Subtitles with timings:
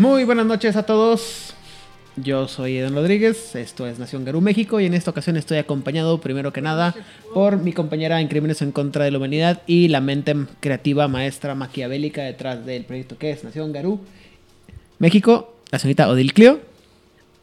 [0.00, 1.52] Muy buenas noches a todos.
[2.16, 6.22] Yo soy Eden Rodríguez, esto es Nación Garú México y en esta ocasión estoy acompañado
[6.22, 6.94] primero que nada
[7.34, 11.54] por mi compañera en Crímenes en contra de la Humanidad y la mente creativa maestra
[11.54, 14.00] maquiavélica detrás del proyecto que es Nación Garú
[14.98, 16.60] México, la señorita Odil Clio.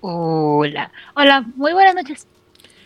[0.02, 2.25] Hola, hola, muy buenas noches.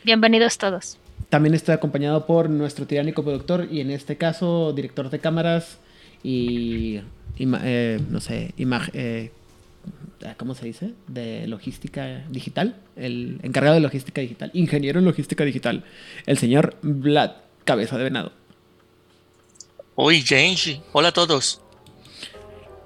[0.04, 0.98] Bienvenidos todos.
[1.30, 5.80] También estoy acompañado por nuestro tiránico productor y en este caso director de cámaras
[6.24, 7.00] y,
[7.40, 8.92] eh, no sé, imagen...
[8.96, 9.32] Eh,
[10.38, 10.92] ¿Cómo se dice?
[11.08, 12.76] De logística digital.
[12.96, 14.52] El encargado de logística digital.
[14.54, 15.84] Ingeniero en logística digital.
[16.26, 17.32] El señor Vlad,
[17.66, 18.32] cabeza de venado.
[19.96, 20.82] Hoy, Genji.
[20.94, 21.62] Hola a todos.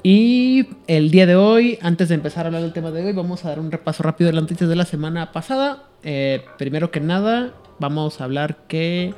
[0.04, 3.44] Y el día de hoy, antes de empezar a hablar del tema de hoy, vamos
[3.44, 5.84] a dar un repaso rápido de las noticias de la semana pasada.
[6.04, 9.14] Eh, primero que nada, vamos a hablar que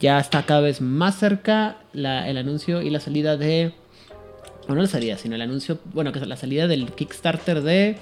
[0.00, 3.72] ya está cada vez más cerca la- el anuncio y la salida de...
[4.66, 7.96] Bueno, no la salida, sino el anuncio, bueno, que es la salida del Kickstarter de,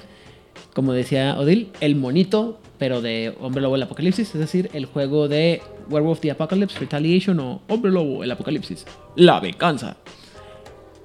[0.74, 5.26] como decía Odil, el monito, pero de Hombre Lobo el Apocalipsis, es decir, el juego
[5.28, 8.84] de Werewolf the Apocalypse, Retaliation o Hombre Lobo el Apocalipsis.
[9.16, 9.96] La venganza.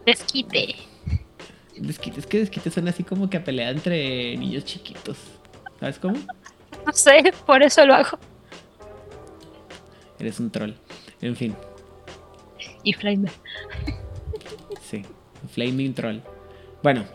[0.05, 0.75] Desquite.
[1.77, 5.17] Desquite, es que desquite suena así como que a pelea entre niños chiquitos.
[5.79, 6.17] ¿Sabes cómo?
[6.85, 8.19] No sé, por eso lo hago.
[10.19, 10.73] Eres un troll.
[11.21, 11.55] En fin,
[12.83, 13.29] Y Flame.
[15.47, 16.19] Flaming troll.
[16.83, 17.05] Bueno,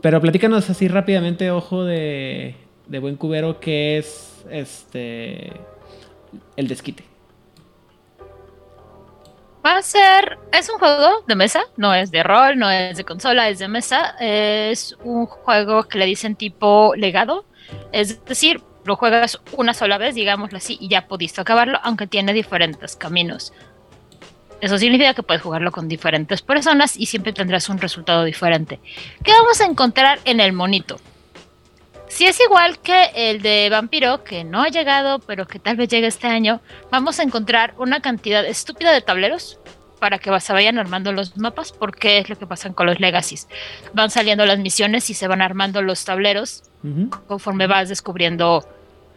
[0.00, 2.54] pero platícanos así rápidamente, ojo de,
[2.86, 5.52] de buen cubero, que es este.
[6.56, 7.04] El desquite.
[9.64, 10.38] Va a ser.
[10.52, 13.68] Es un juego de mesa, no es de rol, no es de consola, es de
[13.68, 14.14] mesa.
[14.20, 17.44] Es un juego que le dicen tipo legado.
[17.92, 22.32] Es decir, lo juegas una sola vez, digámoslo así, y ya pudiste acabarlo, aunque tiene
[22.32, 23.52] diferentes caminos.
[24.60, 28.80] Eso significa que puedes jugarlo con diferentes personas y siempre tendrás un resultado diferente.
[29.22, 30.98] ¿Qué vamos a encontrar en el monito?
[32.08, 35.88] Si es igual que el de Vampiro, que no ha llegado, pero que tal vez
[35.88, 36.60] llegue este año,
[36.90, 39.60] vamos a encontrar una cantidad estúpida de tableros
[40.00, 43.48] para que se vayan armando los mapas, porque es lo que pasa con los Legacies.
[43.92, 46.64] Van saliendo las misiones y se van armando los tableros
[47.26, 48.66] conforme vas descubriendo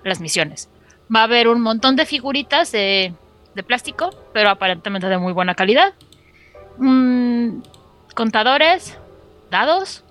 [0.04, 0.70] las misiones.
[1.14, 3.14] Va a haber un montón de figuritas de,
[3.56, 5.94] de plástico, pero aparentemente de muy buena calidad.
[6.78, 7.62] Mm,
[8.16, 8.98] contadores,
[9.50, 10.04] dados,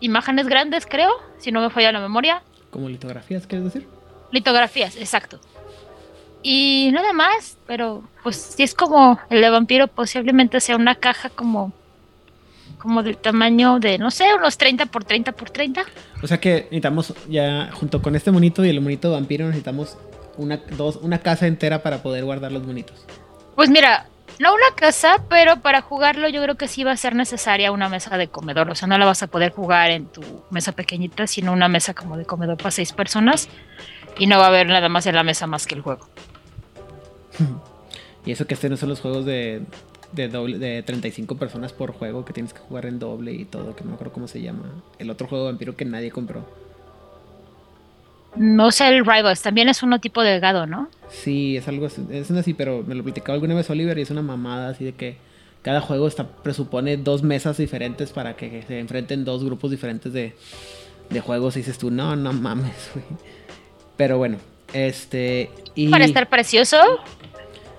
[0.00, 2.42] imágenes grandes, creo, si no me falla la memoria.
[2.70, 3.88] Como litografías, ¿quieres decir?
[4.32, 5.40] Litografías, exacto.
[6.42, 11.28] Y nada más, pero pues si es como el de vampiro, posiblemente sea una caja
[11.28, 11.72] como,
[12.78, 15.84] como del tamaño de, no sé, unos 30 por 30 por 30.
[16.22, 19.96] O sea que necesitamos ya, junto con este monito y el monito vampiro, necesitamos
[20.36, 23.04] una, dos, una casa entera para poder guardar los monitos.
[23.54, 24.08] Pues mira,
[24.38, 27.88] no una casa, pero para jugarlo yo creo que sí va a ser necesaria una
[27.88, 28.70] mesa de comedor.
[28.70, 31.94] O sea, no la vas a poder jugar en tu mesa pequeñita, sino una mesa
[31.94, 33.48] como de comedor para seis personas.
[34.18, 36.08] Y no va a haber nada más en la mesa más que el juego.
[38.24, 39.62] Y eso que este no son los juegos de,
[40.10, 43.76] de, doble, de 35 personas por juego que tienes que jugar en doble y todo,
[43.76, 44.82] que no me acuerdo cómo se llama.
[44.98, 46.44] El otro juego de vampiro que nadie compró.
[48.36, 50.88] No sé, el Rivals también es uno tipo delgado, ¿no?
[51.08, 54.10] Sí, es algo así, es así, pero me lo platicaba alguna vez Oliver y es
[54.10, 55.16] una mamada así de que
[55.62, 60.34] cada juego está presupone dos mesas diferentes para que se enfrenten dos grupos diferentes de,
[61.10, 63.04] de juegos y dices tú, no, no mames, güey.
[63.96, 64.38] Pero bueno,
[64.72, 65.50] este...
[65.74, 65.88] Y...
[65.88, 66.78] Para estar precioso,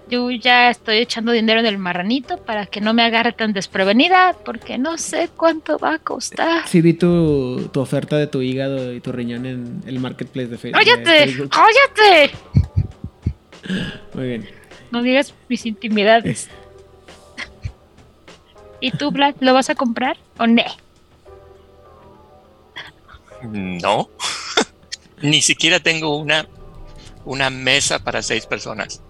[0.09, 4.35] yo ya estoy echando dinero en el marranito para que no me agarre tan desprevenida,
[4.45, 6.67] porque no sé cuánto va a costar.
[6.67, 10.57] Sí vi tu, tu oferta de tu hígado y tu riñón en el marketplace de,
[10.57, 11.25] de ¡Cállate!
[11.25, 11.49] Facebook.
[11.49, 12.31] ¡Cállate!
[14.13, 14.49] Muy bien.
[14.91, 16.49] No digas mis intimidades.
[18.79, 20.63] ¿Y tú, Black, lo vas a comprar o no?
[23.43, 24.09] No.
[25.21, 26.47] Ni siquiera tengo una,
[27.25, 29.01] una mesa para seis personas.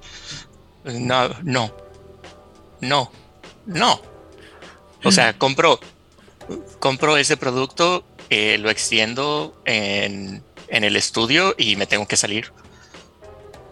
[0.94, 1.72] No, no.
[2.82, 3.12] No.
[3.66, 4.02] No.
[5.04, 5.80] O sea, compro,
[6.80, 12.52] compro ese producto, eh, lo extiendo en, en el estudio y me tengo que salir.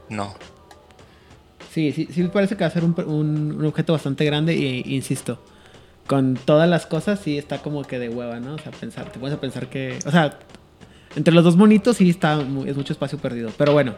[0.09, 0.35] No.
[1.73, 4.55] Sí, sí, sí me parece que va a ser un, un- un objeto bastante grande
[4.55, 5.43] y insisto,
[6.07, 8.55] con todas las cosas sí está como que de hueva, ¿no?
[8.55, 10.39] O sea, pensar, te puedes pensar que, o sea,
[11.17, 13.95] entre los dos monitos sí está, es mucho espacio perdido, pero bueno.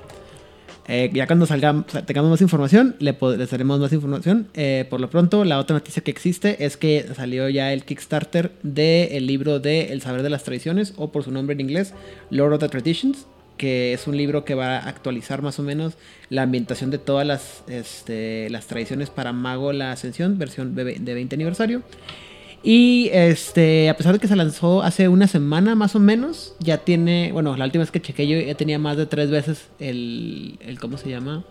[0.88, 4.48] Eh, ya cuando salga, o sea, tengamos más información, le les daremos más información.
[4.54, 8.52] Eh, por lo pronto, la otra noticia que existe es que salió ya el Kickstarter
[8.64, 11.94] del libro de El saber de las tradiciones, o por su nombre en inglés,
[12.30, 13.26] Lord of the Traditions,
[13.58, 15.94] que es un libro que va a actualizar más o menos
[16.30, 20.98] la ambientación de todas las, este, las tradiciones para Mago la Ascensión, versión de ve-
[21.00, 21.82] de 20 aniversario.
[22.64, 26.80] Y este, a pesar de que se lanzó hace una semana más o menos, ya
[26.80, 30.58] tiene, bueno, la última vez que chequé yo ya tenía más de tres veces el,
[30.62, 31.44] el ¿cómo se llama?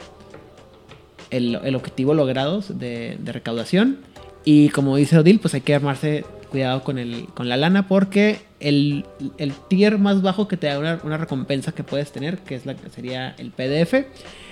[1.30, 3.98] El, el objetivo logrado de, recaudación.
[4.44, 8.40] Y como dice Odil, pues hay que armarse cuidado con, el, con la lana porque
[8.60, 9.04] el,
[9.38, 12.66] el tier más bajo que te da una, una recompensa que puedes tener, que es
[12.66, 14.06] la sería el PDF,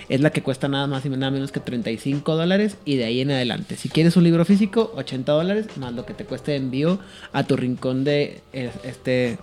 [0.09, 3.21] es la que cuesta nada más y nada menos que 35 dólares y de ahí
[3.21, 3.75] en adelante.
[3.75, 6.99] Si quieres un libro físico, 80 dólares más lo que te cueste de envío
[7.33, 9.37] a tu rincón de eh, este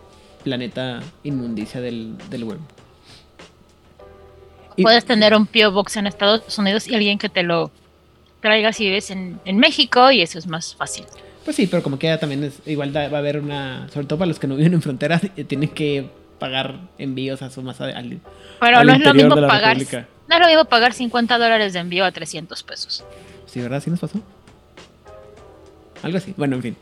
[0.44, 2.58] planeta inmundicia del, del web.
[4.76, 5.72] Y- Puedes tener un P.O.
[5.72, 7.70] Box en Estados Unidos y alguien que te lo
[8.40, 11.04] traiga si vives en, en México y eso es más fácil.
[11.44, 14.28] Pues sí, pero como queda también es igual va a haber una, sobre todo para
[14.28, 16.08] los que no viven en fronteras, tienen que
[16.38, 18.20] pagar envíos a su de, al-
[18.60, 20.08] Pero al no es lo mismo pagar República.
[20.38, 23.04] No es lo pagar 50 dólares de envío a 300 pesos.
[23.46, 23.82] Sí, ¿verdad?
[23.82, 24.20] ¿Sí nos pasó?
[26.02, 26.34] Algo así.
[26.36, 26.76] Bueno, en fin.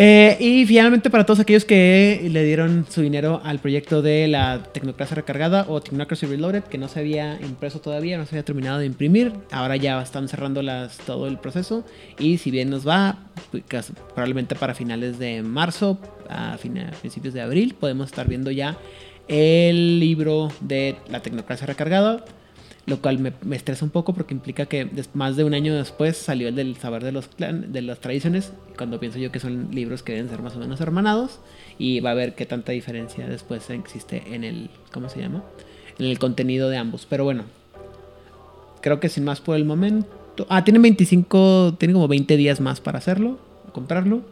[0.00, 4.62] Eh, y finalmente para todos aquellos que le dieron su dinero al proyecto de la
[4.72, 8.78] Tecnocracia Recargada o Technocracy Reloaded, que no se había impreso todavía, no se había terminado
[8.78, 10.62] de imprimir, ahora ya están cerrando
[11.04, 11.84] todo el proceso
[12.16, 13.16] y si bien nos va,
[13.50, 13.64] pues,
[14.14, 15.98] probablemente para finales de marzo,
[16.28, 18.76] a fina- principios de abril, podemos estar viendo ya
[19.28, 22.24] el libro de la Tecnocracia Recargada,
[22.86, 26.48] lo cual me, estresa un poco porque implica que más de un año después salió
[26.48, 30.02] el del saber de los clan, de las tradiciones, cuando pienso yo que son libros
[30.02, 31.40] que deben ser más o menos hermanados
[31.78, 35.44] y va a ver qué tanta diferencia después existe en el ¿cómo se llama?
[35.98, 37.44] en el contenido de ambos, pero bueno.
[38.80, 40.46] Creo que sin más por el momento.
[40.48, 43.38] Ah, tienen 25, tienen como 20 días más para hacerlo,
[43.72, 44.22] comprarlo.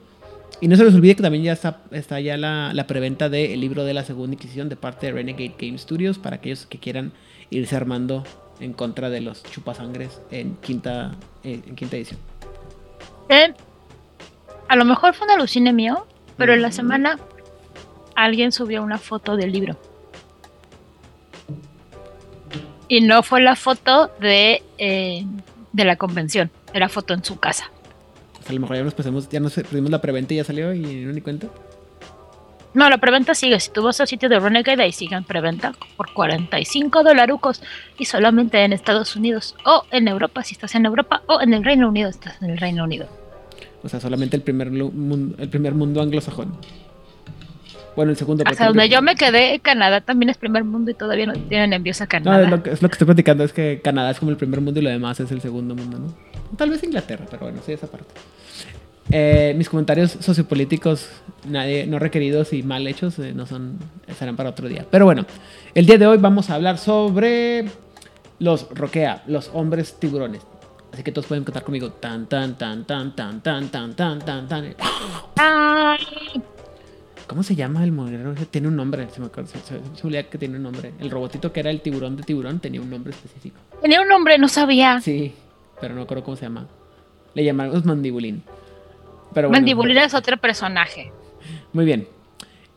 [0.60, 3.60] Y no se les olvide que también ya está, está ya la, la preventa del
[3.60, 7.12] libro de la segunda Inquisición de parte de Renegade Game Studios para aquellos que quieran
[7.50, 8.24] irse armando
[8.60, 11.14] en contra de los chupasangres en quinta,
[11.44, 12.18] eh, en quinta edición.
[13.28, 13.52] Eh,
[14.68, 16.06] a lo mejor fue un alucine mío,
[16.36, 17.18] pero en la semana
[18.14, 19.76] alguien subió una foto del libro.
[22.88, 25.26] Y no fue la foto de, eh,
[25.72, 27.70] de la convención, era foto en su casa.
[28.48, 30.80] A lo mejor ya nos pasamos, ya nos perdimos la preventa y ya salió y
[30.80, 31.48] no ni cuenta.
[32.74, 33.58] No, la preventa sigue.
[33.58, 37.62] Si tú vas al sitio de Renegade, ahí siguen preventa por 45 dolarucos
[37.98, 41.64] y solamente en Estados Unidos o en Europa, si estás en Europa, o en el
[41.64, 43.08] Reino Unido, estás en el Reino Unido.
[43.82, 46.58] O sea, solamente el primer, mundo, el primer mundo anglosajón.
[47.96, 48.44] Bueno, el segundo.
[48.46, 52.00] Hasta donde yo me quedé, Canadá también es primer mundo y todavía no tienen envíos
[52.02, 52.42] a No, Canadá.
[52.44, 54.60] es lo, que, es lo que estoy platicando, es que Canadá es como el primer
[54.60, 56.14] mundo y lo demás es el segundo mundo, ¿no?
[56.56, 58.06] Tal vez Inglaterra, pero bueno, sí, esa parte.
[59.10, 61.08] Eh, mis comentarios sociopolíticos
[61.48, 64.84] nadie, no requeridos y mal hechos eh, no son estarán para otro día.
[64.90, 65.24] Pero bueno,
[65.74, 67.66] el día de hoy vamos a hablar sobre
[68.40, 70.42] los roquea, los hombres tiburones.
[70.92, 71.90] Así que todos pueden contar conmigo.
[71.92, 74.74] Tan, tan, tan, tan, tan, tan, tan, tan, tan, tan.
[75.36, 75.98] Ay,
[77.26, 78.34] ¿Cómo se llama el modelo?
[78.50, 80.92] Tiene un nombre, se me acuerda, se, se- se me olvidaba que tiene un nombre.
[81.00, 83.58] El robotito que era el tiburón de tiburón tenía un nombre específico.
[83.82, 85.00] tenía un nombre, no sabía.
[85.00, 85.32] Sí,
[85.80, 86.68] pero no me acuerdo cómo se llama.
[87.34, 88.42] Le llamamos mandibulín.
[89.34, 91.12] Pero bueno, Mandibulina es otro personaje.
[91.72, 92.08] Muy bien.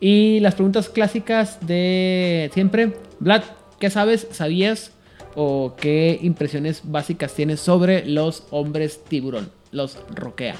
[0.02, 2.98] Y las preguntas clásicas de siempre.
[3.20, 3.44] Vlad,
[3.80, 4.92] ¿qué sabes, sabías
[5.36, 9.52] o qué impresiones básicas tienes sobre los hombres tiburón?
[9.72, 10.56] Los roquea.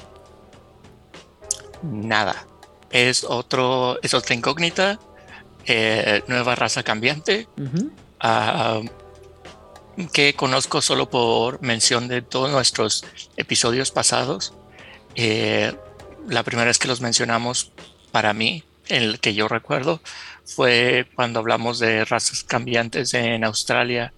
[1.82, 2.34] Nada.
[2.90, 4.98] Es otro, es otra incógnita.
[5.66, 7.46] eh, nueva raza cambiante.
[8.18, 8.80] Ah,
[10.12, 13.04] que conozco solo por mención de todos nuestros
[13.36, 14.54] episodios pasados.
[15.14, 15.72] Eh,
[16.28, 17.72] la primera vez que los mencionamos,
[18.12, 20.00] para mí, el que yo recuerdo,
[20.44, 24.12] fue cuando hablamos de razas cambiantes en Australia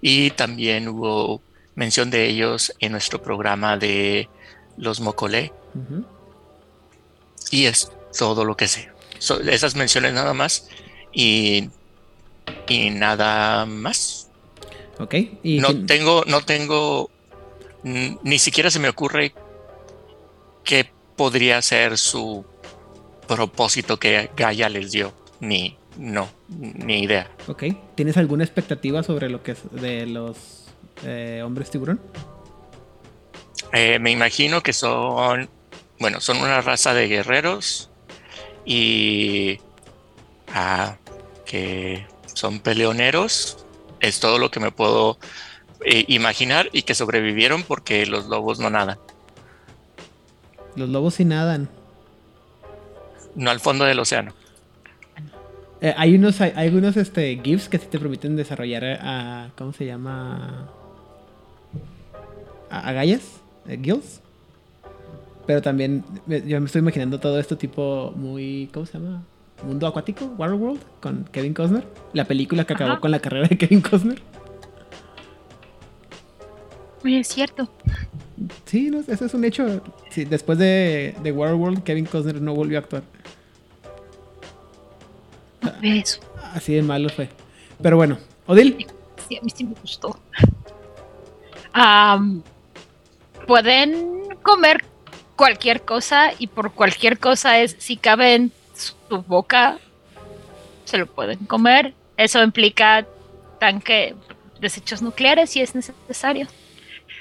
[0.00, 1.42] y también hubo
[1.74, 4.28] mención de ellos en nuestro programa de
[4.76, 5.52] los Mocolé
[7.50, 8.90] y es todo lo que sé.
[9.18, 10.68] So- esas menciones nada más
[11.12, 11.70] y,
[12.68, 14.30] y nada más.
[14.98, 15.14] Ok.
[15.42, 17.10] Y No tengo, no tengo,
[17.82, 19.34] ni siquiera se me ocurre
[20.64, 22.44] qué podría ser su
[23.26, 25.12] propósito que Gaia les dio.
[25.40, 27.30] Ni, no, ni idea.
[27.48, 27.64] ok.
[27.96, 30.64] ¿Tienes alguna expectativa sobre lo que es de los
[31.04, 32.00] eh, hombres tiburón?
[33.72, 35.48] Eh, me imagino que son,
[35.98, 37.90] bueno, son una raza de guerreros
[38.64, 39.58] y
[40.52, 40.96] ah,
[41.44, 43.58] que son peleoneros.
[44.00, 45.18] Es todo lo que me puedo
[45.84, 48.98] eh, imaginar y que sobrevivieron porque los lobos no nadan.
[50.76, 51.68] Los lobos sí nadan.
[53.34, 54.34] No al fondo del océano.
[55.80, 59.50] Eh, hay unos, hay, hay algunos este, GIFs que sí te permiten desarrollar a.
[59.56, 60.70] ¿Cómo se llama?
[62.70, 64.23] A, agallas, eh, gills.
[65.46, 68.70] Pero también yo me estoy imaginando todo esto tipo muy.
[68.72, 69.22] ¿Cómo se llama?
[69.62, 71.86] Mundo Acuático, Waterworld, con Kevin Costner.
[72.12, 73.00] La película que acabó Ajá.
[73.00, 74.20] con la carrera de Kevin Costner.
[77.04, 77.68] Es cierto.
[78.64, 79.82] Sí, no, eso es un hecho.
[80.10, 83.02] Sí, después de, de Waterworld, Kevin Costner no volvió a actuar.
[85.62, 86.20] No eso.
[86.54, 87.28] Así de malo fue.
[87.82, 88.86] Pero bueno, Odil.
[89.28, 90.18] Sí, a mí sí me gustó.
[91.72, 92.42] Am,
[93.46, 94.82] Pueden comer
[95.36, 99.78] cualquier cosa y por cualquier cosa es si cabe en su boca,
[100.84, 101.94] se lo pueden comer.
[102.16, 103.06] Eso implica
[103.58, 104.14] tanque
[104.60, 106.46] desechos nucleares si es necesario.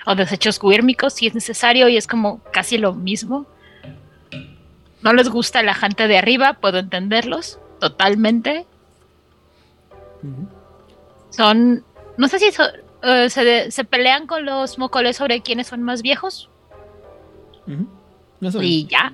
[0.05, 3.46] O desechos quírmicos si es necesario y es como casi lo mismo.
[5.01, 8.65] No les gusta la gente de arriba, puedo entenderlos totalmente.
[11.29, 11.84] Son,
[12.17, 12.63] no sé si so-
[13.03, 16.50] eh, se, se pelean con los mocoles sobre quiénes son más viejos
[18.62, 19.13] Y ya.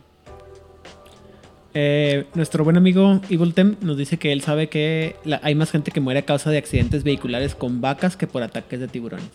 [1.76, 5.70] Eh, nuestro buen amigo Evil Tem nos dice que él sabe que la- hay más
[5.72, 9.30] gente que muere a causa de accidentes vehiculares con vacas que por ataques de tiburones.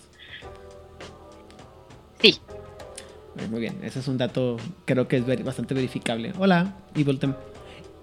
[2.20, 2.38] Sí.
[3.38, 6.32] Eh, Muy bien, ese es un dato creo que es ver- bastante verificable.
[6.38, 7.34] Hola, Evil Tem.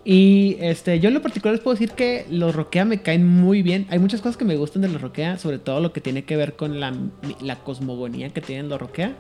[0.04, 3.62] Y este, yo en lo particular les puedo decir que los Roquea me caen muy
[3.62, 3.86] bien.
[3.90, 6.38] Hay muchas cosas que me gustan de los Roquea, sobre todo lo que tiene que
[6.38, 6.94] ver con la,
[7.42, 9.14] la cosmogonía que tienen los Roquea.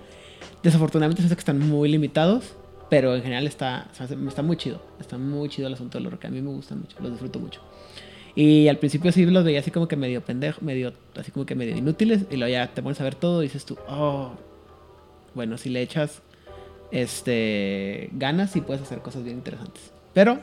[0.63, 2.55] Desafortunadamente sé que están muy limitados,
[2.91, 3.87] pero en general está,
[4.27, 4.81] está muy chido.
[4.99, 6.29] Está muy chido el asunto de los Roquea.
[6.29, 7.61] A mí me gustan mucho, los disfruto mucho.
[8.35, 11.55] Y al principio sí los veía así como que medio pendejo, medio, así como que
[11.55, 12.25] medio inútiles.
[12.29, 14.33] Y luego ya te pones a ver todo dices tú, oh,
[15.33, 16.21] bueno, si le echas
[16.91, 19.93] este ganas y puedes hacer cosas bien interesantes.
[20.13, 20.39] Pero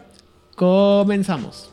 [0.57, 1.71] comenzamos.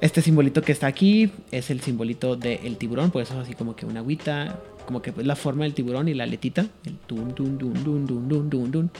[0.00, 3.76] Este simbolito que está aquí es el simbolito del tiburón, por eso es así como
[3.76, 7.34] que una agüita, como que es la forma del tiburón y la aletita, el tun
[7.34, 8.90] tun dun dun dun dun dun dun.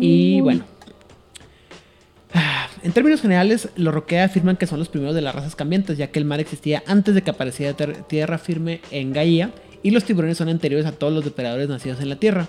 [0.00, 0.64] Y bueno.
[2.32, 5.98] Ah, En términos generales, los Roquea afirman que son los primeros de las razas cambiantes,
[5.98, 9.52] ya que el mar existía antes de que apareciera tierra firme en Gaia,
[9.84, 12.48] y los tiburones son anteriores a todos los depredadores nacidos en la Tierra.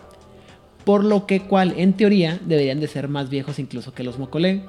[0.86, 4.64] Por lo que cual, en teoría, deberían de ser más viejos incluso que los Mocole.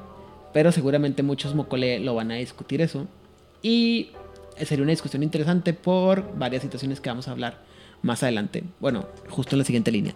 [0.53, 3.07] Pero seguramente muchos Mocole lo van a discutir eso.
[3.63, 4.09] Y
[4.65, 7.63] sería una discusión interesante por varias situaciones que vamos a hablar
[8.03, 8.65] más adelante.
[8.81, 10.15] Bueno, justo en la siguiente línea.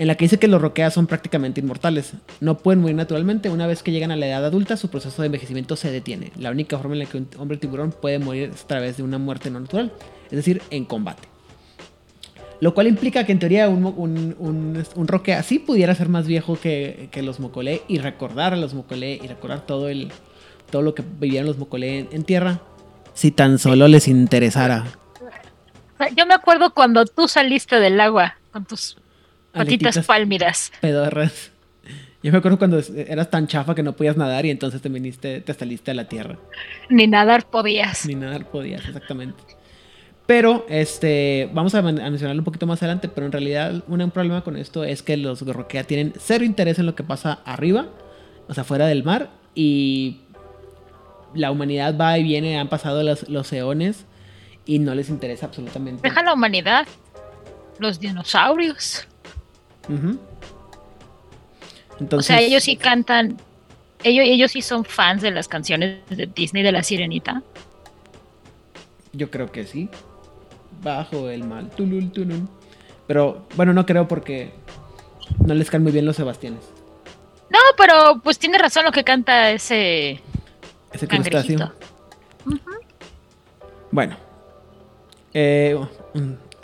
[0.00, 2.14] En la que dice que los roqueas son prácticamente inmortales.
[2.40, 3.50] No pueden morir naturalmente.
[3.50, 6.32] Una vez que llegan a la edad adulta, su proceso de envejecimiento se detiene.
[6.38, 9.02] La única forma en la que un hombre tiburón puede morir es a través de
[9.02, 9.92] una muerte no natural.
[10.30, 11.28] Es decir, en combate.
[12.60, 16.26] Lo cual implica que en teoría un, un, un, un roquea sí pudiera ser más
[16.26, 20.10] viejo que, los mocolé y recordar a los mocolé y recordar todo, el,
[20.70, 22.62] todo lo que vivieron los mocolé en, en tierra.
[23.12, 24.86] Si tan solo les interesara.
[26.16, 28.96] Yo me acuerdo cuando tú saliste del agua con tus
[29.52, 30.72] patitas pálmidas.
[30.80, 31.52] pedorras.
[32.22, 35.40] Yo me acuerdo cuando eras tan chafa que no podías nadar y entonces te viniste,
[35.40, 36.36] te saliste a la tierra.
[36.90, 38.04] Ni nadar podías.
[38.04, 39.42] Ni nadar podías, exactamente.
[40.26, 44.44] Pero, este, vamos a, a mencionarlo un poquito más adelante, pero en realidad un, problema
[44.44, 47.88] con esto es que los Roquea tienen cero interés en lo que pasa arriba,
[48.46, 50.20] o sea, fuera del mar, y
[51.34, 54.04] la humanidad va y viene, han pasado los, los eones
[54.66, 56.06] y no les interesa absolutamente.
[56.06, 56.86] Deja la humanidad.
[57.78, 59.08] Los dinosaurios.
[59.90, 60.16] O
[61.98, 63.36] Entonces, sea, ellos sí cantan.
[64.02, 67.42] Ellos, ellos sí son fans de las canciones de Disney de la Sirenita.
[69.12, 69.88] Yo creo que sí.
[70.82, 71.68] Bajo el mal.
[71.70, 72.48] Tulul, tulul.
[73.06, 74.52] Pero bueno, no creo porque
[75.44, 76.60] no les caen muy bien los Sebastianes.
[77.50, 80.20] No, pero pues tiene razón lo que canta ese
[80.92, 81.72] Ese crustáceo.
[83.90, 84.16] Bueno.
[85.34, 85.78] Eh,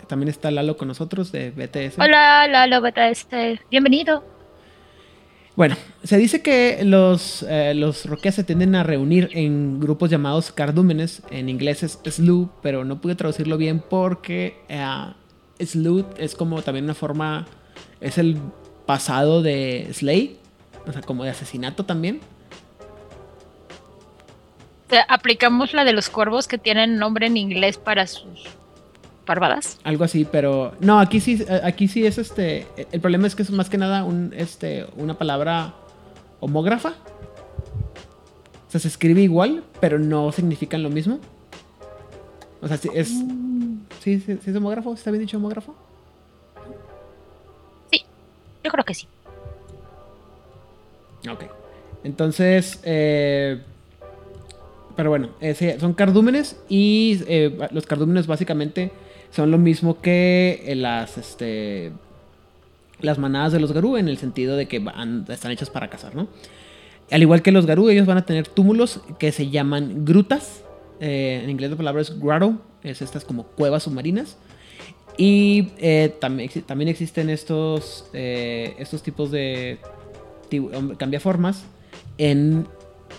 [0.07, 1.99] también está Lalo con nosotros de BTS.
[1.99, 3.59] Hola, Lalo, este.
[3.69, 4.23] Bienvenido.
[5.55, 10.51] Bueno, se dice que los, eh, los roqueas se tienden a reunir en grupos llamados
[10.51, 11.23] cardúmenes.
[11.31, 14.85] En inglés es slew, pero no pude traducirlo bien porque eh,
[15.59, 17.47] slew es como también una forma.
[18.01, 18.37] Es el
[18.85, 20.37] pasado de slay,
[20.85, 22.21] o sea, como de asesinato también.
[25.09, 28.45] Aplicamos la de los cuervos que tienen nombre en inglés para sus
[29.27, 29.77] parvadas.
[29.83, 32.65] Algo así, pero no, aquí sí, aquí sí es este.
[32.91, 35.75] El problema es que es más que nada un, este, una palabra
[36.39, 36.95] homógrafa.
[38.67, 41.19] O sea, se escribe igual, pero no significan lo mismo.
[42.61, 43.09] O sea, sí es.
[43.99, 44.93] ¿Sí, sí, sí es homógrafo?
[44.95, 45.75] ¿Está bien dicho homógrafo?
[48.63, 49.07] Yo creo que sí.
[51.31, 51.45] Ok.
[52.03, 53.61] Entonces, eh,
[54.97, 55.29] pero bueno,
[55.79, 58.91] son cardúmenes y eh, los cardúmenes básicamente
[59.31, 61.91] son lo mismo que eh, las, este,
[62.99, 64.83] las manadas de los Garú en el sentido de que
[65.29, 66.27] están hechas para cazar, ¿no?
[67.11, 70.63] Al igual que los Garú, ellos van a tener túmulos que se llaman grutas.
[70.99, 74.37] Eh, en inglés la palabra es grotto, es estas como cuevas submarinas.
[75.17, 79.79] Y eh, también, también existen estos, estos tipos de
[80.97, 81.63] cambiaformas
[82.17, 82.67] en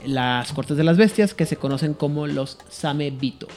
[0.07, 3.49] las cortes de las bestias que se conocen como los Samebito.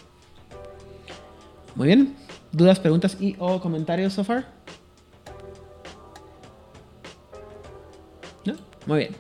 [1.75, 2.15] Muy bien.
[2.51, 4.45] ¿Dudas, preguntas y o comentarios so far?
[8.45, 8.53] ¿No?
[8.85, 9.15] Muy bien.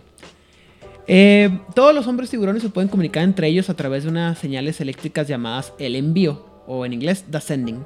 [1.07, 4.79] Eh, todos los hombres tiburones se pueden comunicar entre ellos a través de unas señales
[4.81, 7.85] eléctricas llamadas el envío, o en inglés, the sending.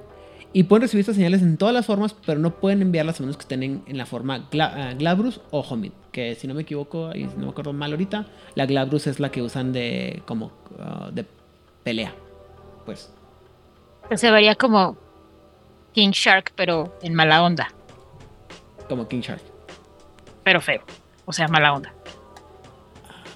[0.54, 3.36] Y pueden recibir estas señales en todas las formas, pero no pueden enviarlas a menos
[3.36, 5.92] que estén en, la forma gla- eh, glabrus o homid.
[6.12, 8.26] Que si no me equivoco, y no me acuerdo mal ahorita,
[8.56, 11.26] la glabrus es la que usan de como ah, de
[11.84, 12.14] pelea.
[12.86, 13.12] Pues.
[14.16, 14.96] Se vería como
[15.96, 17.70] King Shark, pero en mala onda.
[18.90, 19.42] Como King Shark.
[20.44, 20.82] Pero feo.
[21.24, 21.94] O sea, mala onda.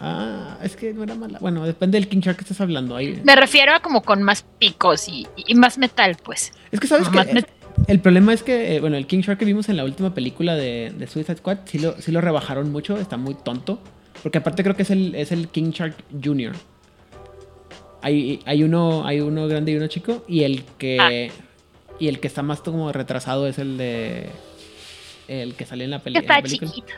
[0.01, 1.39] Ah, es que no era mala.
[1.39, 2.97] Bueno, depende del King Shark que estés hablando.
[2.97, 3.21] Ahí.
[3.23, 6.51] Me refiero a como con más picos y, y más metal, pues.
[6.71, 7.45] Es que sabes que eh,
[7.87, 10.55] el problema es que, eh, bueno, el King Shark que vimos en la última película
[10.55, 13.79] de, de Suicide Squad, sí lo, sí lo rebajaron mucho, está muy tonto.
[14.21, 16.53] Porque aparte creo que es el, es el King Shark Jr.
[18.01, 20.25] Hay, hay, uno, hay uno grande y uno chico.
[20.27, 21.31] Y el que.
[21.99, 24.29] Y el que está más como retrasado es el de.
[25.27, 26.71] El que sale en la, peli- en la Está película.
[26.71, 26.93] chiquito.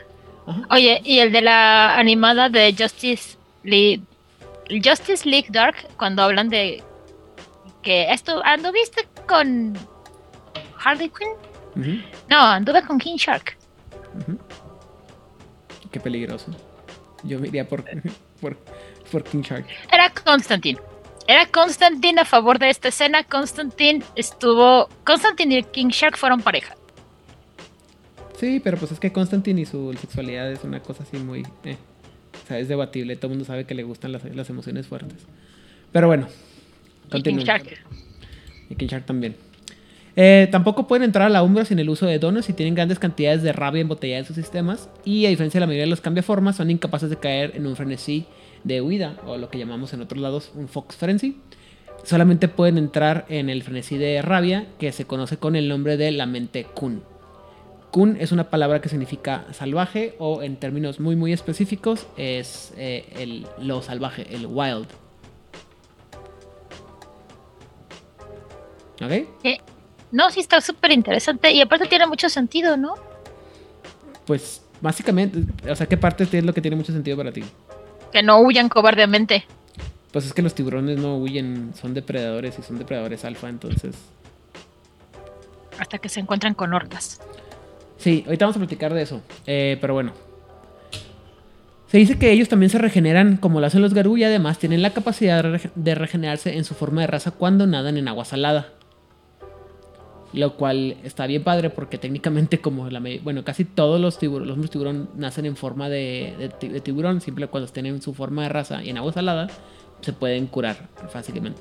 [0.46, 0.62] Ajá.
[0.70, 4.00] Oye, y el de la animada de Justice League,
[4.84, 6.82] Justice League Dark, cuando hablan de
[7.82, 9.76] que esto anduviste con
[10.84, 13.56] Harley Quinn, no, anduve con King Shark.
[15.90, 16.46] Qué peligroso.
[17.24, 17.84] Yo me iría por,
[18.40, 18.56] por,
[19.10, 19.66] por King Shark.
[19.92, 20.78] Era Constantine.
[21.26, 23.24] Era Constantine a favor de esta escena.
[23.24, 24.88] Constantine estuvo.
[25.04, 26.74] Constantine y King Shark fueron pareja.
[28.38, 31.46] Sí, pero pues es que Constantine y su sexualidad es una cosa así muy...
[31.64, 31.76] eh.
[32.42, 33.14] O sea, es debatible.
[33.16, 35.26] Todo el mundo sabe que le gustan las, las emociones fuertes.
[35.92, 36.26] Pero bueno.
[37.12, 37.36] Y King.
[37.36, 37.66] Shark.
[38.68, 39.36] Y King Shark también.
[40.16, 42.98] Eh, tampoco pueden entrar a la Umbra sin el uso de donos y tienen grandes
[42.98, 44.88] cantidades de rabia embotellada en sus sistemas.
[45.04, 47.76] Y a diferencia de la mayoría de los cambiaformas, son incapaces de caer en un
[47.76, 48.26] frenesí
[48.64, 51.38] de huida, o lo que llamamos en otros lados un Fox Frenzy.
[52.04, 56.10] Solamente pueden entrar en el frenesí de rabia, que se conoce con el nombre de
[56.10, 57.02] la mente Kun.
[57.90, 63.04] Kun es una palabra que significa salvaje, o en términos muy muy específicos, es eh,
[63.16, 64.86] el, lo salvaje, el wild.
[69.02, 69.12] ¿Ok?
[70.12, 71.50] No, sí está súper interesante.
[71.52, 72.94] Y aparte tiene mucho sentido, ¿no?
[74.26, 77.42] Pues básicamente, o sea, ¿qué parte es lo que tiene mucho sentido para ti?
[78.12, 79.44] Que no huyan cobardemente.
[80.12, 83.94] Pues es que los tiburones no huyen, son depredadores y son depredadores alfa, entonces...
[85.78, 87.20] Hasta que se encuentran con orcas.
[87.96, 90.12] Sí, ahorita vamos a platicar de eso, eh, pero bueno.
[91.88, 94.82] Se dice que ellos también se regeneran como lo hacen los garú y además tienen
[94.82, 98.24] la capacidad de rege- de regenerarse en su forma de raza cuando nadan en agua
[98.24, 98.68] salada.
[100.32, 104.70] Lo cual está bien padre porque técnicamente como la bueno, casi todos los tiburones, los
[104.70, 108.44] tiburón nacen en forma de, de ti- de tiburón, siempre cuando estén en su forma
[108.44, 109.48] de raza y en agua salada,
[110.00, 111.60] se pueden curar fácilmente.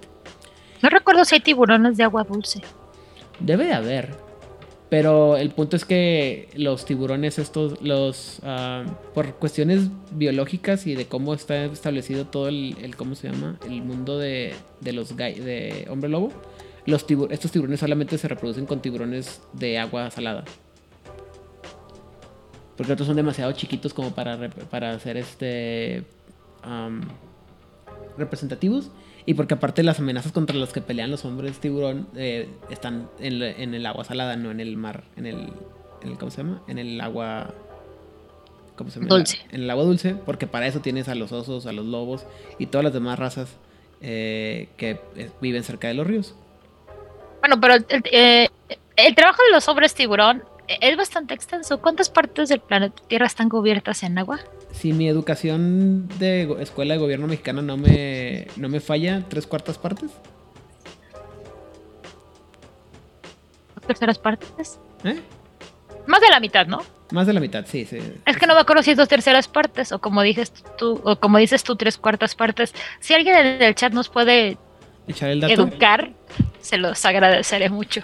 [0.82, 2.62] No recuerdo si hay tiburones de agua dulce.
[3.42, 4.32] Debe de haber.
[4.90, 11.06] Pero el punto es que los tiburones estos, los ah, por cuestiones biológicas y de
[11.06, 13.58] cómo está establecido todo el, el- ¿cómo se llama?
[13.66, 16.32] El mundo de, de los de hombre lobo.
[16.86, 20.44] Los tibu- estos tiburones solamente se reproducen con tiburones de agua salada.
[22.78, 26.04] Porque otros son demasiado chiquitos como para, para ser este
[26.64, 27.02] am,
[28.18, 28.90] representativos.
[29.26, 33.44] Y porque aparte las amenazas contra las que pelean los hombres tiburón eh, están en,
[33.44, 35.36] en el agua salada, no en el mar, en el,
[36.02, 36.64] en el- ¿cómo se llama?
[36.68, 37.54] En el agua
[38.76, 39.10] ¿cómo se llama?
[39.16, 39.38] Dulce.
[39.52, 42.26] En el agua dulce, porque para eso tienes a los osos, a los lobos
[42.58, 43.50] y todas las demás razas
[44.02, 46.34] eh, que eh, viven cerca de los ríos.
[47.42, 48.50] Bueno, pero el, eh,
[48.96, 50.44] el trabajo de los hombres tiburón
[50.80, 51.82] es bastante extenso.
[51.82, 54.40] ¿Cuántas partes del planeta Tierra están cubiertas en agua?
[54.72, 59.78] Si mi educación de escuela de gobierno mexicana no me, no me falla, tres cuartas
[59.78, 60.12] partes.
[63.86, 64.80] ¿Terceras partes?
[65.04, 65.20] ¿Eh?
[66.08, 66.80] Más de la mitad, ¿no?
[67.12, 67.98] Más de la mitad, sí, sí.
[68.26, 71.18] Es que no me acuerdo si es dos terceras partes o como dices tú, o
[71.18, 72.74] como dices tú, tres cuartas partes.
[73.00, 74.58] Si alguien en el chat nos puede
[75.08, 75.54] Echar el dato.
[75.54, 76.12] educar,
[76.62, 78.02] se los agradeceré mucho.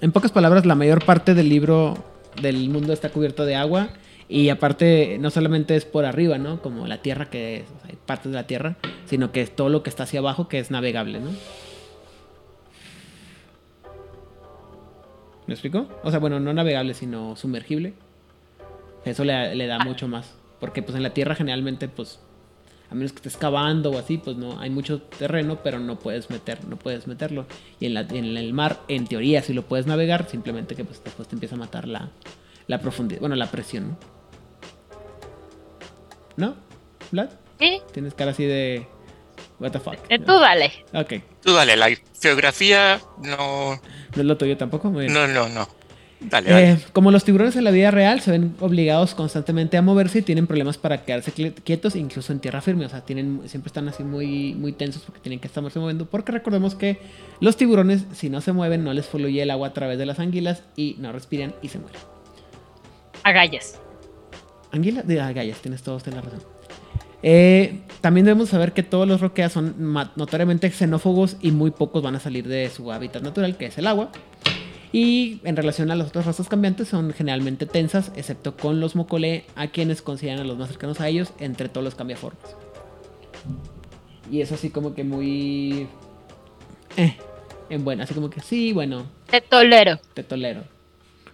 [0.00, 1.96] En pocas palabras, la mayor parte del libro
[2.40, 3.88] del mundo está cubierto de agua.
[4.28, 6.62] Y aparte, no solamente es por arriba, ¿no?
[6.62, 9.54] Como la tierra, que es, o sea, hay partes de la tierra, sino que es
[9.56, 11.30] todo lo que está hacia abajo, que es navegable, ¿no?
[15.46, 15.88] ¿Me explico?
[16.04, 17.94] O sea, bueno, no navegable, sino sumergible.
[19.04, 19.84] Eso le, le da Ah.
[19.84, 20.32] mucho más.
[20.60, 22.20] Porque pues en la tierra generalmente, pues,
[22.90, 26.28] a menos que estés cavando o así, pues no, hay mucho terreno, pero no puedes
[26.30, 27.46] meter, no puedes meterlo.
[27.78, 31.02] Y en, la, en el mar, en teoría, sí lo puedes navegar, simplemente que pues
[31.04, 32.10] después te empieza a matar la,
[32.66, 33.96] la profundidad, bueno, la presión, ¿no?
[36.36, 36.54] ¿No?
[37.12, 37.28] ¿Vlad?
[37.58, 38.86] Sí, Tienes cara así de...
[39.58, 39.96] What the fuck.
[40.08, 40.72] eh, tú dale.
[40.94, 41.14] Ok.
[41.44, 41.88] Tú dale, la
[42.20, 43.80] geografía no, No
[44.16, 44.90] es lo tuyo tampoco.
[44.90, 45.12] Muy bien.
[45.12, 45.68] no, no, no.
[46.22, 46.70] Dale, dale.
[46.72, 50.22] Eh, como los tiburones en la vida real se ven obligados constantemente a moverse y
[50.22, 52.84] tienen problemas para quedarse qui- quietos, incluso en tierra firme.
[52.84, 56.04] O sea, tienen, siempre están así muy, muy tensos porque tienen que estarse moviendo.
[56.04, 56.98] Porque recordemos que
[57.40, 60.18] los tiburones, si no se mueven, no les fluye el agua a través de las
[60.20, 62.00] anguilas y no respiran y se mueren.
[63.22, 63.80] Agallas.
[64.72, 66.46] Anguilas, de agallas, tienes todos, tienes la razón.
[67.22, 69.74] Eh, también debemos saber que todos los roqueas son
[70.16, 73.86] notoriamente xenófobos y muy pocos van a salir de su hábitat natural, que es el
[73.86, 74.10] agua.
[74.92, 79.44] Y en relación a las otras razas cambiantes, son generalmente tensas, excepto con los mocole,
[79.54, 82.56] a quienes consideran a los más cercanos a ellos entre todos los cambiaformas.
[84.30, 85.86] Y eso así como que muy...
[86.96, 87.16] Eh,
[87.68, 90.00] en bueno, así como que sí, bueno, Te tolero.
[90.14, 90.64] te tolero.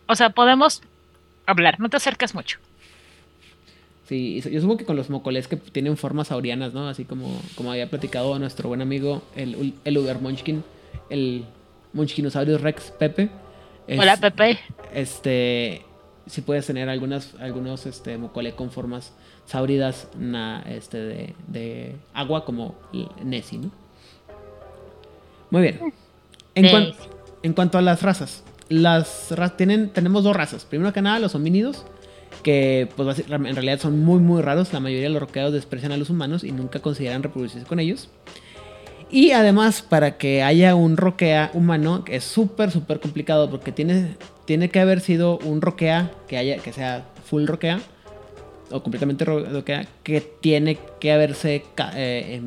[0.06, 0.82] O sea, podemos
[1.46, 2.58] hablar, no te acercas mucho.
[4.06, 6.88] Sí, yo supongo que con los mocoles que tienen formas saurianas, ¿no?
[6.88, 10.62] Así como, como había platicado nuestro buen amigo, el, el Uber Munchkin,
[11.10, 11.44] el
[11.92, 13.30] Munchkinosaurus Rex Pepe.
[13.88, 14.58] Es- Hola, Pepe.
[14.94, 15.82] Este,
[16.26, 19.12] si puedes tener algunas, algunos este, mocole con formas
[19.46, 22.74] sáuridas na- este, de, de agua, como
[23.24, 23.70] Nessie, ¿no?
[25.50, 25.80] Muy bien.
[26.54, 26.92] En, cuan-
[27.42, 30.64] en cuanto a las razas, las ra- tienen, tenemos dos razas.
[30.64, 31.84] Primero que nada, los homínidos,
[32.42, 34.72] que pues en realidad son muy muy raros.
[34.72, 38.08] La mayoría de los roqueados desprecian a los humanos y nunca consideran reproducirse con ellos.
[39.10, 44.16] Y además, para que haya un roquea humano, que es súper, súper complicado porque tiene,
[44.46, 47.78] tiene que haber sido un roquea que, haya, que sea full roquea
[48.70, 51.62] o completamente ro- roquea, que tiene que haberse
[51.94, 52.40] eh,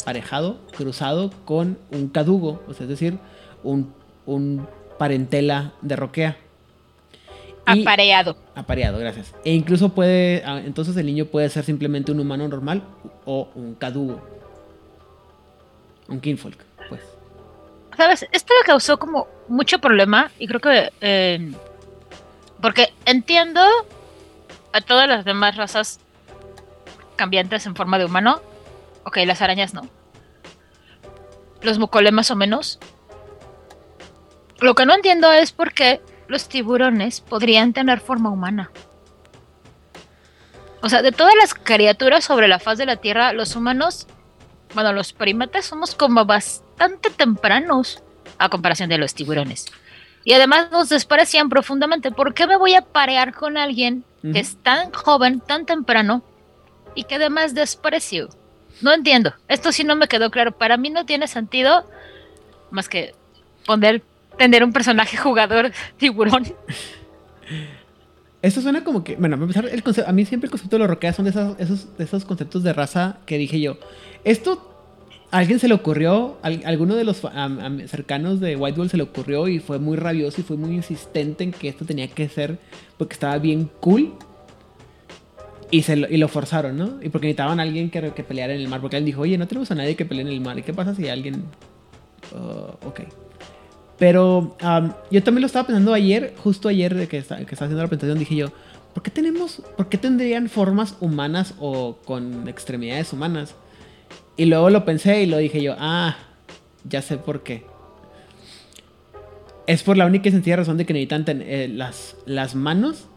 [0.00, 3.18] emparejado, cruzado con un cadugo, o sea, es decir,
[3.62, 3.92] un,
[4.24, 4.66] un
[4.98, 6.38] parentela de roquea.
[7.74, 8.34] Y- Apareado.
[8.54, 9.34] Apareado, gracias.
[9.44, 12.82] E incluso puede, ah, entonces el niño puede ser simplemente un humano normal
[13.26, 14.22] o un cadugo.
[16.08, 17.02] Un kinfolk, pues.
[17.96, 18.26] ¿Sabes?
[18.32, 20.92] Esto me causó como mucho problema y creo que...
[21.00, 21.52] eh,
[22.60, 23.60] porque entiendo
[24.72, 26.00] a todas las demás razas
[27.16, 28.40] cambiantes en forma de humano.
[29.04, 29.82] Ok, las arañas no.
[31.62, 32.78] Los mocole más o menos.
[34.60, 38.70] Lo que no entiendo es por qué los tiburones podrían tener forma humana.
[40.82, 44.06] O sea, de todas las criaturas sobre la faz de la Tierra, los humanos
[44.74, 48.02] bueno, los primates somos como bastante tempranos
[48.38, 49.66] a comparación de los tiburones.
[50.24, 52.10] Y además nos desprecian profundamente.
[52.10, 56.22] ¿Por qué me voy a parear con alguien que es tan joven, tan temprano
[56.94, 58.28] y que además desprecio?
[58.82, 59.34] No entiendo.
[59.48, 60.52] Esto sí no me quedó claro.
[60.52, 61.88] Para mí no tiene sentido
[62.70, 63.14] más que
[63.64, 64.02] poner,
[64.36, 66.54] tener un personaje jugador tiburón.
[68.40, 71.24] Eso suena como que, bueno, a, a mí siempre el concepto de los roqueas son
[71.24, 73.78] de, esos, esos conceptos de raza que dije yo.
[74.22, 74.64] Esto,
[75.32, 76.38] ¿a alguien se le ocurrió?
[76.42, 79.96] ¿Al- alguno de los am- cercanos de White Wolf se le ocurrió y fue muy
[79.96, 82.58] rabioso y fue muy insistente en que esto tenía que ser
[82.96, 84.12] porque estaba bien cool.
[85.70, 86.98] Y, se lo, y lo forzaron, ¿no?
[87.02, 88.80] Y porque necesitaban a alguien que, que peleara en el mar.
[88.80, 90.58] Porque él dijo, oye, no tenemos a nadie que pelee en el mar.
[90.58, 91.42] ¿Y qué pasa si alguien...
[92.32, 93.00] Uh, ok.
[93.98, 97.88] Pero am, yo también lo estaba pensando ayer, justo ayer de que, estaba haciendo la
[97.88, 98.52] presentación, dije yo,
[98.94, 103.54] ¿por qué tenemos, por qué tendrían formas humanas o con extremidades humanas?
[104.36, 106.16] Y luego lo pensé y lo dije yo, ah,
[106.88, 107.64] ya sé por qué.
[109.66, 113.08] Es por la única y sencilla razón de que necesitan eh, las, las manos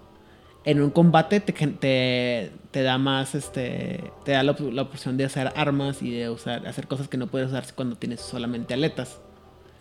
[0.65, 5.25] en un combate te, te, te da más, este, te da la, la opción de
[5.25, 9.19] hacer armas y de usar, hacer cosas que no puedes usar cuando tienes solamente aletas.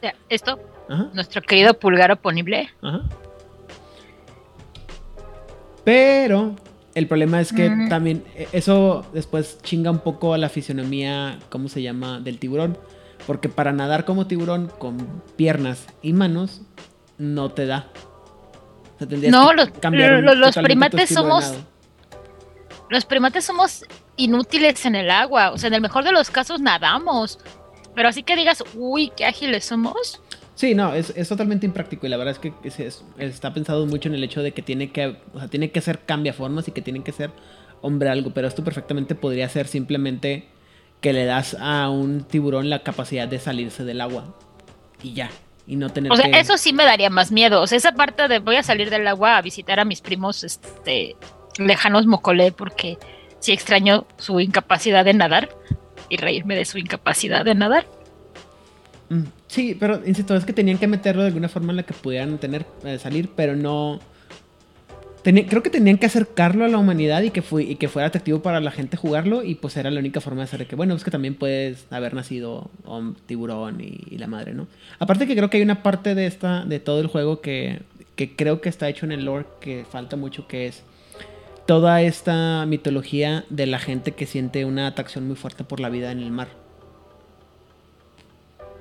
[0.01, 0.59] O sea, esto,
[0.89, 1.11] Ajá.
[1.13, 2.71] nuestro querido pulgar oponible.
[2.81, 3.03] Ajá.
[5.85, 6.57] Pero
[6.95, 11.69] el problema es que también eh, eso después chinga un poco a la fisionomía, ¿cómo
[11.69, 12.79] se llama?, del tiburón.
[13.27, 16.63] Porque para nadar como tiburón con piernas y manos
[17.19, 17.87] no te da.
[18.97, 21.55] O sea, tendrías No, que los- los- los primates somos-.
[22.89, 23.85] Los primates somos
[24.17, 25.51] inútiles en el agua.
[25.53, 27.39] O sea, en el mejor de los casos nadamos.
[27.95, 30.21] Pero así que digas, uy, qué ágiles somos.
[30.55, 33.87] Sí, no, es, es totalmente impráctico y la verdad es que es- es- está pensado
[33.87, 36.73] mucho en el hecho de que tiene que, o sea, tiene que ser cambiaformas y
[36.73, 37.31] que tienen que ser
[37.81, 40.49] hombre algo, pero esto perfectamente podría ser simplemente
[41.01, 44.35] que le das a un tiburón la capacidad de salirse del agua
[45.03, 45.31] y ya,
[45.67, 46.39] y no tener O sea, que...
[46.39, 47.63] eso sí me daría más miedo.
[47.63, 50.45] O sea, esa parte de voy a salir del agua a visitar a mis primos
[50.45, 51.17] este,
[51.59, 52.99] lejanos mocolé porque
[53.39, 55.49] sí extraño su incapacidad de nadar
[56.11, 57.87] y reírme de su incapacidad de nadar.
[59.09, 61.95] Mm, sí, pero insisto, es que tenían que meterlo de alguna forma en la que
[61.95, 64.01] pudieran tener, eh, salir, pero no.
[65.23, 68.41] creo que tenían que acercarlo a la humanidad y que, fue, y que fuera atractivo
[68.41, 69.43] para la gente jugarlo.
[69.43, 72.15] Y pues era la única forma de hacer que, bueno, es que también puedes haber
[72.15, 72.71] nacido
[73.27, 74.69] tiburón y, la madre, ¿no?
[74.99, 77.81] Aparte que creo que hay una parte de esta, de todo el juego que,
[78.17, 80.83] que creo que está hecho en el lore que falta mucho, que es
[81.71, 86.11] toda esta mitología de la gente que siente una atracción muy fuerte por la vida
[86.11, 86.49] en el mar.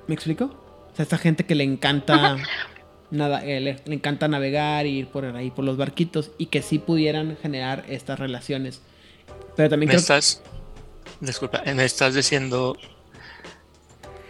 [0.07, 0.45] ¿Me explico?
[0.91, 2.37] O sea, esta gente que le encanta
[3.11, 6.79] nada, eh, le, encanta navegar y ir por ahí por los barquitos y que sí
[6.79, 8.81] pudieran generar estas relaciones.
[9.55, 10.41] Pero también me estás
[11.19, 12.75] disculpa, me estás diciendo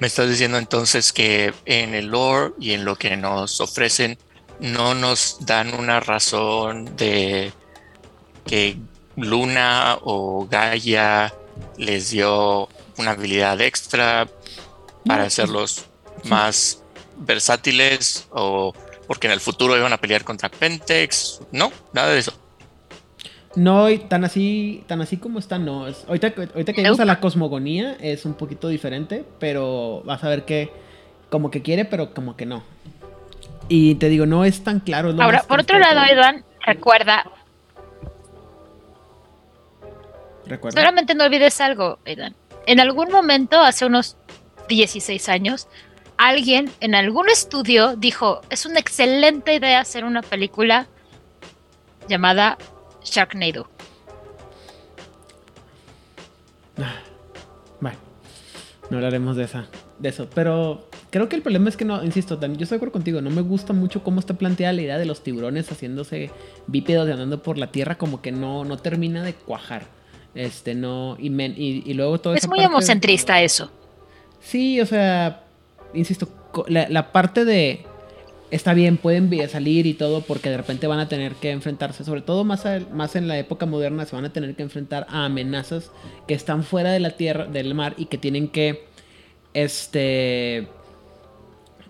[0.01, 4.17] me estás diciendo entonces que en el lore y en lo que nos ofrecen
[4.59, 7.53] no nos dan una razón de
[8.49, 8.77] que
[9.15, 11.31] Luna o Gaia
[11.77, 14.27] les dio una habilidad extra
[15.05, 15.85] para hacerlos
[16.23, 16.81] más
[17.17, 18.73] versátiles o
[19.07, 21.41] porque en el futuro iban a pelear contra Pentex.
[21.51, 22.33] No, nada de eso.
[23.55, 25.85] No, tan así, tan así como está, no.
[26.07, 30.45] ahorita, ahorita que llegamos a la cosmogonía es un poquito diferente, pero vas a ver
[30.45, 30.71] que
[31.29, 32.63] como que quiere, pero como que no.
[33.67, 35.13] Y te digo, no es tan claro.
[35.19, 37.29] Ahora, por otro lado, Edwan, recuerda.
[40.49, 40.81] Recuerda.
[40.81, 42.35] Solamente no olvides algo, Edwan.
[42.65, 44.17] En algún momento, hace unos
[44.67, 45.67] 16 años,
[46.17, 50.87] alguien en algún estudio dijo, es una excelente idea hacer una película
[52.07, 52.57] llamada
[53.03, 53.69] Sharknado.
[57.79, 57.97] Bueno,
[58.89, 62.39] no hablaremos de esa, de eso, pero creo que el problema es que no, insisto,
[62.39, 65.05] yo estoy de acuerdo contigo, no me gusta mucho cómo está planteada la idea de
[65.05, 66.31] los tiburones haciéndose
[66.67, 69.98] bípedos y andando por la tierra, como que no, no termina de cuajar.
[70.35, 73.71] Este, no, y, y, luego todo Es muy homocentrista eso.
[74.39, 75.43] Sí, o sea,
[75.93, 76.29] insisto,
[76.67, 77.85] la, parte de
[78.51, 82.21] está bien, pueden salir y todo porque de repente van a tener que enfrentarse, sobre
[82.21, 85.91] todo más, más en la época moderna, se van a tener que enfrentar a amenazas
[86.27, 88.85] que están fuera de la tierra, del mar y que tienen que,
[89.53, 90.67] este,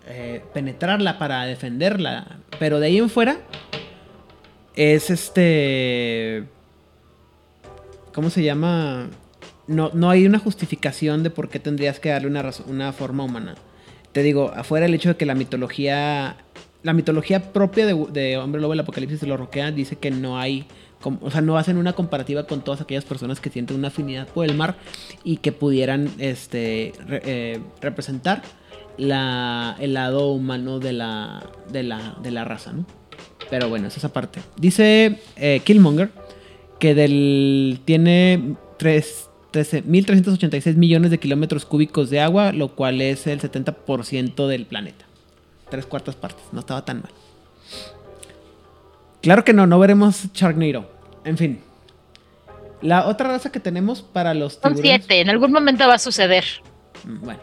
[0.07, 2.39] eh, penetrarla para defenderla.
[2.57, 3.37] Pero de ahí en fuera
[4.75, 6.45] es este,
[8.13, 9.09] ¿cómo se llama?
[9.69, 13.55] no, no hay una justificación de por qué tendrías que darle una, una forma humana.
[14.11, 16.37] Te digo, afuera el hecho de que la mitología,
[16.81, 20.65] la mitología propia de, Hombre Lobo, el Apocalipsis de lo Roquea, dice que no hay,
[21.03, 24.43] o sea, no hacen una comparativa con todas aquellas personas que sienten una afinidad por
[24.45, 24.75] el mar
[25.23, 28.41] y que pudieran este, eh, representar
[28.97, 32.87] la, el lado humano de la, de la, de la raza, ¿no?
[33.51, 34.41] Pero bueno, es esa parte.
[34.57, 36.09] Dice eh, Killmonger
[36.79, 43.41] que del, tiene tres 1.386 millones de kilómetros cúbicos de agua, lo cual es el
[43.41, 45.05] 70% del planeta.
[45.69, 47.11] Tres cuartas partes, no estaba tan mal.
[49.21, 50.89] Claro que no, no veremos Sharknado.
[51.25, 51.59] En fin.
[52.81, 54.77] La otra raza que tenemos para los tiburones...
[54.77, 56.45] Son siete, en algún momento va a suceder.
[57.03, 57.41] Mm, bueno.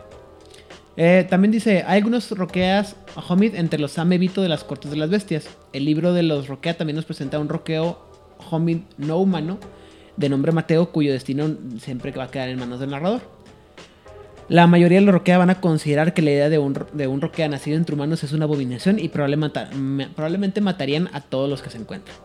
[0.96, 2.96] Eh, también dice, hay algunos roqueas
[3.29, 5.46] Homid entre los amebito de las cortes de las bestias.
[5.75, 8.06] El libro de los roquea también nos presenta un roqueo
[8.51, 9.59] Homid no humano
[10.16, 13.20] de nombre Mateo, cuyo destino siempre va a quedar en manos del narrador.
[14.49, 17.20] La mayoría de los roquea van a considerar que la idea de un, de un
[17.20, 19.61] roquea nacido entre humanos es una abominación y probablemente,
[20.14, 22.16] probablemente matarían a todos los que se encuentran.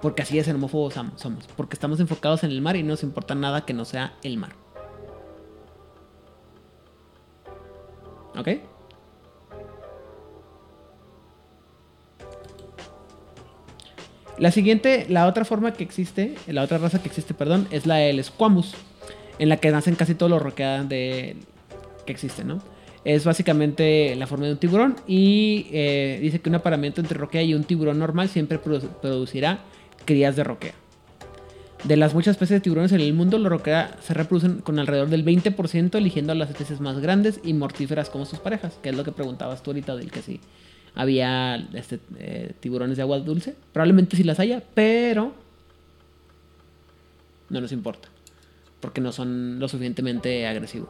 [0.00, 1.46] Porque así es homófobos somos.
[1.56, 4.36] Porque estamos enfocados en el mar y no nos importa nada que no sea el
[4.36, 4.52] mar.
[8.36, 8.48] ¿Ok?
[14.40, 17.96] La siguiente, la otra forma que existe, la otra raza que existe, perdón, es la
[17.96, 18.72] del Squamus,
[19.38, 21.36] en la que nacen casi todos los roqueadas de,
[22.06, 22.62] que existen, ¿no?
[23.04, 27.42] Es básicamente la forma de un tiburón y eh, dice que un aparamiento entre roquea
[27.42, 29.60] y un tiburón normal siempre producirá
[30.06, 30.72] crías de roquea.
[31.84, 35.10] De las muchas especies de tiburones en el mundo, los roquea se reproducen con alrededor
[35.10, 38.96] del 20%, eligiendo a las especies más grandes y mortíferas como sus parejas, que es
[38.96, 40.40] lo que preguntabas tú ahorita del que sí
[40.94, 43.54] había este, eh, tiburones de agua dulce.
[43.72, 45.34] Probablemente sí las haya, pero
[47.48, 48.08] no nos importa.
[48.80, 50.88] Porque no son lo suficientemente agresivos.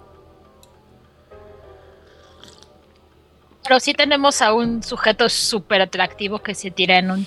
[3.64, 7.26] Pero sí tenemos a un sujeto súper atractivo que se tira en un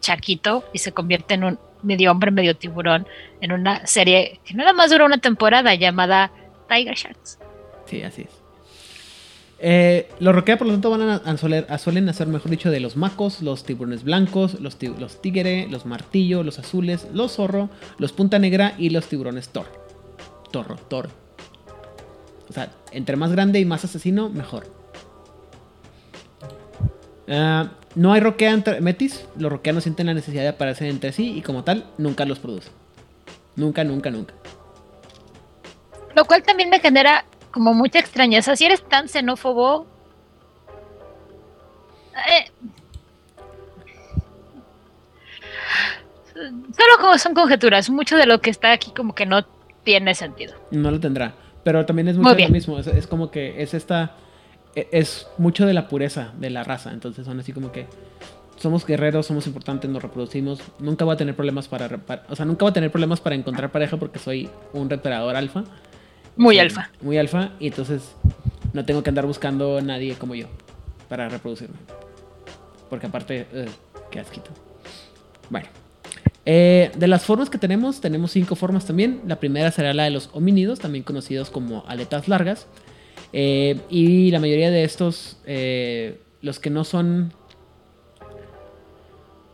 [0.00, 3.06] chaquito y se convierte en un medio hombre, medio tiburón,
[3.40, 6.30] en una serie que nada más dura una temporada llamada
[6.68, 7.38] Tiger Sharks.
[7.86, 8.43] Sí, así es.
[9.60, 13.40] Eh, los roquea, por lo tanto, van a, suelen hacer, mejor dicho, de los macos,
[13.40, 18.38] los tiburones blancos, los, ti- los tigre, los martillo, los azules, los zorro, los punta
[18.38, 19.66] negra y los tiburones tor.
[20.50, 21.08] Torro, toro.
[22.48, 24.66] O sea, entre más grande y más asesino, mejor.
[27.28, 29.24] Ah, no hay roquea entre metis.
[29.38, 32.38] Los roquea no sienten la necesidad de aparecer entre sí y como tal, nunca los
[32.38, 32.72] producen.
[33.56, 34.34] Nunca, nunca, nunca.
[36.14, 38.56] Lo cual también me genera como mucha extrañeza.
[38.56, 39.86] Si eres tan xenófobo.
[42.28, 42.50] eh,
[46.34, 47.88] solo como son conjeturas.
[47.90, 49.44] Mucho de lo que está aquí como que no
[49.84, 50.54] tiene sentido.
[50.72, 51.32] No lo tendrá.
[51.62, 52.78] Pero también es mucho de lo mismo.
[52.78, 54.12] Es, es como que es esta.
[54.74, 56.90] e- Es mucho de la pureza de la raza.
[56.92, 57.86] Entonces son así como que.
[58.56, 60.60] Somos guerreros, somos importantes, nos reproducimos.
[60.78, 63.34] Nunca voy a tener problemas para, para- O sea, nunca voy a tener problemas para
[63.36, 65.64] encontrar pareja porque soy un reparador alfa.
[66.36, 66.90] Muy alfa.
[67.00, 67.50] Muy alfa.
[67.60, 68.02] Y entonces
[68.72, 70.46] no tengo que andar buscando a nadie como yo
[71.08, 71.76] para reproducirme.
[72.90, 73.68] Porque aparte, ugh,
[74.10, 74.50] qué asquito.
[75.50, 75.68] Bueno.
[76.46, 79.22] Eh, de las formas que tenemos, tenemos cinco formas también.
[79.26, 82.66] La primera será la de los homínidos, también conocidos como aletas largas.
[83.32, 87.32] Eh, y la mayoría de estos, eh, los que no son...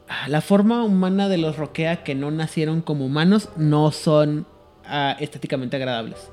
[0.09, 4.47] Ah, La forma humana de los roquea que no nacieron como humanos no son
[4.85, 6.31] ah, estéticamente agradables.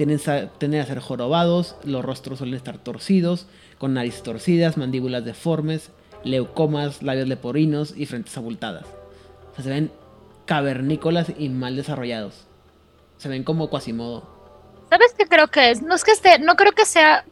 [0.00, 5.90] Tienden a ser jorobados, los rostros suelen estar torcidos, con nariz torcidas, mandíbulas deformes,
[6.24, 8.86] leucomas, labios leporinos y frentes abultadas.
[9.52, 9.92] O sea, se ven
[10.46, 12.46] cavernícolas y mal desarrollados.
[13.18, 14.26] Se ven como Quasimodo.
[14.88, 15.82] ¿Sabes qué creo que es?
[15.82, 17.26] No es que esté, no creo que sea.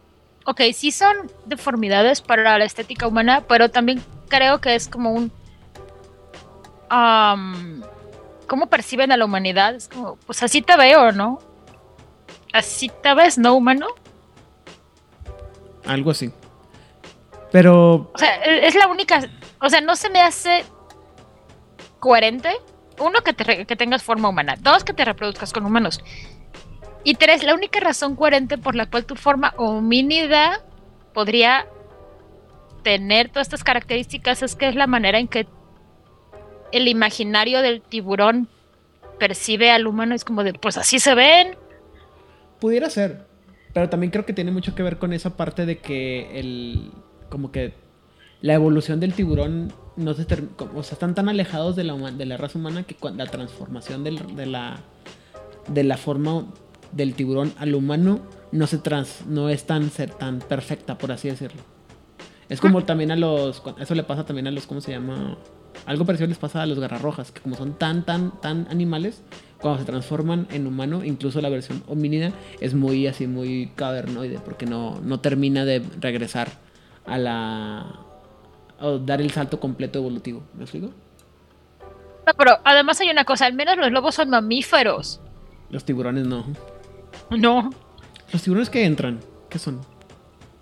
[0.44, 5.32] Ok, sí son deformidades para la estética humana, pero también creo que es como un.
[8.46, 9.74] ¿Cómo perciben a la humanidad?
[9.74, 11.38] Es como, pues así te veo, ¿no?
[12.58, 13.86] Así te ves, ¿no, humano?
[15.86, 16.30] Algo así.
[17.52, 19.20] Pero O sea, e- es la única.
[19.60, 20.64] O sea, no se me hace
[21.98, 22.50] coherente.
[22.98, 24.56] Uno, que, te que tengas forma humana.
[24.60, 26.00] Dos, que te reproduzcas con humanos.
[27.04, 30.60] Y tres, la única razón coherente por la cual tu forma homínida
[31.14, 31.66] podría
[32.82, 35.46] tener todas estas características es que es la manera en que
[36.72, 38.48] el imaginario del tiburón
[39.18, 40.14] percibe al humano.
[40.14, 41.56] Es como de, pues así se ven.
[42.60, 43.26] Pudiera ser.
[43.74, 46.90] Pero también creo que tiene mucho que ver con esa parte de que el.
[47.28, 47.74] Como que
[48.40, 51.94] la evolución del tiburón no se ter- como- o sea, están tan alejados de la,
[52.12, 54.12] de la raza humana que la transformación de
[54.46, 54.80] la
[55.66, 56.46] de la forma
[56.92, 58.20] del tiburón al humano
[58.52, 61.60] no se trans no es tan ser tan perfecta por así decirlo
[62.48, 65.36] es como también a los eso le pasa también a los cómo se llama
[65.84, 69.20] algo parecido les pasa a los garrarrojas que como son tan tan tan animales
[69.60, 74.66] cuando se transforman en humano incluso la versión homínida es muy así muy cavernoide porque
[74.66, 76.48] no no termina de regresar
[77.06, 77.86] a la
[78.80, 80.90] o dar el salto completo evolutivo ¿me explico?
[82.26, 85.20] No, pero además hay una cosa, al menos los lobos son mamíferos.
[85.70, 86.44] los tiburones no
[87.30, 87.70] No,
[88.32, 89.80] los tiburones que entran ¿qué son?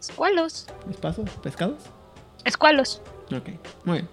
[0.00, 0.66] escualos.
[0.88, 1.28] ¿Espasos?
[1.42, 1.82] ¿Pescados?
[2.44, 3.02] Escualos.
[3.36, 3.48] Ok,
[3.84, 4.08] muy bien.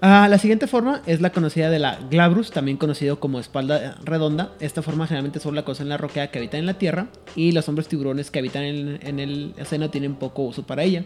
[0.00, 4.52] Ah, la siguiente forma es la conocida de la glabrus, también conocido como espalda redonda.
[4.60, 7.68] Esta forma generalmente solo la conocen la roquea que habitan en la tierra y los
[7.68, 11.04] hombres tiburones que habitan en, en el océano tienen poco uso para ella.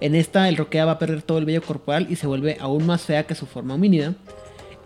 [0.00, 2.86] En esta el roquea va a perder todo el vello corporal y se vuelve aún
[2.86, 4.14] más fea que su forma homínida.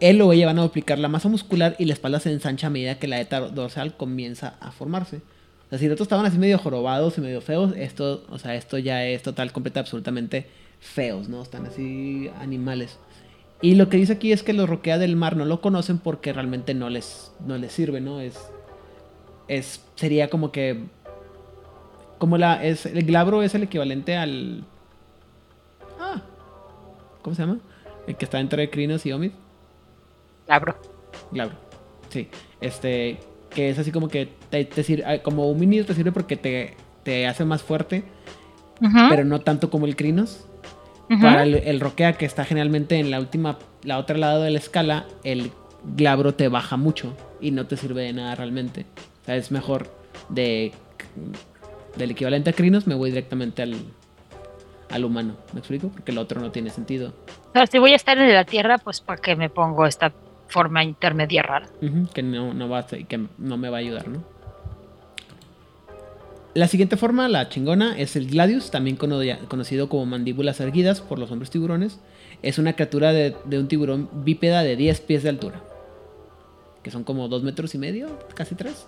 [0.00, 2.70] Él o ella van a duplicar la masa muscular y la espalda se ensancha a
[2.70, 5.18] medida que la aleta dorsal comienza a formarse.
[5.66, 8.54] O sea, si los otros estaban así medio jorobados y medio feos, esto, o sea,
[8.54, 10.46] esto ya es total, completa, absolutamente
[10.80, 11.42] feos, ¿no?
[11.42, 12.98] Están así animales.
[13.62, 16.32] Y lo que dice aquí es que los roquea del mar no lo conocen porque
[16.32, 18.20] realmente no les, no les sirve, ¿no?
[18.20, 18.36] Es,
[19.48, 20.84] es, sería como que,
[22.18, 24.64] como la, es, el glabro es el equivalente al,
[26.00, 26.22] ah,
[27.22, 27.58] ¿cómo se llama?
[28.08, 29.30] El que está entre crinos y omid.
[30.48, 30.76] Labro.
[31.30, 31.54] Glabro.
[32.10, 32.28] Sí.
[32.60, 33.18] Este.
[33.50, 35.04] Que es así como que te, te sirve.
[35.06, 38.02] ah, Como un mini te sirve porque te, te hace más fuerte.
[38.80, 40.46] Ujú, Pero no tanto como el Crinos.
[41.20, 43.58] Para el, el Roquea, que está generalmente en la última.
[43.82, 45.06] La otra lado de la escala.
[45.24, 45.50] El
[45.96, 47.16] Glabro te baja mucho.
[47.40, 48.86] Y no te sirve de nada realmente.
[49.22, 49.94] O sea, es mejor
[50.28, 50.72] de.
[51.96, 53.74] Del equivalente a Crinos, me voy directamente al.
[54.90, 55.36] Al humano.
[55.52, 55.88] ¿Me explico?
[55.88, 57.14] Porque el otro no tiene sentido.
[57.50, 60.12] O sea, si voy a estar en la Tierra, pues ¿para qué me pongo esta
[60.48, 61.66] forma intermedia rara?
[62.12, 64.22] Que no, no va a, que no me va a ayudar, ¿no?
[66.54, 71.18] La siguiente forma, la chingona, es el Gladius, también cono- conocido como mandíbulas erguidas por
[71.18, 71.98] los hombres tiburones.
[72.42, 75.62] Es una criatura de, de un tiburón bípeda de 10 pies de altura.
[76.82, 78.86] Que son como 2 metros y medio, casi 3.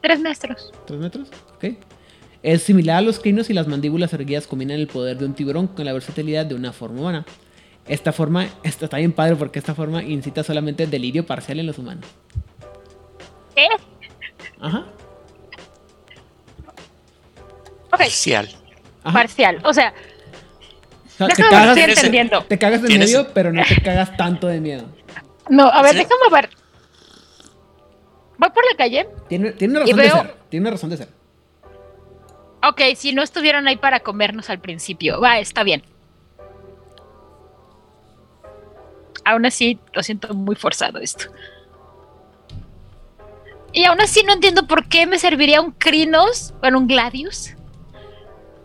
[0.00, 0.72] Tres metros.
[0.86, 1.64] 3 metros, ok.
[2.42, 5.66] Es similar a los crinos y las mandíbulas erguidas combinan el poder de un tiburón
[5.66, 7.26] con la versatilidad de una forma humana.
[7.86, 11.76] Esta forma esta está bien padre porque esta forma incita solamente delirio parcial en los
[11.78, 12.06] humanos.
[13.54, 13.66] ¿Qué?
[14.60, 14.86] Ajá.
[18.04, 18.48] Parcial.
[19.04, 19.12] ajá.
[19.12, 19.60] parcial.
[19.64, 19.92] O sea,
[21.18, 22.44] O sea, te, déjame ver si cagas, estoy entendiendo.
[22.44, 24.84] te cagas de Tienes- medio, pero no te cagas tanto de miedo.
[25.48, 25.98] No, a ver, Sí.
[25.98, 26.50] déjame ver.
[28.38, 29.06] Voy por la calle.
[29.28, 30.34] Tiene, tiene una razón de veo- ser.
[30.48, 31.08] Tiene una razón de ser.
[32.66, 35.20] Ok, si no estuvieron ahí para comernos al principio.
[35.20, 35.82] Va, está bien.
[39.24, 41.26] Aún así, lo siento muy forzado esto.
[43.72, 47.54] Y aún así no entiendo por qué me serviría un Crinos, bueno, un Gladius,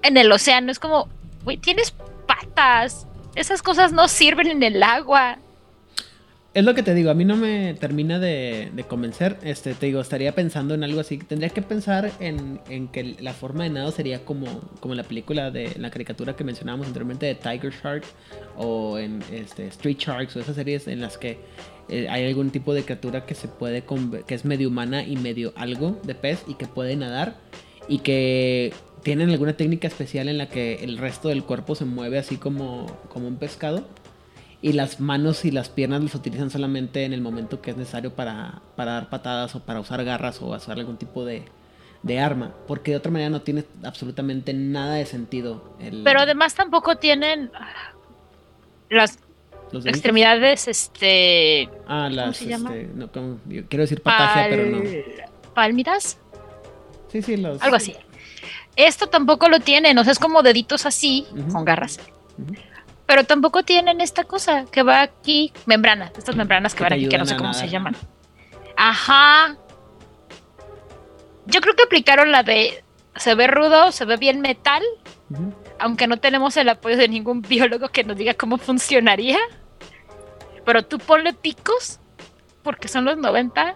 [0.05, 0.71] en el océano.
[0.71, 1.09] Es como,
[1.43, 1.93] güey, tienes
[2.27, 3.07] patas.
[3.35, 5.39] Esas cosas no sirven en el agua.
[6.53, 9.37] Es lo que te digo, a mí no me termina de, convencer.
[9.43, 11.17] Este, te digo, estaría pensando en algo así.
[11.17, 15.51] Tendría que pensar en, en que la forma de nado sería como, como la película
[15.51, 18.05] de la caricatura que mencionábamos anteriormente de Tiger Shark
[18.55, 21.39] o en este, Street Sharks o esas series en las que
[21.89, 23.83] eh, hay algún tipo de criatura que se puede
[24.25, 27.35] que es medio humana y medio algo de pez y que puede nadar
[27.89, 28.73] y que
[29.05, 32.87] tienen alguna técnica especial en la que el resto del cuerpo se mueve así como,
[33.07, 33.87] como un pescado
[34.63, 38.13] y las manos y las piernas las utilizan solamente en el momento que es necesario
[38.15, 41.43] para, para dar patadas o para usar garras o hacer algún tipo de,
[42.01, 42.55] de arma.
[42.67, 45.75] Porque de otra manera no tiene absolutamente nada de sentido.
[45.79, 47.51] el- Pero además tampoco tienen
[48.89, 49.19] las
[49.85, 51.69] extremidades, este...
[51.87, 52.37] Ah, las.
[52.37, 52.75] se llama?
[52.75, 53.37] este, no, ¿cómo?
[53.45, 54.79] Yo quiero decir patagia, pero no.
[54.79, 55.03] pal-
[55.53, 56.17] Pálmidas.
[57.11, 57.61] Sí, sí, los.
[57.61, 57.95] Algo así.
[58.75, 61.99] Esto tampoco lo tienen, o sea, es como deditos así, con garras.
[63.05, 67.07] Pero tampoco tienen esta cosa que va aquí, membrana, estas membranas que Que van aquí,
[67.07, 67.95] que no sé cómo se llaman.
[68.75, 69.55] Ajá.
[71.45, 72.83] Yo creo que aplicaron la de
[73.15, 74.83] se ve rudo, se ve bien metal,
[75.79, 79.37] aunque no tenemos el apoyo de ningún biólogo que nos diga cómo funcionaría.
[80.65, 81.99] Pero tú ponle picos,
[82.63, 83.75] porque son los 90,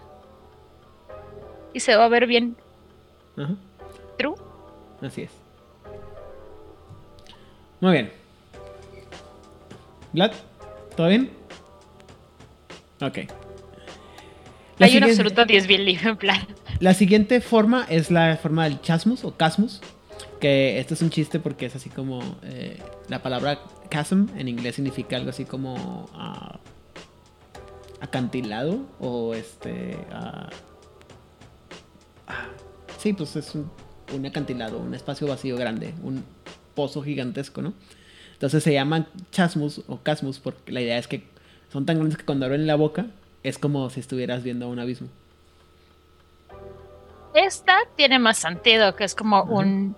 [1.72, 2.56] y se va a ver bien
[3.38, 3.54] Ajá.
[5.02, 5.30] Así es.
[7.80, 8.12] Muy bien.
[10.12, 10.32] Vlad,
[10.96, 11.30] ¿todo bien?
[13.00, 13.18] Ok.
[14.78, 16.46] La Hay un absoluto 10 bien libre en plan.
[16.80, 19.80] La siguiente forma es la forma del chasmus o casmus.
[20.40, 22.20] Que esto es un chiste porque es así como.
[22.42, 22.78] eh,
[23.08, 23.58] la palabra
[23.90, 26.08] chasm en inglés significa algo así como.
[26.14, 26.58] ah,
[28.00, 29.98] acantilado o este.
[30.12, 30.48] ah,
[32.26, 32.48] ah,
[32.98, 33.70] sí, pues es un,
[34.12, 36.24] un acantilado, un espacio vacío grande, un
[36.74, 37.74] pozo gigantesco, ¿no?
[38.32, 41.24] Entonces se llaman chasmus o casmus porque la idea es que
[41.72, 43.06] son tan grandes que cuando abren la boca
[43.42, 45.08] es como si estuvieras viendo un abismo.
[47.34, 49.50] Esta tiene más sentido, que es como Ajá.
[49.50, 49.96] un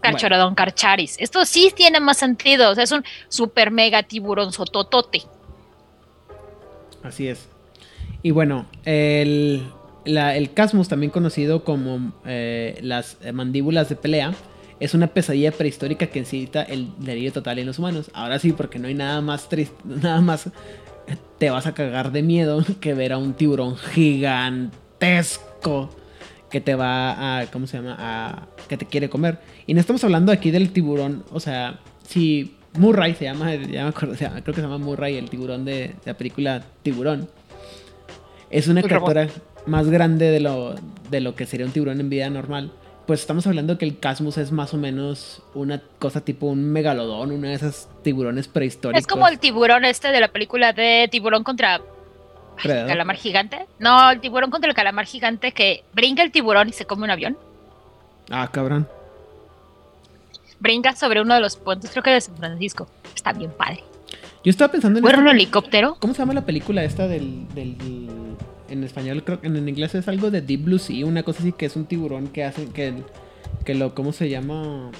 [0.00, 1.16] carchoradón carcharis.
[1.18, 5.22] Esto sí tiene más sentido, o sea, es un super mega tiburón sototote.
[7.02, 7.48] Así es.
[8.22, 9.66] Y bueno, el,
[10.04, 14.32] la- el casmus, también conocido como eh, las mandíbulas de pelea,
[14.80, 18.10] es una pesadilla prehistórica que incita el delirio total en los humanos.
[18.12, 20.50] Ahora sí, porque no hay nada más triste, nada más
[21.38, 25.90] te vas a cagar de miedo que ver a un tiburón gigantesco
[26.50, 27.96] que te va a, ¿cómo se llama?
[27.98, 29.38] A, que te quiere comer.
[29.66, 33.88] Y no estamos hablando aquí del tiburón, o sea, si Murray se llama, ya me
[33.88, 37.28] acuerdo, se llama- creo que se llama Murray, el tiburón de, de la película Tiburón.
[38.50, 39.28] Es una criatura
[39.66, 40.74] más grande de lo,
[41.10, 42.70] de lo que sería un tiburón en vida normal.
[43.06, 47.32] Pues estamos hablando que el Casmus es más o menos una cosa tipo un megalodón,
[47.32, 49.00] una de esas tiburones prehistóricos.
[49.00, 51.82] Es como el tiburón este de la película de tiburón contra
[52.62, 53.66] calamar gigante.
[53.78, 57.10] No, el tiburón contra el calamar gigante que brinca el tiburón y se come un
[57.10, 57.36] avión.
[58.30, 58.88] Ah, cabrón.
[60.60, 62.86] Brinca sobre uno de los puentes, creo que de San Francisco.
[63.14, 63.84] Está bien padre.
[64.42, 65.02] Yo estaba pensando en...
[65.02, 65.96] ¿Fuera esta- un helicóptero?
[65.98, 67.76] ¿Cómo se llama la película esta del, del-
[68.68, 71.52] En español, creo que en inglés es algo de Deep Blue Sea, una cosa así
[71.52, 72.94] que es un tiburón que hacen que,
[73.64, 73.94] que lo...
[73.94, 74.90] ¿Cómo se llama?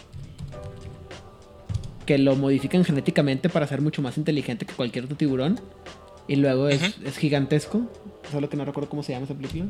[2.05, 5.61] Que lo modifican genéticamente para ser mucho más inteligente que cualquier otro tiburón.
[6.29, 7.83] Y luego es, es gigantesco.
[8.31, 9.67] Solo que no recuerdo cómo se llama esa película.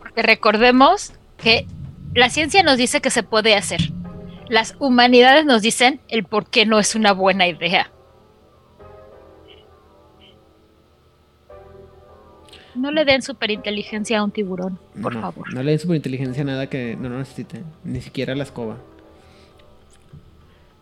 [0.00, 1.66] Porque recordemos que
[2.14, 3.90] la ciencia nos dice que se puede hacer.
[4.48, 7.90] Las humanidades nos dicen el por qué no es una buena idea.
[12.74, 15.52] No le den superinteligencia a un tiburón, por no, favor.
[15.54, 17.62] No le den superinteligencia a nada que no lo necesite.
[17.84, 18.76] Ni siquiera la escoba.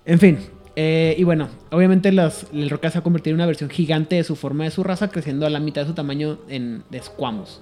[0.05, 0.39] En fin.
[0.75, 4.17] eh, y bueno, obviamente los, el roca se va a convertir en una versión gigante
[4.17, 7.03] de su forma de su raza, creciendo a la mitad de su tamaño en de
[7.03, 7.61] Squamous.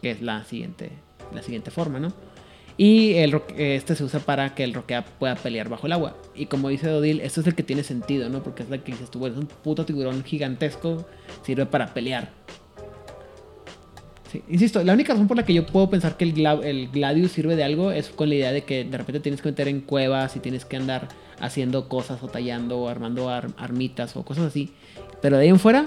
[0.00, 0.90] Que es la siguiente
[1.32, 2.12] la siguiente forma, ¿no?
[2.76, 6.16] Y el este se usa para que el roquea pueda pelear bajo el agua.
[6.34, 8.42] Y como dice Dodil, esto es el que tiene sentido, ¿no?
[8.42, 11.06] Porque es la que dices tú, bueno, es un puto tiburón gigantesco,
[11.42, 12.30] sirve para pelear.
[14.34, 16.88] Sí, insisto, la única razón por la que yo puedo pensar que el, gla- el
[16.90, 19.68] Gladius sirve de algo es con la idea de que de repente tienes que meter
[19.68, 21.06] en cuevas y tienes que andar
[21.38, 24.72] haciendo cosas o tallando o armando ar- armitas o cosas así.
[25.22, 25.86] Pero de ahí en fuera,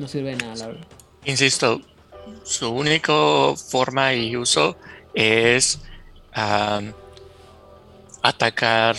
[0.00, 0.86] no sirve de nada, la verdad.
[1.26, 1.80] Insisto,
[2.42, 3.12] su única
[3.70, 4.76] forma y uso
[5.14, 5.80] es
[8.20, 8.96] atacar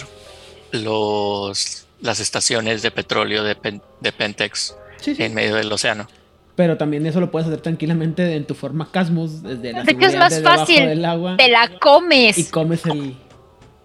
[0.72, 5.24] los, las estaciones de petróleo de, Pen- de Pentex Sí, sí.
[5.24, 6.08] en medio del océano.
[6.56, 10.06] Pero también eso lo puedes hacer tranquilamente en tu forma Casmus, desde la ¿De qué
[10.06, 10.86] es más fácil?
[10.86, 11.36] del agua.
[11.38, 12.38] Te la comes.
[12.38, 13.16] Y comes el,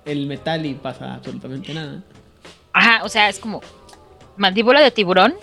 [0.05, 2.05] el metal y pasa absolutamente nada.
[2.73, 3.61] Ajá, o sea, es como
[4.37, 5.35] mandíbula de tiburón,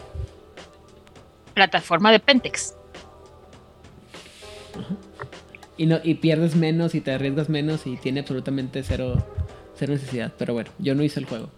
[1.54, 2.74] plataforma de Pentex.
[5.76, 9.24] Y, no, y pierdes menos y te arriesgas menos y tiene absolutamente cero,
[9.76, 10.34] cero necesidad.
[10.38, 11.50] Pero bueno, yo no hice el juego.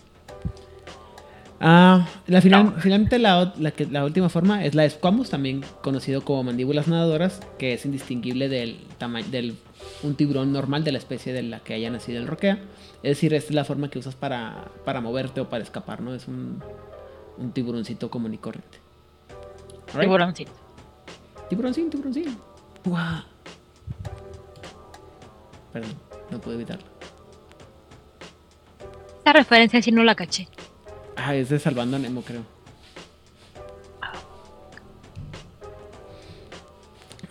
[1.61, 5.61] Ah, la final, Finalmente la, ot- la, que- la última forma es la Squamous, también
[5.81, 9.55] conocido como mandíbulas nadadoras, que es indistinguible del tamaño del
[10.03, 12.59] un tiburón normal de la especie de la que haya nacido el roquea.
[13.03, 16.13] Es decir, esta es la forma que usas para, para moverte o para escapar, ¿no?
[16.13, 16.63] Es un,
[17.37, 18.77] un tiburoncito común y corriente.
[19.89, 20.03] Alright.
[20.07, 20.51] Tiburoncito.
[21.49, 22.37] Tiburoncín, tiburoncín.
[22.85, 23.23] Guau.
[25.73, 25.91] Perdón,
[26.31, 26.85] no puedo evitarlo.
[29.17, 30.47] Esta referencia sí no la caché.
[31.21, 32.43] Ah, es de Salvando a Nemo, creo.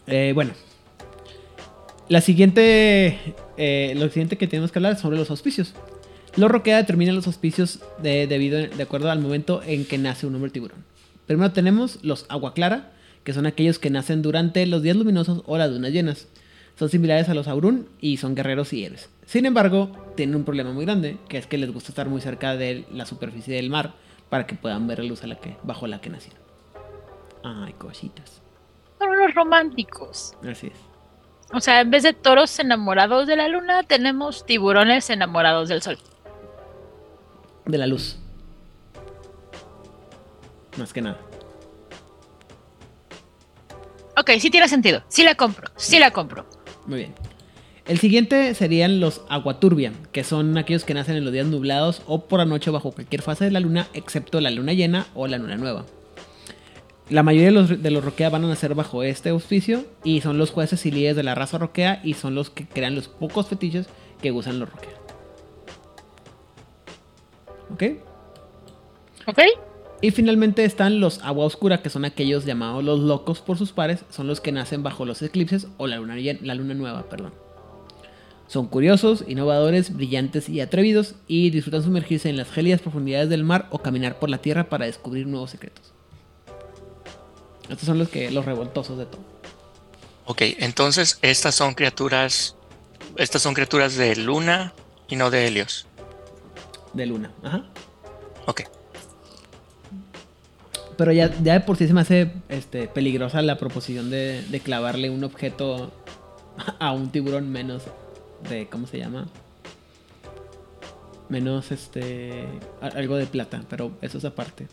[0.07, 0.53] Eh, bueno.
[2.09, 3.19] La siguiente.
[3.57, 5.75] eh, lo siguiente que tenemos que hablar es sobre los auspicios.
[6.37, 10.35] Los Roquea determinan los auspicios de, debido, de acuerdo al momento en que nace un
[10.35, 10.85] hombre tiburón.
[11.27, 12.93] Primero tenemos los agua clara,
[13.25, 16.29] que son aquellos que nacen durante los días luminosos o las lunas llenas.
[16.79, 19.11] Son similares a los Aurun y son guerreros y héroes.
[19.27, 22.55] Sin embargo, tienen un problema muy grande, que es que les gusta estar muy cerca
[22.55, 23.95] de la superficie del mar
[24.29, 26.41] para que puedan ver la luz a la que, bajo la que nacieron.
[27.43, 28.43] Ay, cositas.
[29.01, 30.35] Son unos románticos.
[30.49, 30.79] Así es.
[31.53, 35.99] O sea, en vez de toros enamorados de la luna, tenemos tiburones enamorados del sol.
[37.67, 38.21] De la luz.
[40.77, 41.19] Más que nada.
[44.17, 45.03] Ok, sí tiene sentido.
[45.09, 45.71] Sí la compro.
[45.77, 46.47] Sí la compro.
[46.89, 47.15] Muy bien.
[47.87, 52.25] El siguiente serían los aguaturbia, que son aquellos que nacen en los días nublados o
[52.27, 55.39] por la noche bajo cualquier fase de la luna, excepto la luna llena o la
[55.39, 55.87] luna nueva.
[57.09, 60.37] La mayoría de los, de los roquea van a nacer bajo este auspicio y son
[60.37, 63.49] los jueces y líderes de la raza roquea y son los que crean los pocos
[63.49, 63.87] fetiches
[64.21, 64.93] que usan los roquea.
[67.71, 67.85] ¿Ok?
[69.27, 69.68] ¿Ok?
[70.01, 74.05] Y finalmente están los agua oscura, que son aquellos llamados los locos por sus pares,
[74.11, 77.33] son los que nacen bajo los eclipses o la luna, llen- la luna nueva, perdón.
[78.47, 83.67] Son curiosos, innovadores, brillantes y atrevidos y disfrutan sumergirse en las gélidas profundidades del mar
[83.71, 85.93] o caminar por la tierra para descubrir nuevos secretos.
[87.69, 89.21] Estos son los que los revoltosos de todo.
[90.27, 92.55] Ok, entonces estas son criaturas.
[93.17, 94.73] Estas son criaturas de Luna
[95.09, 95.87] y no de Helios.
[96.95, 97.31] De luna.
[97.43, 97.65] Ajá.
[98.47, 98.63] Ok.
[100.99, 104.61] Pero ya, ya de por sí se me hace este, peligrosa la proposición de, de
[104.61, 105.93] clavarle un objeto
[106.81, 107.85] a un tiburón menos
[108.51, 108.67] de.
[108.67, 109.29] ¿Cómo se llama?
[111.29, 112.47] Menos este.
[112.81, 114.67] algo de plata, pero eso es aparte.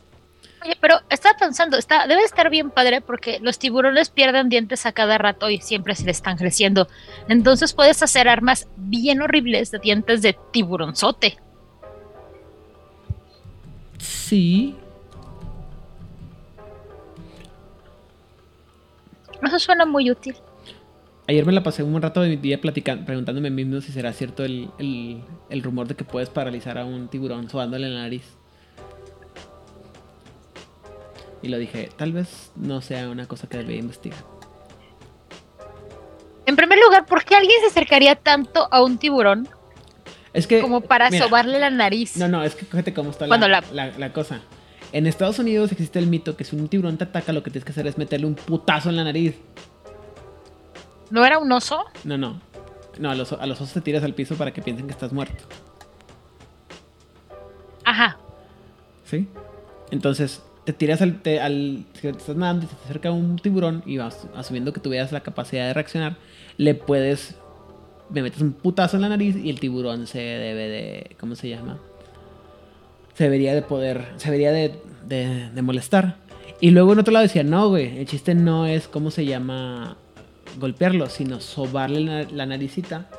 [0.64, 4.94] Oye, pero estaba pensando, está, debe estar bien padre porque los tiburones pierden dientes a
[4.94, 6.88] cada rato y siempre se les están creciendo.
[7.30, 11.38] Entonces puedes hacer armas bien horribles de dientes de tiburonzote.
[14.00, 14.76] Sí.
[19.44, 20.36] Eso suena muy útil.
[21.28, 23.82] Ayer me la pasé un buen rato de mi día platicando, preguntándome a mí mismo
[23.82, 27.90] si será cierto el, el, el rumor de que puedes paralizar a un tiburón sobándole
[27.90, 28.24] la nariz.
[31.42, 34.20] Y lo dije, tal vez no sea una cosa que debería investigar.
[36.46, 39.48] En primer lugar, ¿por qué alguien se acercaría tanto a un tiburón
[40.34, 40.62] Es que.
[40.62, 42.18] como para mira, sobarle la nariz?
[42.18, 44.42] No, no, es que fíjate cómo está la, Cuando la- la- la cosa.
[44.92, 47.66] En Estados Unidos existe el mito que si un tiburón te ataca, lo que tienes
[47.66, 49.36] que hacer es meterle un putazo en la nariz.
[51.12, 51.84] ¿No era un oso?
[52.04, 52.42] No, no.
[52.98, 55.12] No, a los, a los osos te tiras al piso para que piensen que estás
[55.12, 55.44] muerto.
[57.84, 58.18] Ajá.
[59.04, 59.28] ¿Sí?
[59.92, 61.22] Entonces, te tiras al.
[61.22, 65.22] te- al si estás nadando te acerca un tiburón y vas asumiendo que tuvieras la
[65.22, 66.18] capacidad de reaccionar,
[66.58, 67.36] le puedes.
[68.10, 71.16] Me metes un putazo en la nariz y el tiburón se debe de.
[71.20, 71.80] ¿Cómo se llama?
[73.16, 74.06] Se debería de poder.
[74.18, 74.76] Se debería de,
[75.08, 76.18] de, de molestar.
[76.62, 77.98] Y luego en otro lado decía, no, güey.
[77.98, 79.98] El chiste no es cómo se llama.
[80.60, 83.10] golpearlo, sino sobarle la, la naricita,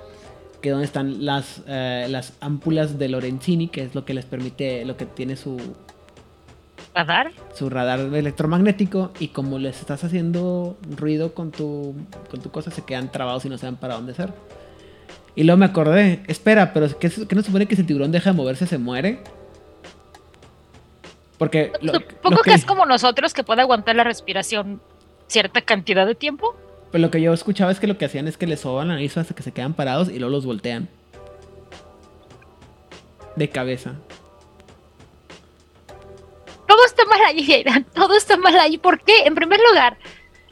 [0.63, 4.25] que es donde están las, eh, las ámpulas de Lorenzini, que es lo que les
[4.25, 5.59] permite, lo que tiene su,
[6.95, 7.33] ¿Radar?
[7.55, 11.95] su radar electromagnético y como les estás haciendo ruido con tu,
[12.31, 14.33] con tu cosa, se quedan trabados y no saben para dónde ser.
[15.35, 18.31] Y luego me acordé, espera, pero ¿qué, qué no supone que si el tiburón deja
[18.31, 19.21] de moverse se muere?
[21.39, 22.55] Porque lo- Supongo lo que...
[22.55, 24.81] es como nosotros que puede aguantar la respiración
[25.29, 26.57] cierta cantidad de tiempo.
[26.93, 28.95] Pero lo que yo escuchaba es que lo que hacían es que les soban la
[28.95, 30.89] nariz hasta que se quedan parados y luego los voltean.
[33.35, 33.95] De cabeza.
[36.67, 37.85] Todo está mal ahí, Aidan.
[37.85, 38.79] Todo está mal ahí.
[38.79, 39.25] ¿Por qué?
[39.25, 39.99] En primer lugar,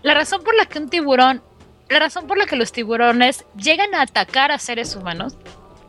[0.02, 1.42] la razón por la que un tiburón,
[1.88, 5.36] la razón por la que los tiburones llegan a atacar a seres humanos,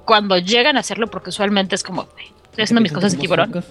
[0.05, 3.63] cuando llegan a hacerlo, porque usualmente es como, "Ay, estoy haciendo mis cosas de tiburón,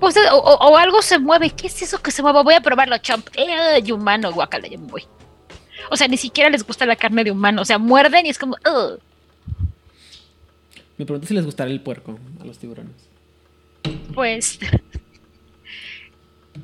[0.00, 1.50] pues, o, algo se mueve.
[1.50, 2.42] ¿Qué es eso que se mueve?
[2.42, 3.28] Voy a probarlo, chomp.
[3.36, 5.04] Eh, y humano, guacala, ya me voy.
[5.90, 7.62] O sea, ni siquiera les gusta la carne de humano.
[7.62, 8.98] O sea, muerden y es como, "Ugh".
[10.96, 12.92] Me pregunto si les gustará el puerco a los tiburones.
[14.14, 14.58] pues.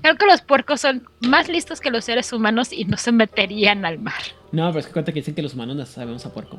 [0.03, 3.85] Creo que los puercos son más listos que los seres humanos y no se meterían
[3.85, 4.21] al mar.
[4.53, 6.59] No, pero es que cuenta que dicen que los humanos no sabemos a puerco.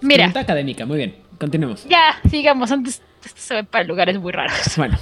[0.00, 1.16] Mira, Pregunta académica, muy bien.
[1.42, 1.84] Continuemos.
[1.88, 2.70] ya, sigamos.
[2.70, 4.52] Antes esto se ve para lugares muy raros.
[4.76, 4.96] Bueno,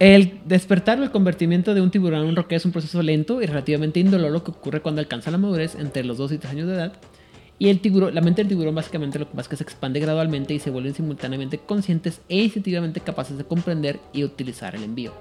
[0.00, 3.40] el despertar o el convertimiento de un tiburón en un roque es un proceso lento
[3.40, 6.66] y relativamente indoloro que ocurre cuando alcanza la madurez entre los 2 y 3 años
[6.66, 6.92] de edad.
[7.60, 10.00] Y el tiburón, la mente del tiburón básicamente lo que pasa es que se expande
[10.00, 15.12] gradualmente y se vuelven simultáneamente conscientes e instintivamente capaces de comprender y utilizar el envío.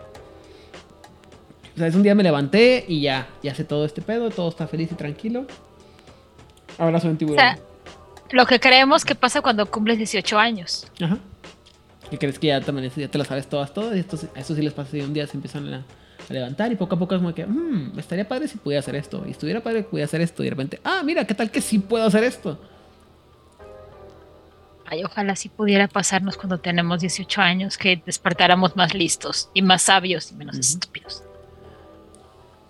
[1.75, 4.49] O sea, es un día me levanté y ya, ya sé todo este pedo, todo
[4.49, 5.45] está feliz y tranquilo.
[6.79, 7.37] Ahora soy un O tiburón.
[7.37, 7.59] sea,
[8.33, 10.87] lo que creemos que pasa cuando cumples 18 años.
[10.99, 11.19] Ajá.
[12.11, 13.95] ¿Y crees que ya, también, ya te las sabes todas, todas?
[13.95, 16.75] Y esto, eso sí les pasa y un día se empiezan a, a levantar y
[16.75, 19.23] poco a poco es como que, mmm, estaría padre si pudiera hacer esto.
[19.27, 20.41] Y estuviera padre que pudiera hacer esto.
[20.41, 22.59] Y de repente, ah, mira, ¿qué tal que sí puedo hacer esto?
[24.87, 29.83] Ay, ojalá sí pudiera pasarnos cuando tenemos 18 años, que despertáramos más listos y más
[29.83, 31.23] sabios y menos estúpidos.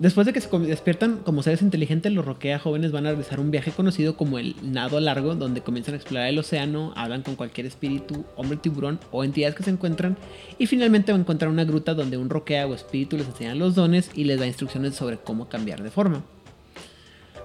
[0.03, 3.51] Después de que se despiertan como seres inteligentes, los roquea jóvenes van a realizar un
[3.51, 7.67] viaje conocido como el nado largo, donde comienzan a explorar el océano, hablan con cualquier
[7.67, 10.17] espíritu, hombre tiburón o entidades que se encuentran,
[10.57, 13.75] y finalmente van a encontrar una gruta donde un roquea o espíritu les enseña los
[13.75, 16.25] dones y les da instrucciones sobre cómo cambiar de forma.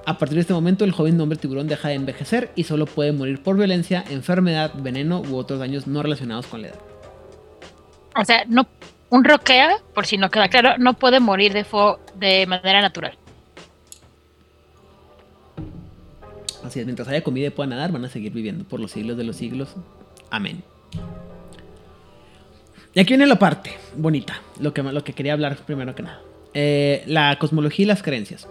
[0.04, 3.12] A partir de este momento, el joven hombre tiburón deja de envejecer y solo puede
[3.12, 6.80] morir por violencia, enfermedad, veneno u otros daños no relacionados con la edad.
[8.20, 8.66] O sea, no,
[9.10, 13.16] un roquea, por si no queda claro, no puede morir de, fo- de manera natural.
[16.64, 19.16] Así es, mientras haya comida y puedan nadar, van a seguir viviendo por los siglos
[19.16, 19.74] de los siglos.
[20.30, 20.62] Amén.
[22.94, 26.20] Y aquí viene la parte bonita, lo que, lo que quería hablar primero que nada.
[26.54, 28.48] Eh, la cosmología y las creencias.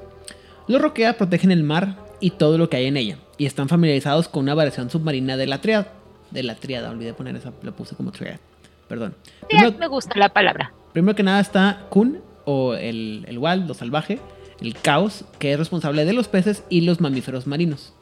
[0.68, 4.28] Los Roquea protegen el mar y todo lo que hay en ella, y están familiarizados
[4.28, 5.94] con una variación submarina de la triada.
[6.32, 8.40] De la triada, olvidé poner esa, lo puse como triada.
[8.88, 9.16] Perdón.
[9.24, 10.74] Sí, Primero, me gusta la palabra.
[10.94, 14.20] Primero que nada está Kun, o el, el wild, lo salvaje,
[14.62, 17.94] el caos, que es responsable de los peces y los mamíferos marinos.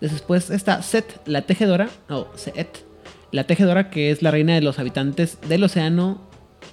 [0.00, 2.84] Después está Set, la tejedora, o Set,
[3.30, 6.20] la tejedora que es la reina de los habitantes del océano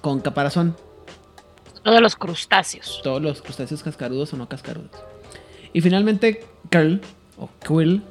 [0.01, 0.75] con caparazón,
[1.83, 2.99] Todos los crustáceos.
[3.03, 4.91] todos los crustáceos cascarudos o no cascarudos.
[5.73, 6.99] Y finalmente Curl,
[7.37, 8.03] o Quill,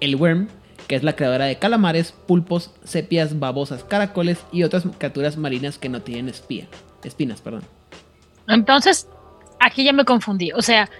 [0.00, 0.48] el worm,
[0.90, 5.88] que es la creadora de calamares, pulpos, sepias, babosas, caracoles y otras criaturas marinas que
[5.88, 6.66] no tienen espía,
[7.04, 7.40] espinas.
[7.40, 7.62] Perdón.
[8.48, 9.06] Entonces,
[9.60, 10.50] aquí ya me confundí.
[10.50, 10.90] O sea,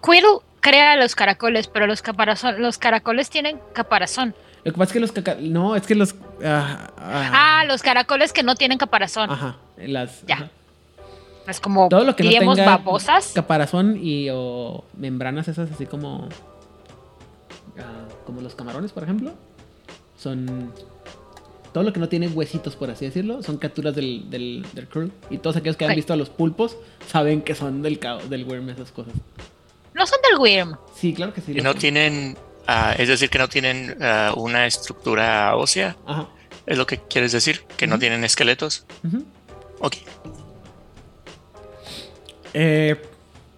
[0.00, 4.32] Quirrell crea los caracoles, pero los caparazón, los caracoles tienen caparazón.
[4.62, 5.36] Lo que pasa es que los caca...
[5.40, 6.14] No, es que los...
[6.44, 9.28] ah, ah, Ah, los caracoles que no tienen caparazón.
[9.28, 9.56] Ajá.
[9.76, 10.24] Las...
[10.24, 10.36] Ya.
[10.36, 10.50] ajá.
[11.48, 13.32] Es como, Todo lo que no diríamos, tenga babosas.
[13.34, 16.28] caparazón y o membranas esas así como...
[17.76, 19.32] ah, como los camarones, por ejemplo.
[20.18, 20.72] Son...
[21.72, 25.12] Todo lo que no tiene huesitos, por así decirlo, son criaturas del, del, del curl.
[25.30, 26.76] Y todos aquellos que han visto a los pulpos
[27.08, 29.12] saben que son del, cao- del worm, esas cosas.
[29.94, 30.76] No son del Wyrm.
[30.96, 31.54] Sí, claro que sí.
[31.54, 31.78] Que no son.
[31.80, 36.28] tienen, ah, es decir, que no tienen ah, una estructura ósea, Ajá.
[36.66, 38.84] es lo que quieres decir, que no tienen esqueletos.
[39.80, 39.96] Ok.
[42.54, 43.00] Eh,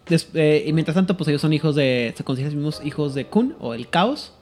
[0.09, 2.12] des- eh, y mientras tanto, pues ellos son hijos de.
[2.16, 4.33] Se consideran los mismos hijos de Kun o el caos.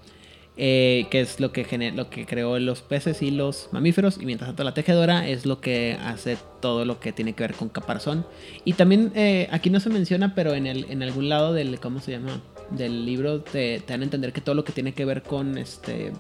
[0.63, 4.19] Eh, que es lo que, gener- lo que creó los peces y los mamíferos.
[4.21, 7.55] Y mientras tanto, la tejedora es lo que hace todo lo que tiene que ver
[7.55, 8.27] con caparazón.
[8.67, 11.81] Y también, eh, aquí no se menciona, pero en, el, en algún lado del.
[11.81, 12.43] ¿Cómo se llama?
[12.71, 15.57] Del libro te, te dan a entender que todo lo que tiene que ver con
[15.57, 16.13] este.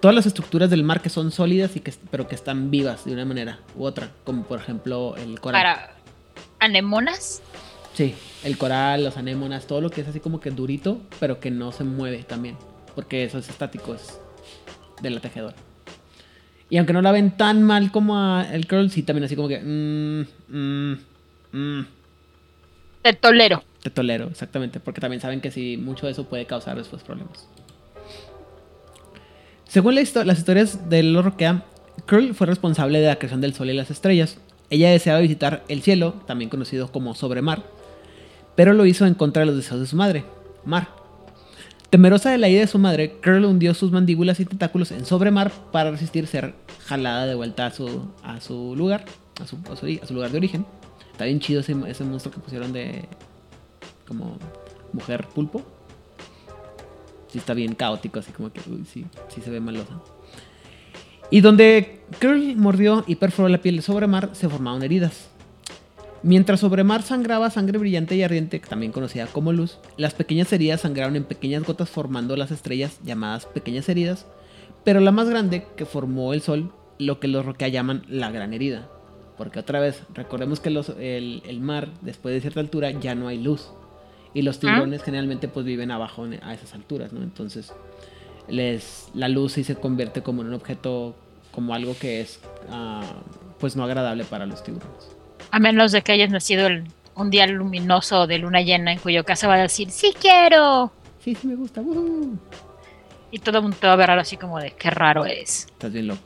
[0.00, 3.12] Todas las estructuras del mar que son sólidas y que, pero que están vivas de
[3.12, 4.10] una manera u otra.
[4.24, 5.60] Como por ejemplo el coral.
[5.62, 5.94] Para.
[6.60, 7.42] anemonas.
[7.92, 8.14] Sí,
[8.44, 11.72] el coral, los anémonas, todo lo que es así como que durito, pero que no
[11.72, 12.56] se mueve también.
[12.94, 14.18] Porque eso es estático, es
[15.02, 15.56] de la tejedora.
[16.68, 19.48] Y aunque no la ven tan mal como a el curl, sí también así como
[19.48, 19.58] que...
[19.60, 20.20] mm,
[20.56, 20.98] mm,
[21.52, 21.86] mm,
[23.02, 23.62] Te tolero.
[23.82, 24.78] te tolero, exactamente.
[24.78, 27.48] Porque también saben que si mucho de eso puede causar después problemas.
[29.66, 31.64] Según la histo- las historias de Lorroquea,
[32.08, 34.38] Curl fue responsable de la creación del sol y las estrellas.
[34.68, 37.62] Ella deseaba visitar el cielo, también conocido como Sobremar,
[38.56, 40.24] pero lo hizo en contra de los deseos de su madre,
[40.64, 40.88] Mar.
[41.90, 45.50] Temerosa de la ida de su madre, Curl hundió sus mandíbulas y tentáculos en Sobremar
[45.72, 46.54] para resistir ser
[46.86, 49.04] jalada de vuelta a su, a su lugar,
[49.42, 50.64] a su, a su- lugar de origen.
[51.10, 53.06] Está bien chido ese, ese monstruo que pusieron de
[54.06, 54.38] como
[54.92, 55.62] mujer pulpo.
[57.28, 60.00] Sí está bien caótico, así como que uy, sí, sí se ve malosa.
[61.28, 65.28] Y donde Curl mordió y perforó la piel de Sobremar, se formaron heridas.
[66.22, 71.16] Mientras Sobremar sangraba sangre brillante y ardiente, también conocida como luz, las pequeñas heridas sangraron
[71.16, 74.26] en pequeñas gotas formando las estrellas llamadas pequeñas heridas,
[74.84, 78.52] pero la más grande que formó el sol, lo que los roquea llaman la gran
[78.52, 78.86] herida.
[79.38, 83.28] Porque otra vez, recordemos que los- el, el mar, después de cierta altura, ya no
[83.28, 83.70] hay luz.
[84.34, 87.22] Y los tiburones generalmente pues viven abajo a esas alturas, ¿no?
[87.22, 87.72] Entonces,
[88.48, 91.16] les, la luz sí se convierte como en un objeto,
[91.50, 93.02] como algo que es, ah,
[93.58, 95.16] pues no agradable para los tiburones.
[95.50, 96.84] A menos de que hayas nacido el-
[97.16, 100.92] un día luminoso de luna llena, en cuyo caso va a decir, sí quiero.
[101.22, 101.80] Sí, sí me gusta.
[101.82, 102.38] ¡woohoo!
[103.30, 105.66] Y todo el mundo te va a ver así como de, qué raro es.
[105.70, 106.22] Estás bien loco.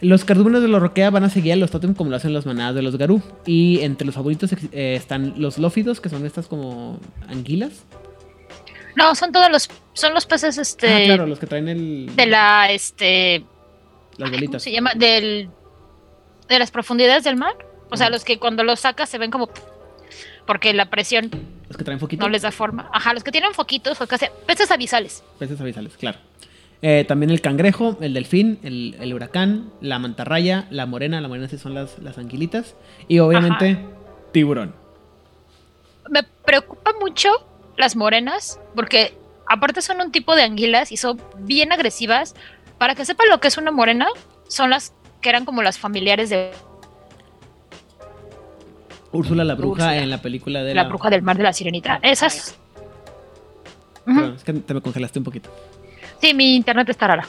[0.00, 2.44] Los cardúmenes de los roquea van a seguir a los totem como lo hacen las
[2.44, 3.22] manadas de los garú.
[3.46, 6.98] Y entre los favoritos eh, están los lófidos, que son estas como
[7.28, 7.84] anguilas.
[8.96, 12.26] No, son todos los, son los peces, este, ah, claro, los que traen el, de
[12.26, 13.44] la, este,
[14.18, 14.62] las ¿cómo bolitas.
[14.62, 14.90] se llama?
[14.94, 15.48] Del,
[16.52, 17.54] de las profundidades del mar.
[17.90, 19.50] O sea, los que cuando los sacas se ven como,
[20.46, 21.30] porque la presión
[21.68, 22.24] Los que traen foquitos.
[22.26, 22.88] no les da forma.
[22.92, 25.22] Ajá, los que tienen foquitos, o casi, peces avisales.
[25.38, 26.18] Peces avisales, claro.
[26.80, 31.48] Eh, también el cangrejo, el delfín, el, el huracán, la mantarraya, la morena, la morena
[31.48, 32.74] sí son las, las anguilitas.
[33.08, 33.78] Y obviamente,
[34.32, 34.74] tiburón.
[36.10, 37.28] Me preocupa mucho
[37.76, 39.14] las morenas, porque
[39.46, 42.34] aparte son un tipo de anguilas y son bien agresivas.
[42.78, 44.08] Para que sepan lo que es una morena,
[44.48, 44.92] son las
[45.22, 46.50] que eran como las familiares de
[49.12, 49.96] Úrsula la bruja Úrsula.
[49.98, 51.98] en la película de la bruja del mar de la sirenita.
[52.02, 52.56] Esas.
[54.36, 55.50] Es que te me congelaste un poquito.
[56.20, 57.28] Sí, mi internet está rara.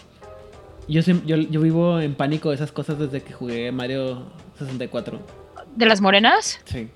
[0.87, 4.23] Yo, yo, yo vivo en pánico de esas cosas desde que jugué Mario
[4.59, 5.19] 64.
[5.75, 6.89] De las morenas, Sí.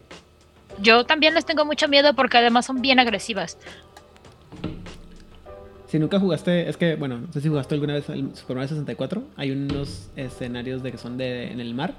[0.82, 3.58] yo también les tengo mucho miedo porque además son bien agresivas.
[5.88, 8.68] Si nunca jugaste, es que, bueno, no sé si jugaste alguna vez el Super Mario
[8.70, 9.24] 64.
[9.38, 11.94] Hay unos escenarios de que son de, en el mar.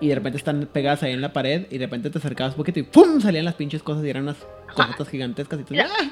[0.00, 1.66] Y de repente están pegadas ahí en la pared.
[1.70, 3.20] Y de repente te acercabas un poquito y ¡pum!
[3.20, 4.36] Salían las pinches cosas y eran unas
[4.74, 5.58] cosotas gigantescas.
[5.60, 5.88] Y tú, Mira.
[6.00, 6.10] ¡ah!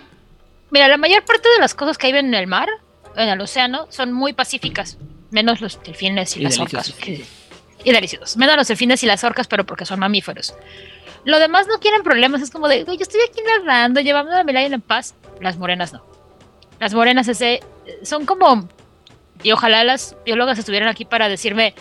[0.71, 2.69] Mira, la mayor parte de las cosas que viven en el mar,
[3.17, 4.99] en el océano, son muy pacíficas.
[5.31, 6.93] Menos los delfines y, Y las orcas.
[6.95, 7.25] que-
[7.85, 8.37] y deliciosos.
[8.39, 10.55] Menos los delfines y las orcas, pero porque son mamíferos.
[11.25, 12.43] Lo demás no quieren problemas.
[12.43, 15.15] Es como de, "Güey, yo estoy aquí nadando, llevando a mi en paz.
[15.41, 16.14] Las morenas no.
[16.85, 17.61] Las morenas ese,
[18.03, 18.69] son como...
[19.43, 21.75] Y ojalá las biólogas estuvieran aquí para decirme,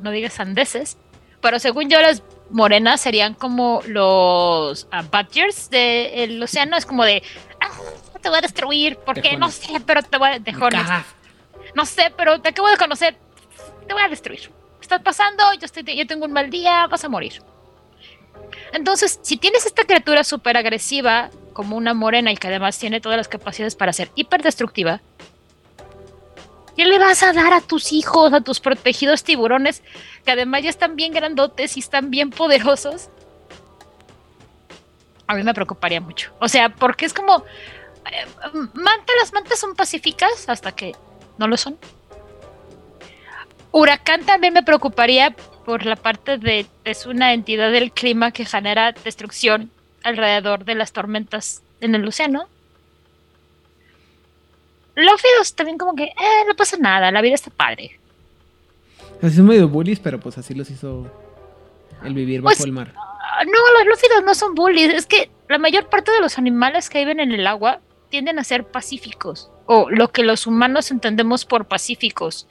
[0.00, 0.98] no digas sandeces,
[1.40, 6.76] pero según yo las morenas serían como los ah, badgers del océano.
[6.76, 7.22] Es como de,
[7.58, 7.70] "Ah,
[8.20, 10.38] te voy a destruir, porque no sé, pero te voy a...
[10.42, 11.06] Cagas.
[11.74, 13.16] No sé, pero te acabo de conocer.
[13.88, 14.50] Te voy a destruir.
[14.78, 17.42] Estás pasando, yo, estoy, yo tengo un mal día, vas a morir.
[18.74, 23.16] Entonces, si tienes esta criatura súper agresiva, como una morena y que además tiene todas
[23.16, 25.00] las capacidades para ser hiperdestructiva,
[26.76, 29.82] ¿qué le vas a dar a tus hijos, a tus protegidos tiburones,
[30.24, 33.08] que además ya están bien grandotes y están bien poderosos?
[35.26, 36.32] A mí me preocuparía mucho.
[36.40, 37.44] O sea, porque es como...
[38.10, 38.26] eh,
[38.74, 40.94] manta, las mantas son pacíficas hasta que
[41.38, 41.78] no lo son.
[43.70, 45.34] Huracán también me preocuparía
[45.64, 49.70] por la parte de es una entidad del clima que genera destrucción
[50.04, 52.48] alrededor de las tormentas en el océano.
[54.94, 57.98] Lófidos también como que, eh, no pasa nada, la vida está padre.
[59.22, 61.06] Así son medio bullies, pero pues así los hizo
[62.04, 62.92] el vivir bajo Pues, el mar.
[62.96, 66.90] Ah, No, los lófidos no son bullies, es que la mayor parte de los animales
[66.90, 67.80] que viven en el agua
[68.10, 72.46] tienden a ser pacíficos, o lo que los humanos entendemos por pacíficos.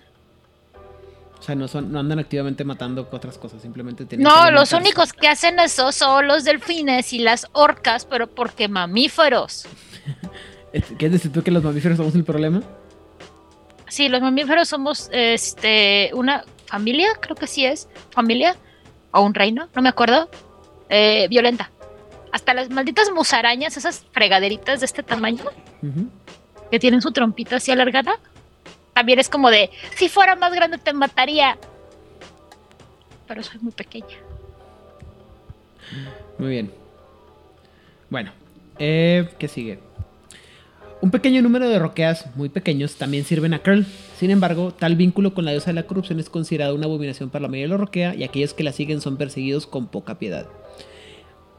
[1.41, 4.73] O sea, no, son, no andan activamente matando otras cosas, simplemente tienen No, que los
[4.73, 9.65] únicos que hacen eso son los delfines y las orcas, pero porque mamíferos.
[10.99, 12.61] ¿Quieres decir tú que los mamíferos somos el problema?
[13.87, 18.55] Sí, los mamíferos somos este una familia, creo que sí es, familia
[19.11, 20.29] o un reino, no me acuerdo,
[20.89, 21.71] eh, violenta.
[22.31, 25.43] Hasta las malditas musarañas, esas fregaderitas de este tamaño,
[26.69, 28.13] que tienen su trompita así alargada,
[28.93, 31.57] también es como de, si fuera más grande te mataría.
[33.27, 34.17] Pero soy muy pequeña.
[36.37, 36.71] Muy bien.
[38.09, 38.31] Bueno,
[38.79, 39.79] eh, ¿qué sigue?
[41.01, 43.85] Un pequeño número de roqueas muy pequeños también sirven a Curl.
[44.17, 47.43] Sin embargo, tal vínculo con la diosa de la corrupción es considerado una abominación para
[47.43, 50.47] la mayoría de los roquea y aquellos que la siguen son perseguidos con poca piedad.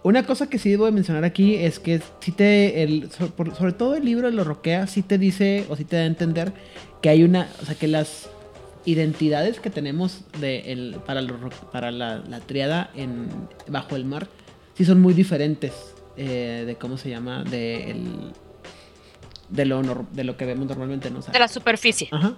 [0.04, 3.94] Una cosa que sí debo de mencionar aquí es que si te el, sobre todo
[3.94, 6.52] el libro de los roquea sí te dice o sí te da a entender
[7.00, 8.28] que hay una, o sea, que las
[8.84, 11.22] identidades que tenemos de el- para,
[11.70, 13.28] para la, la triada en,
[13.68, 14.26] bajo el mar
[14.74, 15.72] sí son muy diferentes
[16.16, 18.32] eh, de cómo se llama de, el-
[19.50, 19.82] de, lo,
[20.12, 21.20] de lo que vemos normalmente, ¿no?
[21.20, 22.08] O sea, De la superficie.
[22.10, 22.34] Ajá.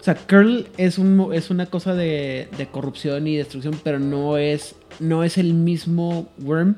[0.00, 4.38] O sea, Curl es, un, es una cosa de, de corrupción y destrucción, pero no
[4.38, 6.76] es, no es el mismo Worm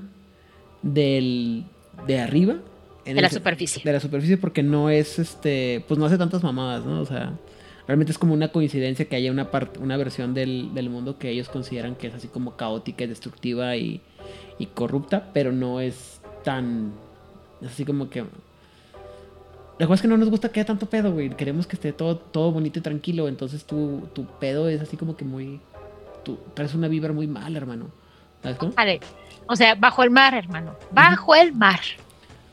[0.83, 1.65] del,
[2.07, 2.57] de arriba.
[3.05, 3.83] en De la el superficie.
[3.85, 7.01] De la superficie porque no es, este, pues no hace tantas mamadas, ¿no?
[7.01, 7.35] O sea,
[7.87, 11.29] realmente es como una coincidencia que haya una, part- una versión del, del mundo que
[11.31, 14.01] ellos consideran que es así como caótica y destructiva y,
[14.59, 16.93] y corrupta, pero no es tan,
[17.61, 18.25] es así como que...
[19.81, 21.31] La cosa es que no nos gusta que haya tanto pedo, güey.
[21.31, 23.29] Queremos que esté todo, todo bonito y tranquilo.
[23.29, 25.59] Entonces tu, tu pedo es así como que muy.
[26.23, 27.87] Tú traes una vibra muy mal, hermano.
[28.43, 28.73] ¿Sabes cómo?
[28.73, 29.01] Vale.
[29.47, 30.77] O sea, bajo el mar, hermano.
[30.91, 31.81] Bajo el mar.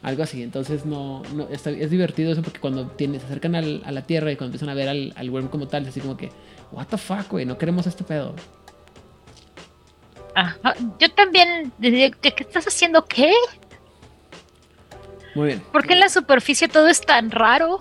[0.04, 0.42] Algo así.
[0.42, 4.04] Entonces no, no está- es divertido eso porque cuando tienes, se acercan al- a la
[4.04, 6.30] tierra y cuando empiezan a ver al, al worm como tal, es así como que,
[6.72, 8.36] what the fuck, güey, no queremos este pedo.
[10.34, 10.76] Ajá.
[11.00, 11.74] Yo también.
[11.82, 13.04] ¿Qué, qué estás haciendo?
[13.06, 13.34] ¿Qué?
[15.38, 15.62] Muy bien.
[15.72, 17.78] ¿Por qué en la superficie todo es tan raro?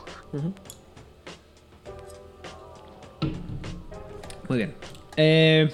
[4.46, 4.74] Muy bien.
[5.16, 5.72] Eh,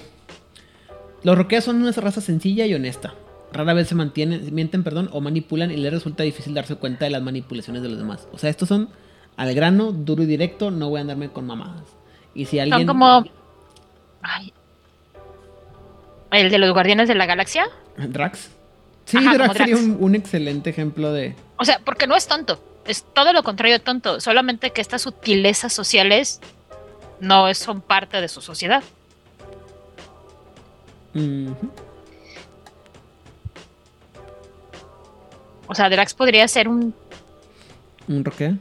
[1.23, 3.15] los roqueas son una raza sencilla y honesta.
[3.51, 7.11] Rara vez se mantienen, mienten, perdón, o manipulan y les resulta difícil darse cuenta de
[7.11, 8.29] las manipulaciones de los demás.
[8.31, 8.87] O sea, estos son
[9.35, 11.83] al grano, duro y directo, no voy a andarme con mamadas.
[12.33, 12.79] Y si alguien...
[12.79, 13.25] Son como.
[14.21, 14.53] Ay.
[16.31, 17.65] El de los Guardianes de la Galaxia.
[17.97, 18.51] Drax.
[19.05, 21.35] Sí, Ajá, sería un, un excelente ejemplo de...
[21.57, 22.63] O sea, porque no es tonto.
[22.85, 24.19] Es todo lo contrario de tonto.
[24.19, 26.39] Solamente que estas sutilezas sociales
[27.19, 28.83] no son parte de su sociedad.
[35.67, 36.93] O sea, Drax podría ser un,
[38.07, 38.57] ¿Un roquea?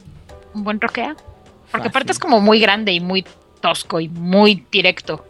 [0.54, 1.14] un buen roquea.
[1.14, 1.88] Porque Fácil.
[1.88, 3.24] aparte es como muy grande y muy
[3.60, 5.24] tosco y muy directo.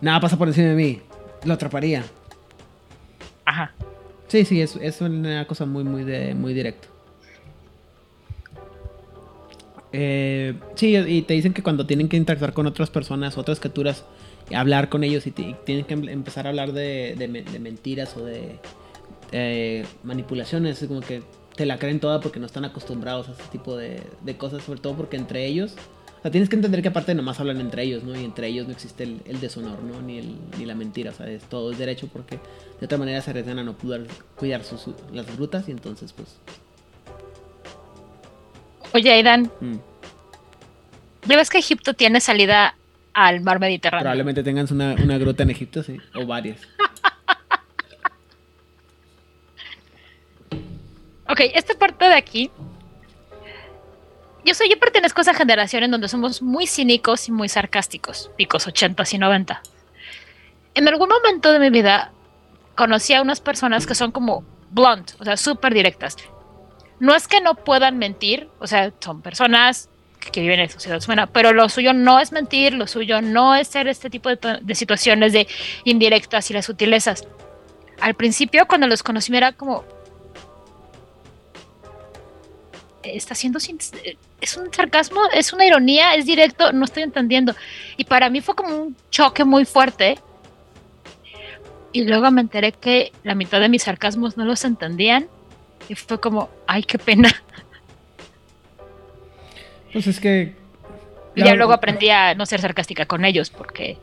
[0.00, 1.00] Nada pasa por encima de mí.
[1.44, 2.04] Lo atraparía.
[3.44, 3.72] Ajá.
[4.32, 6.88] Sí, sí, es, es una cosa muy, muy, de, muy directo.
[9.92, 14.06] Eh, sí, y te dicen que cuando tienen que interactuar con otras personas, otras criaturas,
[14.54, 17.14] hablar con ellos y, tienen que em- empezar a hablar de
[17.60, 18.58] mentiras o de
[19.32, 21.22] eh, manipulaciones, es como que
[21.54, 24.80] te la creen toda porque no están acostumbrados a ese tipo de, de cosas, sobre
[24.80, 25.74] todo porque entre ellos,
[26.22, 28.14] o sea, tienes que entender que aparte nomás hablan entre ellos, ¿no?
[28.14, 30.00] Y entre ellos no existe el, el deshonor, ¿no?
[30.00, 32.38] Ni, el, ni la mentira, o sea, es, todo es derecho porque
[32.78, 34.06] de otra manera se arriesgan a no poder
[34.36, 36.38] cuidar sus, las frutas y entonces pues...
[38.94, 39.76] Oye, Aidan, mm,
[41.26, 42.76] ¿ya ves que Egipto tiene salida
[43.14, 44.04] al mar Mediterráneo?
[44.04, 46.60] probablemente tengan una, una gruta en Egipto, sí, o varias.
[51.32, 52.50] Ok, esta parte de aquí.
[54.44, 58.30] Yo soy, yo pertenezco a esa generación en donde somos muy cínicos y muy sarcásticos,
[58.36, 59.62] picos 80 y 90.
[60.74, 62.10] En algún momento de mi vida
[62.74, 66.16] conocí a unas personas que son como blunt, o sea, súper directas.
[66.98, 69.88] No es que no puedan mentir, o sea, son personas
[70.32, 73.68] que viven en sociedad humana, pero lo suyo no es mentir, lo suyo no es
[73.68, 75.46] ser este tipo de, de situaciones de
[75.84, 77.26] indirectas y las sutilezas.
[78.00, 79.84] Al principio, cuando los conocí, me era como,
[83.02, 83.78] está haciendo sin-
[84.40, 87.54] es un sarcasmo, es una ironía, es directo, no estoy entendiendo.
[87.96, 90.18] Y para mí fue como un choque muy fuerte.
[91.92, 95.26] Y luego me enteré que la mitad de mis sarcasmos no los entendían.
[95.88, 97.30] Y fue como, ay, qué pena.
[99.92, 100.54] Pues es que...
[101.34, 103.96] Y ya luego aprendí a no ser sarcástica con ellos porque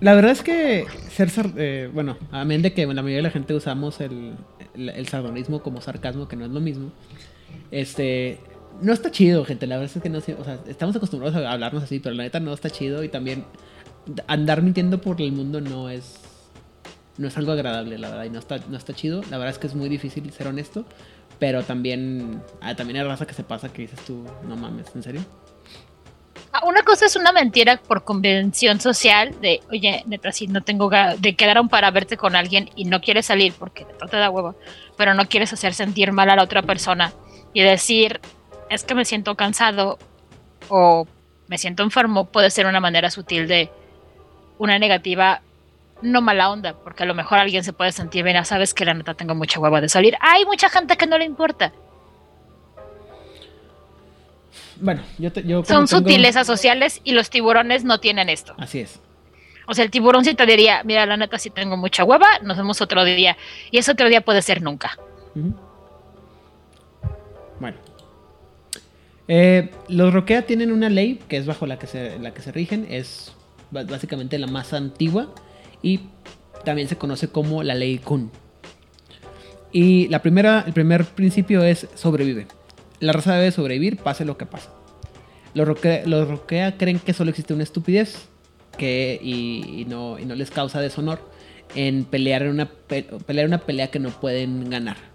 [0.00, 3.22] La verdad es que ser sar- eh, bueno, a menos de que la mayoría de
[3.22, 4.34] la gente usamos el,
[4.74, 6.92] el, el sardonismo como sarcasmo, que no es lo mismo.
[7.72, 8.38] Este,
[8.80, 9.66] no está chido, gente.
[9.66, 12.38] La verdad es que no, o sea, estamos acostumbrados a hablarnos así, pero la neta
[12.38, 13.44] no está chido y también
[14.28, 16.20] andar mintiendo por el mundo no es
[17.18, 19.22] no es algo agradable, la verdad, y no está no está chido.
[19.30, 20.84] La verdad es que es muy difícil ser honesto,
[21.38, 25.02] pero también ah, también hay raza que se pasa que dices tú, no mames, ¿en
[25.02, 25.24] serio?
[26.64, 31.34] una cosa es una mentira por convención social de, oye, neta, si no tengo de
[31.34, 34.54] quedaron para verte con alguien y no quieres salir porque no te da huevo,
[34.98, 37.14] pero no quieres hacer sentir mal a la otra persona
[37.52, 38.20] y decir,
[38.70, 39.98] es que me siento cansado
[40.68, 41.06] o
[41.48, 43.70] me siento enfermo, puede ser una manera sutil de
[44.58, 45.42] una negativa,
[46.00, 48.84] no mala onda, porque a lo mejor alguien se puede sentir bien, "Ah, sabes que
[48.84, 50.16] la neta tengo mucha hueva de salir.
[50.20, 51.72] Hay mucha gente que no le importa.
[54.80, 58.54] Bueno, yo, te- yo Son tengo- sutilezas sociales y los tiburones no tienen esto.
[58.58, 59.00] Así es.
[59.66, 62.56] O sea, el tiburón sí te diría, mira, la neta, si tengo mucha hueva, nos
[62.56, 63.36] vemos otro día.
[63.70, 64.98] Y ese otro día puede ser nunca.
[67.62, 67.78] Bueno.
[69.28, 72.50] Eh, los Roquea tienen una ley que es bajo la que se, la que se
[72.50, 72.86] rigen.
[72.90, 73.32] Es
[73.70, 75.32] básicamente la más antigua.
[75.80, 76.00] Y
[76.64, 78.30] también se conoce como la ley Kun.
[79.70, 82.48] Y la primera, el primer principio es sobrevive.
[83.00, 84.68] La raza debe sobrevivir, pase lo que pase.
[85.54, 85.68] Los
[86.28, 88.28] Roquea, creen que solo existe una estupidez
[88.76, 91.20] que, y, y no, y no les causa deshonor
[91.74, 95.11] en pelear, en una, pe- pelear una pelea que no pueden ganar.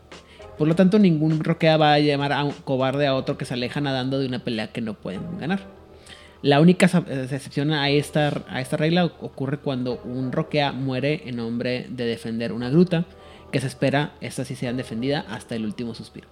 [0.57, 3.53] Por lo tanto, ningún Roquea va a llamar a un cobarde a otro que se
[3.53, 5.59] aleja nadando de una pelea que no pueden ganar.
[6.41, 11.35] La única eh, excepción a esta, a esta regla ocurre cuando un Roquea muere en
[11.37, 13.05] nombre de defender una gruta,
[13.51, 16.27] que se espera esta sí sea defendida hasta el último suspiro.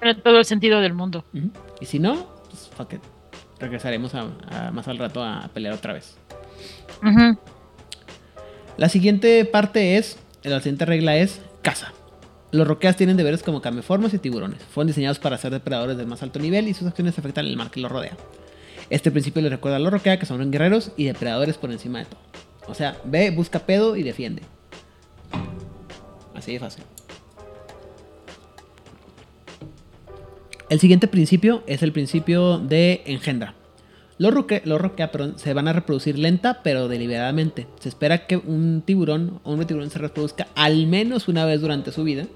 [0.00, 1.24] Tiene todo el sentido del mundo.
[1.80, 3.00] Y si no, pues fuck it.
[3.60, 6.16] Regresaremos a- a- más al rato a pelear otra vez.
[8.76, 11.92] La siguiente parte es, la siguiente regla es caza.
[12.50, 14.62] Los roqueas tienen deberes como cameformas y tiburones.
[14.62, 17.70] Fueron diseñados para ser depredadores del más alto nivel y sus acciones afectan el mar
[17.70, 18.16] que los rodea.
[18.90, 22.06] Este principio les recuerda a los roquea que son guerreros y depredadores por encima de
[22.06, 22.20] todo.
[22.66, 24.42] O sea, ve, busca pedo y defiende.
[26.34, 26.84] Así de fácil.
[30.68, 33.54] El siguiente principio es el principio de engendra.
[34.22, 37.66] Los, roque- los roquea perdón, se van a reproducir lenta pero deliberadamente.
[37.80, 41.90] Se espera que un tiburón o un tiburón se reproduzca al menos una vez durante
[41.90, 42.26] su vida.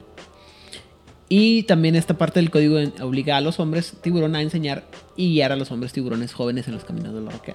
[1.29, 4.83] Y también esta parte del código obliga a los hombres tiburón a enseñar
[5.17, 7.55] y guiar a los hombres tiburones jóvenes en los caminos de la roquea.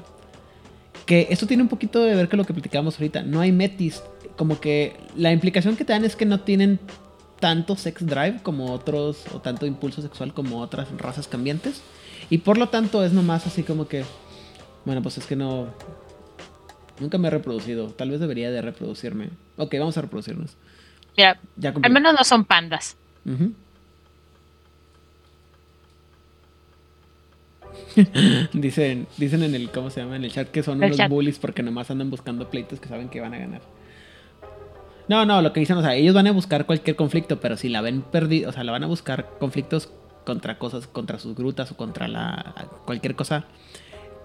[1.05, 3.23] Que esto tiene un poquito de ver con lo que platicábamos ahorita.
[3.23, 4.01] No hay metis.
[4.37, 6.79] Como que la implicación que te dan es que no tienen
[7.41, 11.81] tanto sex drive como otros, o tanto impulso sexual como otras razas cambiantes.
[12.29, 14.05] Y por lo tanto es nomás así como que,
[14.85, 15.67] bueno, pues es que no...
[16.99, 17.87] Nunca me he reproducido.
[17.87, 19.29] Tal vez debería de reproducirme.
[19.57, 20.55] Ok, vamos a reproducirnos.
[21.17, 22.95] Mira, Ya al menos no son pandas.
[28.53, 30.15] Dicen, dicen en el, ¿cómo se llama?
[30.15, 31.09] En el chat que son El unos chat.
[31.09, 33.61] bullies porque nomás andan buscando pleitos que saben que van a ganar.
[35.07, 37.67] No, no, lo que dicen, o sea, ellos van a buscar cualquier conflicto, pero si
[37.69, 39.89] la ven perdida, o sea, la van a buscar conflictos
[40.25, 42.53] contra cosas, contra sus grutas o contra la
[42.85, 43.45] cualquier cosa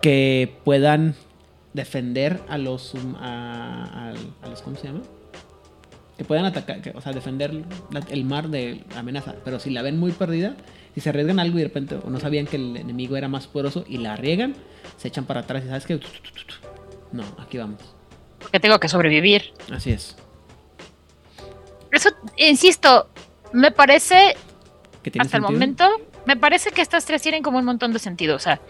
[0.03, 1.15] que puedan
[1.73, 5.01] defender a los a, a- a los ¿cómo se llama?
[6.17, 7.53] que puedan atacar, que- o sea, defender
[7.91, 9.35] la- el mar de amenaza.
[9.45, 10.57] Pero si la ven muy perdida,
[10.95, 13.47] si se arriesgan algo y de repente o no sabían que el enemigo era más
[13.47, 14.55] poderoso y la arriesgan,
[14.97, 16.01] se echan para atrás y sabes que
[17.13, 17.81] no, aquí vamos.
[18.39, 19.53] Porque tengo que sobrevivir.
[19.71, 20.17] Así es.
[21.93, 23.09] Eso, insisto,
[23.53, 24.37] me parece,
[25.03, 25.85] ¿Qué tiene hasta el momento,
[26.27, 28.37] me parece que estas tres tienen como un montón de sentido.
[28.37, 28.61] O sea,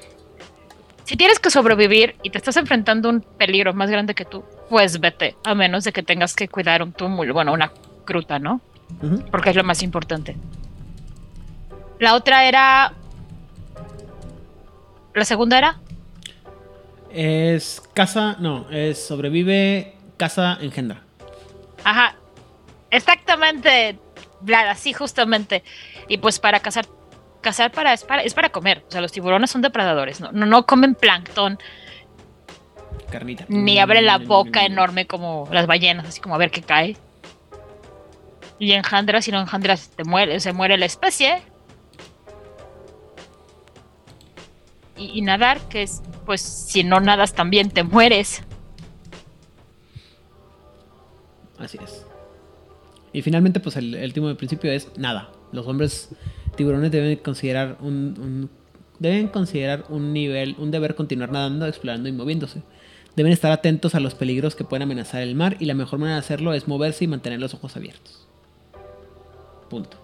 [1.07, 4.44] si tienes que sobrevivir y te estás enfrentando a un peligro más grande que tú,
[4.68, 5.36] pues vete.
[5.44, 7.70] A menos de que tengas que cuidar un túmulo, bueno, una
[8.04, 8.61] gruta, ¿no?
[9.30, 10.36] Porque es lo más importante.
[12.00, 12.92] La otra era.
[15.14, 15.78] La segunda era.
[17.12, 21.02] Es casa, no, es sobrevive, casa, engendra.
[21.84, 22.16] Ajá.
[22.90, 23.96] Exactamente.
[24.68, 25.62] Así justamente.
[26.09, 26.86] Y pues para cazar.
[27.47, 28.82] Cazar para es, para es para comer.
[28.88, 30.20] O sea, los tiburones son depredadores.
[30.20, 31.57] No, no, no comen plancton.
[33.09, 33.44] Carnita.
[33.47, 36.97] Ni abren la boca enorme como las ballenas, así como a ver qué cae.
[38.59, 41.40] Y engendras, si no engendras, te muere, se muere la especie.
[44.97, 48.42] Y, y nadar, que es, pues, si no nadas también te mueres.
[51.61, 52.05] Así es.
[53.12, 55.30] Y finalmente, pues el, el último principio es nada.
[55.53, 56.11] Los hombres
[56.57, 58.50] tiburones deben considerar un, un-
[58.98, 62.62] deben considerar un nivel, un deber continuar nadando, explorando y moviéndose.
[63.14, 66.16] Deben estar atentos a los peligros que pueden amenazar el mar y la mejor manera
[66.16, 68.26] de hacerlo es moverse y mantener los ojos abiertos.
[69.70, 69.96] Punto.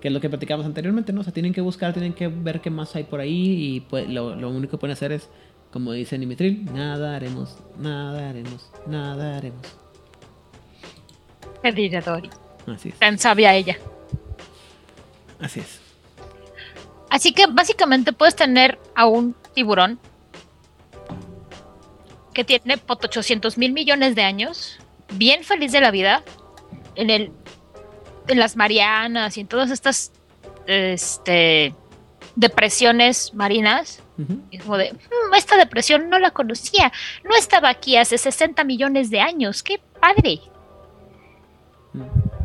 [0.00, 1.20] Que es lo que platicamos anteriormente, ¿no?
[1.20, 4.08] O sea, tienen que buscar, tienen que ver qué más hay por ahí y pues,
[4.08, 5.28] lo, lo único que pueden hacer es,
[5.70, 9.60] como dice Nimitril, nada haremos, nada haremos, nada haremos.
[11.62, 12.30] Qué diría Dory.
[12.66, 12.98] Así es.
[12.98, 13.76] Tan sabia ella.
[15.40, 15.80] Así es.
[17.08, 19.98] Así que básicamente puedes tener a un tiburón
[22.32, 24.78] que tiene por 800 mil millones de años,
[25.12, 26.22] bien feliz de la vida,
[26.94, 27.32] en, el,
[28.28, 30.12] en las Marianas y en todas estas
[30.66, 31.74] este,
[32.36, 34.02] depresiones marinas.
[34.50, 36.92] Y como de, "Mm, esta depresión no la conocía,
[37.24, 40.40] no estaba aquí hace 60 millones de años, qué padre.
[41.94, 42.02] Mm,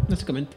[0.08, 0.56] Básicamente.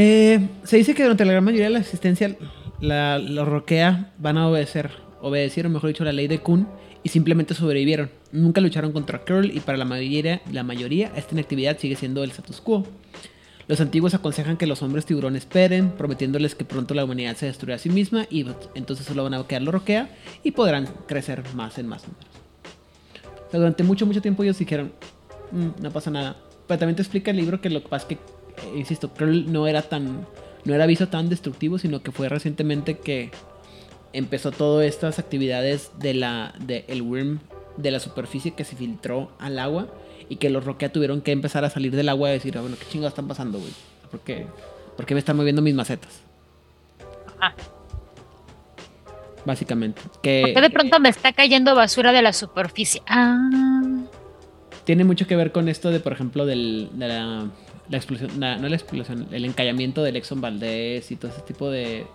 [0.00, 2.36] Eh, se dice que durante la gran mayoría de la existencia,
[2.80, 6.68] la, Roquea van a obedecer, obedecieron, mejor dicho, la ley de Kun
[7.02, 8.08] y simplemente sobrevivieron.
[8.30, 12.30] Nunca lucharon contra Curl y para la mayoría, la mayoría esta inactividad sigue siendo el
[12.30, 12.86] status quo.
[13.66, 17.74] Los antiguos aconsejan que los hombres tiburón esperen, prometiéndoles que pronto la humanidad se destruirá
[17.74, 18.46] a sí misma y
[18.76, 20.10] entonces solo van a quedar los Roquea
[20.44, 22.30] y podrán crecer más en más números.
[23.52, 24.92] Durante mucho, mucho tiempo ellos dijeron,
[25.50, 26.36] "Mm, no pasa nada.
[26.68, 28.37] Pero también te explica el libro que lo que pasa es que,
[28.74, 30.26] insisto, Curl no era tan,
[30.64, 33.30] no era visto tan destructivo, sino que fue recientemente que
[34.12, 37.40] empezó todas estas actividades de la, de el worm
[37.76, 39.88] de la superficie que se filtró al agua
[40.28, 42.76] y que los Roquea tuvieron que empezar a salir del agua y decir, "Ah, bueno,
[42.78, 43.72] ¿qué chingados están pasando, güey?
[44.10, 44.46] ¿Por qué,
[44.96, 46.20] ¿Por qué me están moviendo mis macetas?
[47.38, 47.54] Ajá.
[49.44, 50.02] Básicamente.
[50.22, 53.00] Que ¿Por qué de pronto me está cayendo basura de la superficie?
[53.06, 53.48] Ah,
[54.84, 57.46] tiene mucho que ver con esto de, por ejemplo, del, de la,
[57.90, 61.70] la explosión, la- no la explosión, el encallamiento del Exxon Valdez y todo ese tipo
[61.70, 62.06] de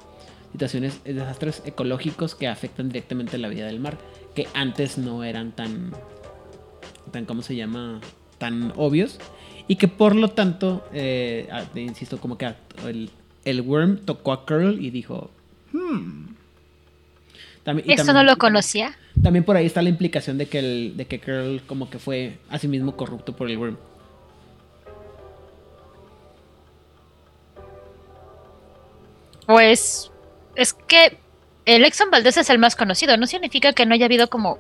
[0.51, 3.97] situaciones, eh, desastres ecológicos que afectan directamente la vida del mar,
[4.35, 5.91] que antes no eran tan,
[7.11, 8.01] tan ¿cómo se llama?
[8.37, 9.17] Tan obvios
[9.67, 12.53] y que por lo tanto, eh, insisto, como que
[12.85, 13.09] el,
[13.45, 15.31] el worm tocó a Curl y dijo,
[15.71, 16.25] hmm.
[17.63, 18.95] También- y eso también- no lo conocía.
[19.21, 22.37] también por ahí está la implicación de que el, de que Curl como que fue
[22.49, 23.77] a sí mismo corrupto por el worm.
[29.47, 30.11] Pues
[30.55, 31.19] es que
[31.65, 33.17] el Exxon Valdez es el más conocido.
[33.17, 34.57] No significa que no haya habido como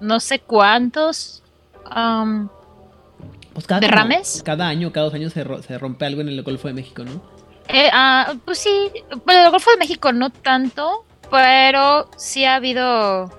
[0.00, 1.42] no sé cuántos.
[1.84, 2.48] am,
[3.52, 4.42] Pues cada, ¿Derrames?
[4.44, 7.04] cada año, cada dos años se, ro- se rompe algo en el Golfo de México,
[7.04, 7.22] ¿no?
[7.68, 8.90] eh, ah, pues sí,
[9.24, 13.30] bueno, el Golfo de México no tanto, pero sí ha habido.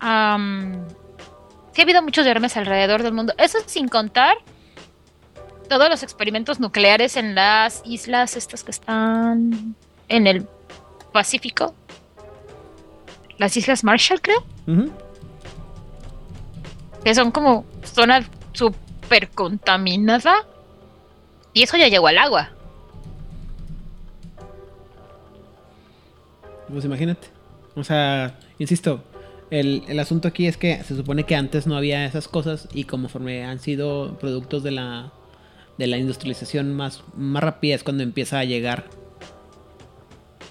[0.00, 0.86] am,
[1.72, 3.34] sí ha habido muchos derrames alrededor del mundo.
[3.38, 4.36] Eso sin contar
[5.72, 9.74] todos los experimentos nucleares en las islas estas que están
[10.10, 10.46] en el
[11.14, 11.74] Pacífico.
[13.38, 14.44] Las Islas Marshall, creo.
[17.02, 20.46] Que son como zona súper contaminada.
[21.54, 22.50] Y eso ya llegó al agua.
[26.68, 27.28] Pues imagínate.
[27.74, 29.02] O sea, insisto,
[29.48, 32.84] el, el asunto aquí es que se supone que antes no había esas cosas y
[32.84, 35.12] conforme han sido productos de la,
[35.78, 38.84] de la industrialización más, más rápida es cuando empieza a llegar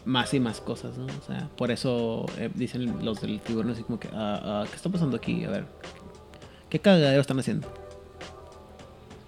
[0.06, 1.06] más y más cosas, ¿no?
[1.06, 4.76] O sea, por eso eh, dicen los del tiburón así como que, ah, ah, ¿qué
[4.76, 5.43] está pasando aquí?
[5.45, 5.65] A ver,
[6.69, 7.72] ¿qué cagadero están haciendo?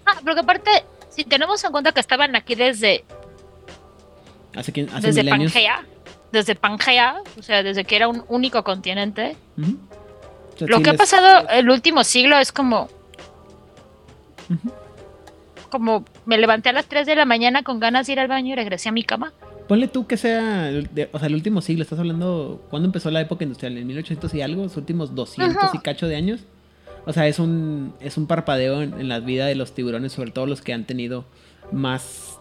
[0.05, 0.71] Ah, porque aparte,
[1.09, 3.05] si tenemos en cuenta que estaban aquí desde,
[4.55, 5.53] Hace, quin- hace desde milenios.
[5.53, 5.85] Pangea,
[6.31, 9.37] desde Pangea, o sea, desde que era un único continente.
[9.57, 9.77] Ujú.
[10.55, 12.89] O sea, Lo sí que ha pasado el último siglo es como,
[14.49, 14.71] Ujú.
[15.73, 18.53] Como me levanté a las 3 de la mañana con ganas de ir al baño
[18.53, 19.33] y regresé a mi cama.
[19.67, 23.21] Ponle tú que sea, de- o sea, el último siglo, estás hablando, ¿cuándo empezó la
[23.21, 23.75] época industrial?
[23.77, 24.61] ¿En 1800 y algo?
[24.63, 25.71] ¿Los últimos 200 Ajá.
[25.73, 26.41] y cacho de años?
[27.07, 30.29] O sea, es un, es un parpadeo en, en la vida de los tiburones, sobre
[30.31, 31.25] todo los que han tenido
[31.71, 32.37] más,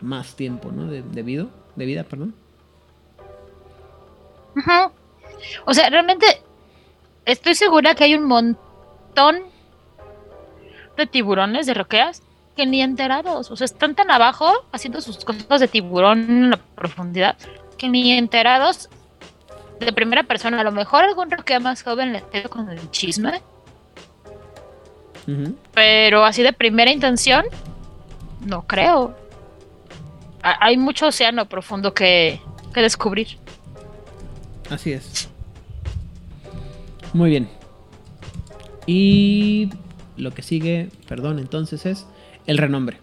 [0.00, 0.86] más tiempo, ¿no?
[0.86, 2.34] De, de vida, de vida, perdón.
[4.56, 4.92] Ujú.
[5.66, 6.24] O sea, realmente
[7.24, 9.42] estoy segura que hay un montón
[10.96, 12.22] de tiburones, de roqueas,
[12.56, 13.50] que ni enterados.
[13.50, 17.36] O sea, están tan abajo haciendo sus cosas de tiburón en la profundidad
[17.78, 18.88] que ni enterados
[19.80, 20.60] de primera persona.
[20.60, 23.42] A lo mejor algún roquea más joven le quedó con el chisme,
[25.72, 27.44] pero así de primera intención,
[28.44, 29.16] no creo.
[30.42, 32.40] Ha- Hay mucho océano profundo que,
[32.74, 33.38] que descubrir.
[34.70, 35.28] Así es.
[37.14, 37.48] Muy bien.
[38.86, 39.70] Y
[40.16, 42.06] lo que sigue, perdón, entonces es
[42.46, 42.98] el renombre.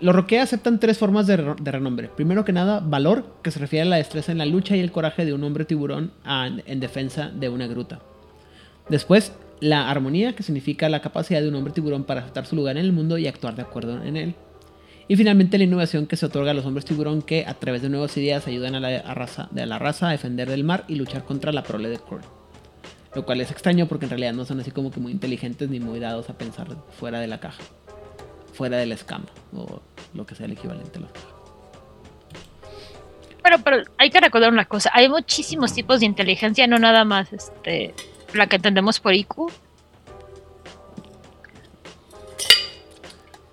[0.00, 2.08] Los Roquea aceptan tres formas de, re- de renombre.
[2.08, 4.90] Primero que nada, valor, que se refiere a la destreza en la lucha y el
[4.92, 8.00] coraje de un hombre tiburón en defensa de una gruta.
[8.88, 12.76] Después, la armonía, que significa la capacidad de un hombre tiburón para aceptar su lugar
[12.76, 14.34] en el mundo y actuar de acuerdo en él.
[15.06, 17.88] Y finalmente la innovación que se otorga a los hombres tiburón que a través de
[17.88, 21.88] nuevas ideas ayudan a la, raza, a defender del mar y luchar contra la prole
[21.88, 22.22] de Curl.
[23.14, 25.78] Lo cual es extraño porque en realidad no son así como que muy inteligentes ni
[25.78, 26.66] muy dados a pensar
[26.98, 27.62] fuera de la caja.
[28.54, 29.80] Fuera de la escama o
[30.14, 31.26] lo que sea el equivalente a la caja.
[33.42, 37.32] Pero, pero hay que recordar una cosa, hay muchísimos tipos de inteligencia, no nada más
[37.32, 37.94] este
[38.32, 39.50] la que entendemos por IQ.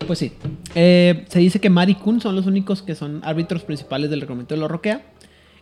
[0.08, 0.34] Pues sí.
[0.76, 4.22] Eh, se dice que Mar y Kun son los únicos que son árbitros principales del
[4.22, 5.11] reglamento de los Roquea.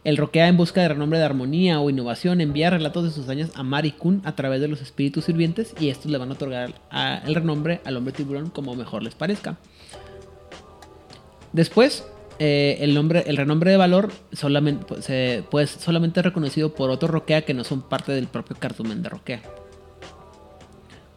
[0.04, 3.52] El Roquea, en busca de renombre de armonía o innovación, envía relatos de sus daños
[3.56, 6.34] a Mar y Kun a través de los espíritus sirvientes y estos le van a
[6.34, 6.74] otorgar
[7.26, 9.58] el renombre al hombre tiburón como mejor les parezca.
[11.52, 12.06] Después,
[12.40, 17.12] eh, el, nombre, el renombre de valor solamente, pues, pues, solamente es reconocido por otros
[17.12, 19.42] Roquea que no son parte del propio cartumen de Roquea.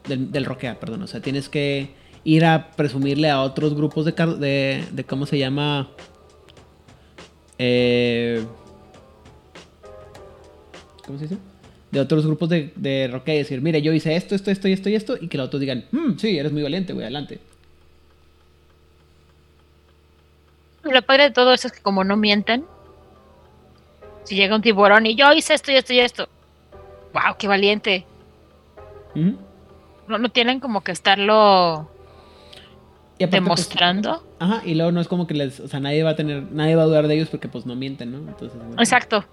[0.09, 1.03] Del, Roquea, perdón.
[1.03, 1.95] O sea, tienes que
[2.25, 5.91] ir a presumirle a otros grupos de, de, de ¿cómo se llama?
[7.59, 8.45] Eh,
[11.13, 11.41] ¿Cómo se dice?
[11.91, 14.89] De otros grupos de, de y decir, mire, yo hice esto, esto, esto y esto
[14.89, 17.39] y esto, y que los otros digan, "Mm, sí, eres muy valiente, güey, adelante.
[20.85, 22.65] Lo padre de todo eso es que como no mienten,
[24.25, 26.31] si llega un tiburón y yo hice esto y esto y esto,
[27.13, 28.07] wow, qué valiente.
[29.15, 31.91] No, no tienen como que estarlo
[33.19, 34.25] Y aparte, pues, demostrando.
[34.39, 36.75] Ajá, y luego no es como que les, o sea, nadie va a tener, nadie
[36.75, 38.19] va a dudar de ellos porque pues no mienten, ¿no?
[38.31, 39.27] Entonces, bueno, Exacto.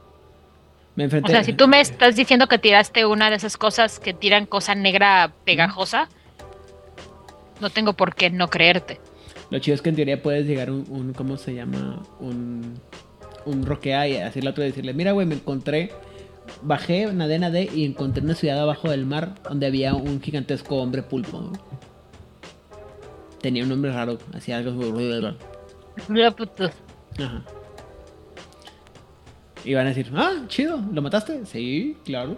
[1.07, 4.13] Me O sea, si tú me estás diciendo que tiraste una de esas cosas que
[4.13, 6.09] tiran cosa negra pegajosa,
[7.61, 8.99] no tengo por qué no creerte.
[9.49, 12.03] Lo chido es que en teoría puedes llegar un, un ¿cómo se llama?
[12.19, 12.79] Un,
[13.45, 15.91] un roquea y decirle a otro y decirle, mira, güey, me encontré,
[16.61, 21.01] bajé, nadé, nadé y encontré una ciudad abajo del mar donde había un gigantesco hombre
[21.01, 21.51] pulpo.
[23.41, 24.99] Tenía un nombre raro, hacía algo...
[27.17, 27.43] Ajá.
[29.65, 31.45] Y van a decir, ah, chido, ¿lo mataste?
[31.45, 32.37] Sí, claro.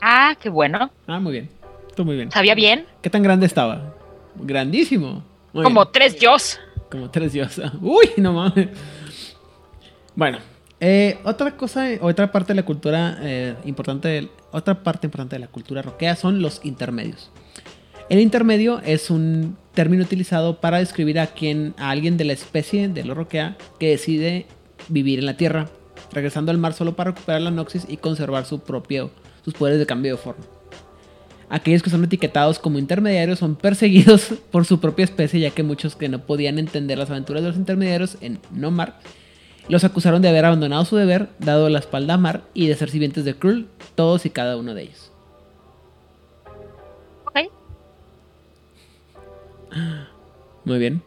[0.00, 0.90] Ah, qué bueno.
[1.06, 1.48] Ah, muy bien.
[1.94, 2.30] Tú muy bien.
[2.30, 2.86] Sabía bien.
[3.02, 3.94] ¿Qué tan grande estaba?
[4.36, 5.24] Grandísimo.
[5.52, 5.92] Muy Como bien.
[5.92, 6.60] tres yos.
[6.90, 7.72] Como tres diosas.
[7.80, 8.68] Uy, no mames.
[10.14, 10.38] Bueno,
[10.80, 15.48] eh, otra cosa, otra parte de la cultura eh, importante, otra parte importante de la
[15.48, 17.30] cultura roquea son los intermedios.
[18.08, 22.88] El intermedio es un término utilizado para describir a quien, a alguien de la especie
[22.88, 24.46] de los roquea que decide
[24.88, 25.68] vivir en la tierra,
[26.12, 29.10] regresando al mar solo para recuperar la noxis y conservar su propio,
[29.44, 30.44] sus poderes de cambio de forma.
[31.48, 35.96] Aquellos que son etiquetados como intermediarios son perseguidos por su propia especie, ya que muchos
[35.96, 39.00] que no podían entender las aventuras de los intermediarios en No Mar
[39.70, 42.90] los acusaron de haber abandonado su deber, dado la espalda a Mar y de ser
[42.90, 45.12] sirvientes de Krull, todos y cada uno de ellos.
[47.26, 47.38] Ok.
[50.64, 51.02] Muy bien.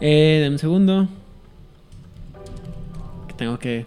[0.00, 1.08] Eh, dame un segundo.
[3.26, 3.86] Que tengo que.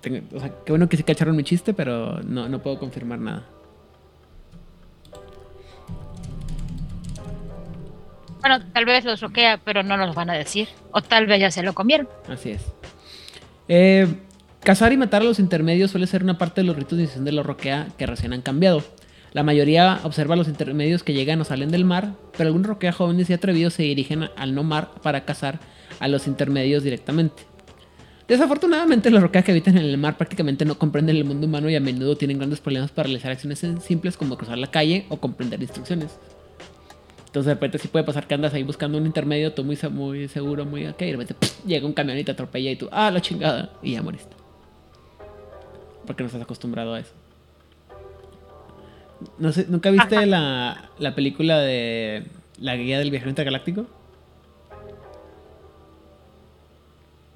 [0.00, 3.18] Tengo- o sea, qué bueno que sí cacharon mi chiste, pero no, no puedo confirmar
[3.18, 3.44] nada.
[8.40, 10.68] Bueno, tal vez los roquea, pero no nos van a decir.
[10.92, 12.08] O tal vez ya se lo comieron.
[12.28, 12.62] Así es.
[13.68, 14.06] Eh,
[14.62, 17.24] cazar y matar a los intermedios suele ser una parte de los ritos de iniciación
[17.24, 18.84] de la roquea que recién han cambiado.
[19.36, 23.28] La mayoría observa los intermedios que llegan o salen del mar, pero algunos roquea jóvenes
[23.28, 25.60] y atrevidos se dirigen al no mar para cazar
[26.00, 27.42] a los intermedios directamente.
[28.28, 31.76] Desafortunadamente, los roquea que habitan en el mar prácticamente no comprenden el mundo humano y
[31.76, 35.60] a menudo tienen grandes problemas para realizar acciones simples como cruzar la calle o comprender
[35.60, 36.18] instrucciones.
[37.26, 39.90] Entonces de repente sí puede pasar que andas ahí buscando un intermedio, tú muy, se-
[39.90, 41.34] muy seguro, muy ok, y de repente
[41.66, 44.34] llega un camión y te atropella y tú, ah, la chingada, y ya moriste.
[46.06, 47.12] Porque no estás acostumbrado a eso.
[49.38, 52.26] No sé, ¿nunca viste la, la película de
[52.58, 53.86] La guía del viajero intergaláctico?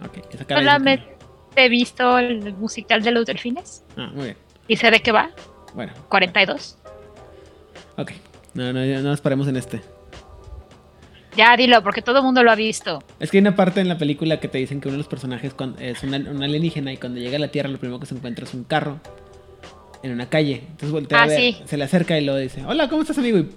[0.05, 1.17] Ok, esa cara ya no Solamente
[1.57, 4.37] he visto el musical de los delfines Ah, muy bien.
[4.69, 5.31] y sé de qué va.
[5.75, 6.77] Bueno, 42.
[7.97, 8.13] ok.
[8.55, 9.81] No, no, no nos paremos en este.
[11.37, 12.99] Ya dilo, porque todo el mundo lo ha visto.
[13.21, 15.07] Es que hay una parte en la película que te dicen que uno de los
[15.09, 18.45] personajes es un alienígena y cuando llega a la Tierra lo primero que se encuentra
[18.45, 18.99] es un carro
[20.03, 20.63] en una calle.
[20.71, 21.57] Entonces voltea a Ah, ver, sí.
[21.67, 23.39] se le acerca y lo dice, hola, ¿cómo estás amigo?
[23.39, 23.49] Y.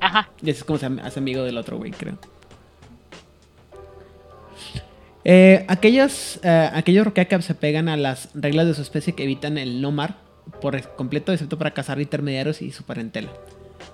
[0.00, 0.28] Ajá.
[0.42, 2.16] y así es como se hace amigo del otro güey, creo.
[5.24, 9.24] Eh, aquellas, eh, aquellos roquea que se pegan a las reglas de su especie que
[9.24, 10.18] evitan el no mar
[10.60, 13.30] por completo, excepto para cazar intermediarios y su parentela.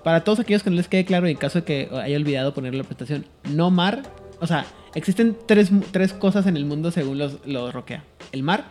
[0.03, 2.53] Para todos aquellos que no les quede claro, y en caso de que haya olvidado
[2.53, 4.03] poner la presentación, no mar,
[4.39, 8.03] o sea, existen tres, tres cosas en el mundo según los, los roquea.
[8.31, 8.65] El mar,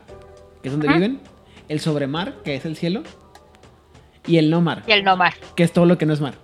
[0.62, 0.98] que es donde Ajá.
[0.98, 1.18] viven,
[1.72, 3.02] el sobremar, que es el cielo,
[4.26, 5.34] y el no mar, Y el no mar.
[5.56, 6.34] que es todo lo que no es mar.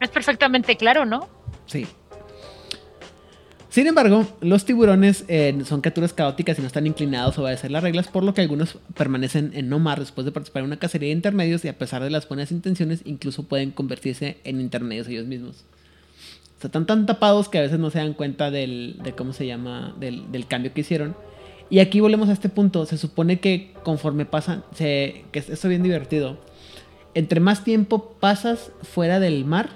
[0.00, 1.28] Es perfectamente claro, ¿no?
[1.66, 1.86] Sí.
[3.70, 7.82] Sin embargo, los tiburones eh, son criaturas caóticas y no están inclinados a obedecer las
[7.82, 11.08] reglas, por lo que algunos permanecen en no mar después de participar en una cacería
[11.08, 15.26] de intermedios y a pesar de las buenas intenciones, incluso pueden convertirse en intermedios ellos
[15.26, 15.64] mismos.
[16.56, 19.32] O sea, están tan tapados que a veces no se dan cuenta del, de cómo
[19.32, 21.14] se llama, del, del cambio que hicieron.
[21.70, 22.86] Y aquí volvemos a este punto.
[22.86, 26.38] Se supone que conforme pasan, se, que esto es bien divertido.
[27.14, 29.70] Entre más tiempo pasas fuera del mar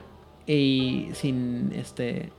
[0.47, 2.31] y sin este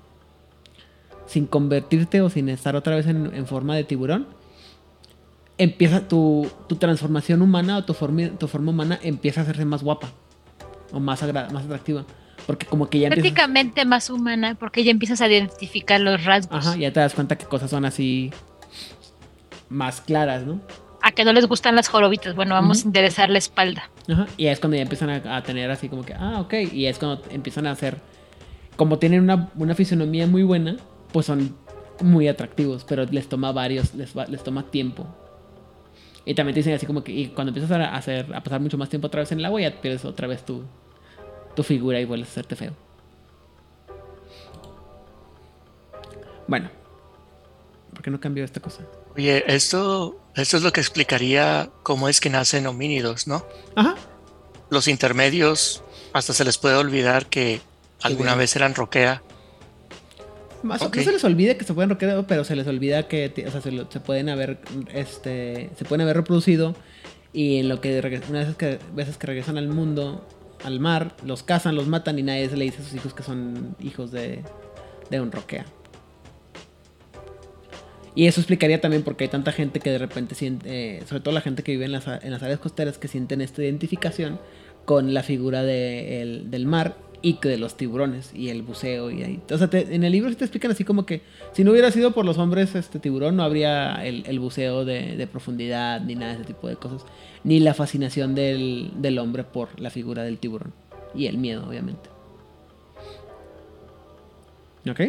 [1.26, 4.28] sin convertirte o sin estar otra vez en, en forma de tiburón,
[5.58, 9.84] empieza tu, tu transformación humana o tu forma, tu forma humana empieza a hacerse más
[9.84, 10.12] guapa
[10.92, 12.06] o más, agra- más atractiva.
[12.46, 16.58] Porque como que ya empiezas, Prácticamente más humana, porque ya empiezas a identificar los rasgos.
[16.68, 18.32] ajá, ya te das cuenta que cosas son así
[19.74, 20.62] más claras, ¿no?
[21.02, 22.36] A que no les gustan las jorobitas.
[22.36, 23.90] Bueno, vamos a interesar la espalda.
[24.10, 26.86] Ajá, y es cuando ya empiezan a, a tener así como que, ah, ok, y
[26.86, 27.98] es cuando empiezan a hacer,
[28.78, 30.78] como tienen una, una fisonomía muy buena,
[31.12, 31.56] pues son
[32.02, 35.06] muy atractivos, pero les toma varios, les, les toma tiempo.
[36.26, 38.78] Y también te dicen así como que, y cuando empiezas a, hacer, a pasar mucho
[38.78, 40.64] más tiempo otra vez en el agua, ya pierdes otra vez tu,
[41.56, 42.74] tu figura y vuelves a hacerte feo.
[46.48, 46.70] Bueno,
[47.94, 48.84] ¿por qué no cambió esta cosa?
[49.16, 53.46] Oye, esto, esto es lo que explicaría cómo es que nacen homínidos, ¿no?
[53.76, 53.96] Ajá,
[54.70, 55.84] Los intermedios,
[56.14, 57.62] hasta se les puede olvidar que
[58.02, 59.22] alguna vez eran roquea.
[60.64, 60.96] Más, Ok.
[60.98, 63.62] No se les olvida que se pueden roquear, pero se les olvida que o sea,
[63.62, 64.60] se, lo- se pueden haber
[64.94, 66.74] este se pueden haber reproducido
[67.34, 68.00] y en lo que
[68.30, 70.26] una vez que veces que regresan al mundo,
[70.64, 73.24] al mar, los cazan, los matan y nadie se le dice a sus hijos que
[73.24, 74.42] son hijos de,
[75.10, 75.66] de un roquea.
[78.16, 81.22] Y eso explicaría también por qué hay tanta gente que de repente siente, eh, sobre
[81.22, 84.40] todo la gente que vive en las, en las áreas costeras, que sienten esta identificación
[84.86, 89.10] con la figura de el- del mar y que de los tiburones y el buceo.
[89.10, 89.40] y ahí.
[89.50, 91.22] O sea, en el libro sí te explican así como que
[91.54, 95.16] si no hubiera sido por los hombres este tiburón, no habría el, el buceo de,
[95.16, 97.06] de profundidad ni nada de ese tipo de cosas.
[97.46, 100.74] Ni la fascinación del, del hombre por la figura del tiburón.
[101.16, 102.10] Y el miedo, obviamente.
[104.90, 105.02] ¿Ok?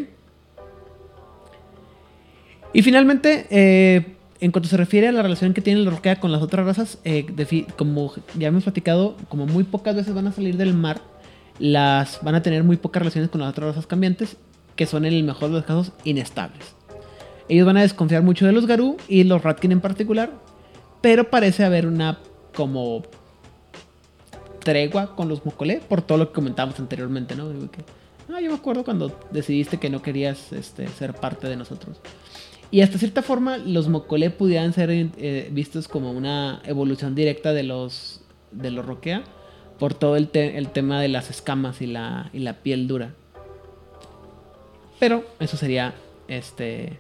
[2.75, 6.33] Y finalmente, eh, en cuanto se refiere a la relación que tiene el roquea con
[6.33, 7.25] las otras razas, eh,
[7.79, 11.01] como ya hemos platicado, como muy pocas veces van a salir del mar,
[11.61, 14.37] las van a tener muy pocas relaciones con las otras razas cambiantes,
[14.75, 16.75] que son en el mejor de los casos inestables.
[17.49, 20.33] Ellos van a desconfiar mucho de los Garú y los Ratkin en particular,
[21.01, 22.19] pero parece haber una
[22.55, 23.05] como
[24.65, 27.51] tregua con los Mokolé por todo lo que comentábamos anteriormente, ¿no?
[28.35, 32.01] "Ah, yo me acuerdo cuando decidiste que no querías este, ser parte de nosotros.
[32.71, 37.63] Y hasta cierta forma, los Mokolé pudieran ser eh, vistos como una evolución directa de
[37.63, 38.21] los,
[38.51, 39.23] de los Roquea
[39.79, 43.11] por todo el, te- el tema de las escamas y la, y la piel dura.
[44.99, 45.95] Pero eso sería
[46.29, 46.99] este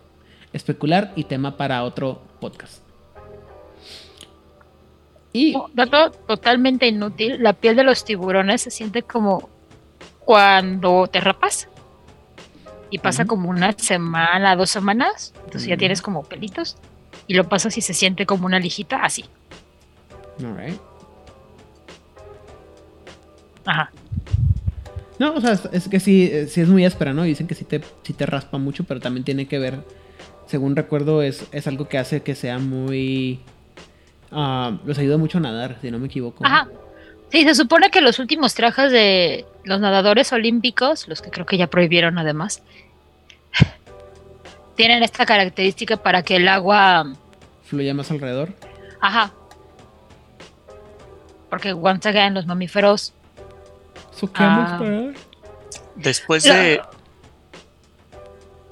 [0.52, 2.82] especular y tema para otro podcast.
[5.32, 7.42] Y Oh, Dato totalmente inútil.
[7.42, 9.48] La piel de los tiburones se siente como
[10.20, 11.68] cuando te rapas.
[12.90, 15.32] Y pasa como una semana, dos semanas.
[15.44, 16.76] Entonces ya tienes como pelitos.
[17.26, 19.24] Y lo pasas y se siente como una lijita, así.
[20.42, 20.80] Alright.
[23.64, 23.90] Ajá.
[25.18, 27.22] No, o sea, es, es que sí, eh, sí es muy áspera, ¿no?
[27.22, 29.78] Dicen que sí te, sí te raspa mucho, pero también tiene que ver,
[30.46, 33.40] según recuerdo, es, es algo que hace que sea muy...
[34.32, 36.44] ah, los ayuda mucho a nadar, si no me equivoco.
[36.44, 36.68] Ajá.
[37.30, 41.56] Sí, se supone que los últimos trajes de los nadadores olímpicos, los que creo que
[41.56, 42.62] ya prohibieron además,
[44.76, 47.12] tienen esta característica para que el agua
[47.64, 48.50] Fluye más alrededor.
[49.00, 49.32] Ajá.
[51.48, 53.12] Porque once again, los mamíferos.
[54.14, 55.12] So, ¿qué vamos a Ah.
[55.96, 56.82] Después de,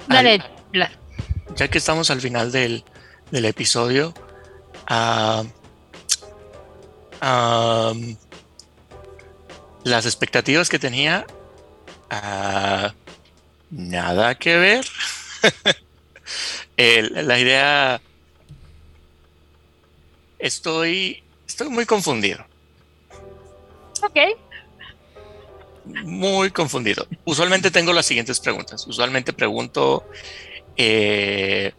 [0.09, 0.43] Dale,
[0.75, 0.91] Al-
[1.57, 2.85] ya que estamos al final del,
[3.31, 4.13] del episodio,
[4.89, 5.45] ah,
[7.21, 8.17] am,
[9.85, 11.27] las expectativas que tenía,
[12.11, 12.95] ah,
[13.71, 14.87] nada que ver.
[16.77, 18.01] El- la idea,
[20.39, 22.45] estoy, estoy muy confundido.
[24.03, 24.19] Ok.
[26.05, 27.07] muy confundido.
[27.25, 28.87] Usualmente tengo las siguientes preguntas.
[28.87, 30.05] Usualmente pregunto
[30.77, 31.73] eh,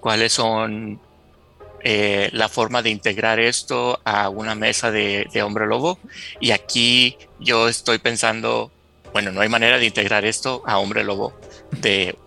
[0.00, 1.00] cuáles son
[1.88, 6.00] eh, la forma de integrar esto a una mesa de, de hombre lobo.
[6.40, 8.72] Y aquí yo estoy pensando,
[9.12, 11.38] bueno, no hay manera de integrar esto a hombre lobo.
[11.70, 12.18] De,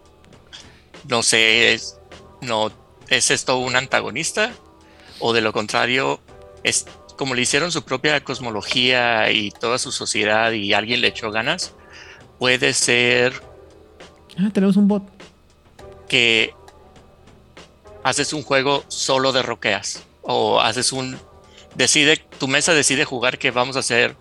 [1.09, 1.99] no sé, es,
[2.39, 2.71] no,
[3.09, 4.53] ¿es esto un antagonista?
[5.19, 6.21] O de lo contrario,
[6.63, 6.85] es
[7.17, 11.73] como le hicieron su propia cosmología y toda su sociedad y alguien le echó ganas,
[12.37, 13.33] puede ser,
[14.37, 15.03] Ah, tenemos un bot.
[16.07, 16.53] que
[18.03, 21.17] haces un juego solo de roqueas o haces un
[21.75, 24.15] decide tu mesa decide jugar que vamos a hacer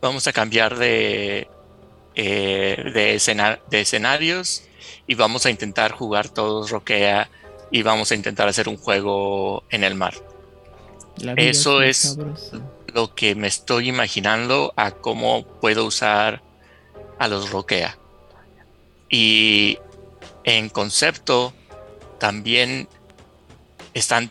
[0.00, 1.48] vamos a cambiar de
[2.14, 4.64] eh, de, de escenarios
[5.06, 7.30] y vamos a intentar jugar todos roquea
[7.70, 10.14] y vamos a intentar hacer un juego en el mar.
[11.36, 12.18] Eso es
[12.92, 16.42] lo que me estoy imaginando a cómo puedo usar
[17.18, 17.98] a los roquea.
[19.08, 19.78] Y
[20.44, 21.54] en concepto
[22.18, 22.88] también
[23.94, 24.30] están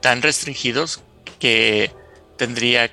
[0.00, 1.02] tan restringidos
[1.38, 1.92] que
[2.36, 2.90] tendría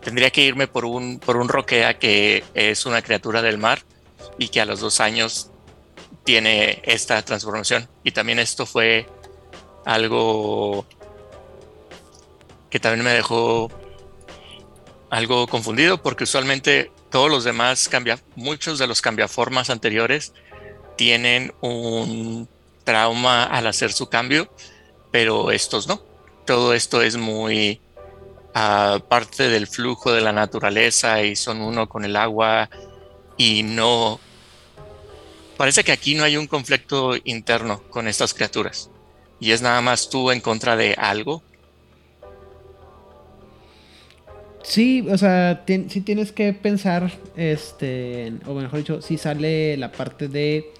[0.00, 3.82] tendría que irme por un por un roquea que es una criatura del mar
[4.38, 5.50] y que a los dos años
[6.24, 7.88] tiene esta transformación.
[8.04, 9.06] Y también esto fue
[9.84, 10.86] algo
[12.70, 13.70] que también me dejó
[15.10, 20.32] algo confundido porque usualmente todos los demás cambia, muchos de los cambiaformas anteriores
[20.96, 22.48] tienen un
[22.84, 24.52] trauma al hacer su cambio,
[25.10, 26.02] pero estos no.
[26.46, 27.80] Todo esto es muy
[28.54, 32.68] uh, parte del flujo de la naturaleza y son uno con el agua
[33.36, 34.20] y no...
[35.56, 38.90] Parece que aquí no hay un conflicto interno con estas criaturas
[39.38, 41.42] y es nada más tú en contra de algo
[44.62, 50.28] Sí, o sea, sí tienes que pensar, este, o mejor dicho, si sale la parte
[50.28, 50.72] de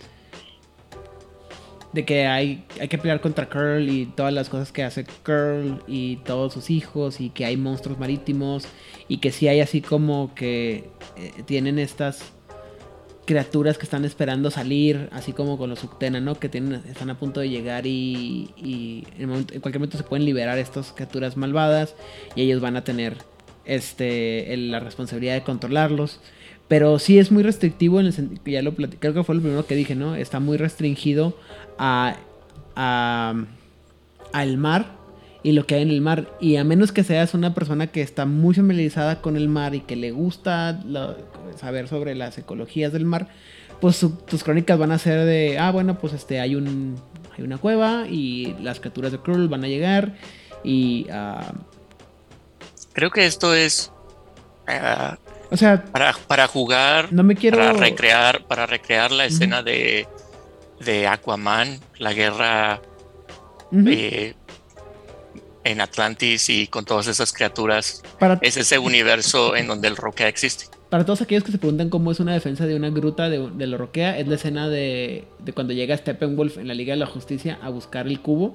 [1.93, 5.83] de que hay, hay que pelear contra Curl y todas las cosas que hace Curl
[5.87, 8.65] y todos sus hijos y que hay monstruos marítimos
[9.09, 12.33] y que sí hay así como que eh, tienen estas
[13.25, 16.35] criaturas que están esperando salir, así como con los Uctena, ¿no?
[16.35, 20.25] Que tienen, están a punto de llegar y, y en, en, cualquier momento se pueden
[20.25, 21.95] liberar estas criaturas malvadas
[22.35, 23.17] y ellos van a tener
[23.65, 26.21] este, la responsabilidad de controlarlos.
[26.69, 29.75] Pero sí es muy restrictivo en el ya lo creo que fue lo primero que
[29.75, 30.15] dije, ¿no?
[30.15, 31.37] Está muy restringido
[31.79, 32.17] a,
[32.75, 34.87] al mar
[35.43, 36.29] y lo que hay en el mar.
[36.41, 39.81] Y a menos que seas una persona que está muy familiarizada con el mar y
[39.81, 40.81] que le gusta
[41.59, 43.29] saber sobre las ecologías del mar,
[43.81, 46.97] pues tus crónicas van a ser de, ah, bueno, pues este, hay, un,
[47.37, 50.15] hay una cueva y las criaturas de Krull van a llegar
[50.63, 51.07] y...
[51.11, 51.73] Uh,
[52.93, 53.91] Creo que esto es.
[54.69, 55.17] Uh,
[55.51, 55.83] o sea.
[55.83, 57.11] Para, para, jugar.
[57.11, 57.57] No me quiero.
[57.57, 60.07] Para recrear, para recrear la escena de,
[60.85, 62.81] de Aquaman, la guerra
[63.73, 64.35] eh,
[65.65, 68.03] en Atlantis y con todas esas criaturas.
[68.19, 70.67] Para es ese universo en donde el roquea existe.
[70.91, 73.67] Para todos aquellos que se preguntan cómo es una defensa de una gruta de, de
[73.67, 77.07] la roquea, es la escena de, de cuando llega Steppenwolf en la Liga de la
[77.07, 78.55] Justicia a buscar el cubo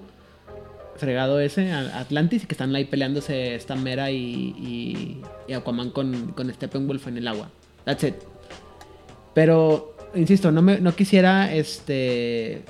[0.98, 6.52] fregado ese, Atlantis, y que están ahí peleándose esta Mera y, y, Aquaman con, con
[6.54, 7.50] Steppenwolf en el agua.
[7.86, 8.16] That's it.
[9.34, 12.64] Pero, insisto, no, me, no quisiera este,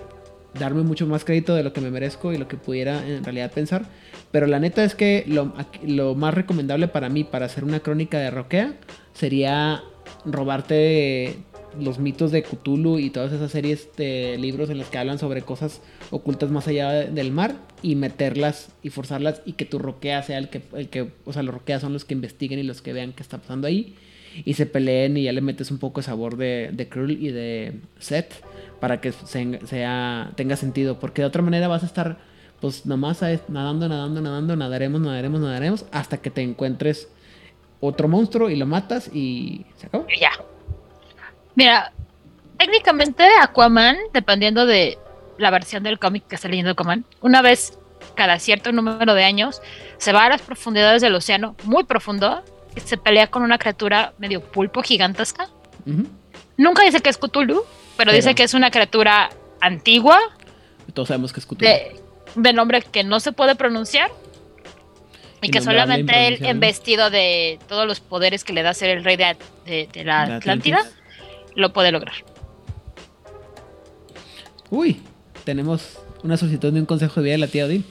[0.58, 3.52] darme mucho más crédito de lo que me merezco y lo que pudiera en realidad
[3.52, 3.86] pensar.
[4.32, 5.54] Pero la neta es que lo,
[5.86, 8.74] lo más recomendable para mí, para hacer una crónica de Roquea,
[9.14, 9.84] sería
[10.26, 11.38] robarte
[11.80, 15.44] los mitos de Cthulhu y todas esas series de libros en las que hablan sobre
[15.44, 20.40] cosas ocultas más allá del mar y meterlas y forzarlas y que tu roquea sea
[20.40, 22.94] el que, el que o sea, los roqueas son los que investiguen y los que
[22.94, 23.96] vean qué está pasando ahí
[24.46, 27.32] y se peleen y ya le metes un poco de sabor de, de Krull y
[27.32, 28.34] de Seth
[28.80, 32.18] para que sea, tenga sentido, porque de otra manera vas a estar
[32.60, 37.10] pues nomás nadando, nadando, nadando, nadaremos, nadaremos, nadaremos hasta que te encuentres
[37.80, 40.08] otro monstruo y lo matas y se acabó.
[40.20, 40.32] Ya.
[41.56, 41.92] Mira,
[42.58, 44.98] técnicamente Aquaman, dependiendo de
[45.38, 47.78] la versión del cómic que está leyendo Aquaman, una vez
[48.16, 49.62] cada cierto número de años
[49.98, 52.44] se va a las profundidades del océano, muy profundo,
[52.80, 55.50] se pelea con una criatura medio pulpo gigantesca.
[56.58, 57.64] Nunca dice que es Cthulhu,
[57.96, 59.30] pero, dice que es una criatura
[59.62, 60.20] antigua.
[60.94, 61.68] Todos sabemos que es Cthulhu.
[62.36, 64.12] De, nombre que no se puede pronunciar.
[65.42, 69.04] Y, que solamente él, en vestido de todos los poderes que le da ser el
[69.04, 70.80] rey de, la Atlántida,
[71.56, 72.16] lo puede lograr.
[74.70, 75.02] Uy,
[75.44, 77.86] tenemos una solicitud de un consejo de vida de la tía Odin.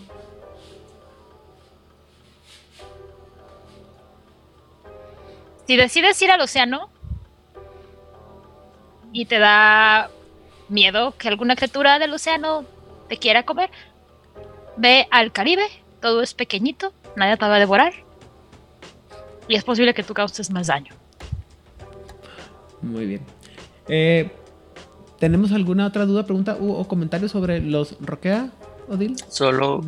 [5.66, 6.90] Si decides ir al océano
[9.12, 10.10] y te da
[10.68, 12.64] miedo que alguna criatura del océano
[13.08, 13.70] te quiera comer,
[14.76, 15.66] ve al Caribe,
[16.00, 17.92] todo es pequeñito, nadie te va a devorar
[19.48, 20.92] y es posible que tú causes más daño.
[22.82, 23.22] Muy bien.
[23.88, 24.30] Eh,
[25.18, 28.50] ¿Tenemos alguna otra duda, pregunta o comentario sobre los Roquea,
[28.88, 29.16] Odil?
[29.28, 29.82] Solo.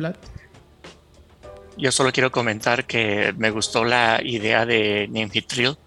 [1.79, 5.77] Yo solo quiero comentar que me gustó la idea de Ninfitril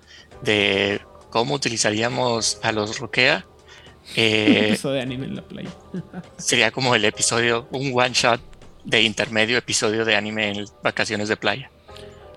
[0.41, 3.47] de cómo utilizaríamos a los Roquea
[4.17, 5.71] Eh, Episodio de anime en la playa.
[6.37, 8.41] sería como el episodio, un one shot
[8.85, 11.71] de intermedio episodio de anime en vacaciones de playa.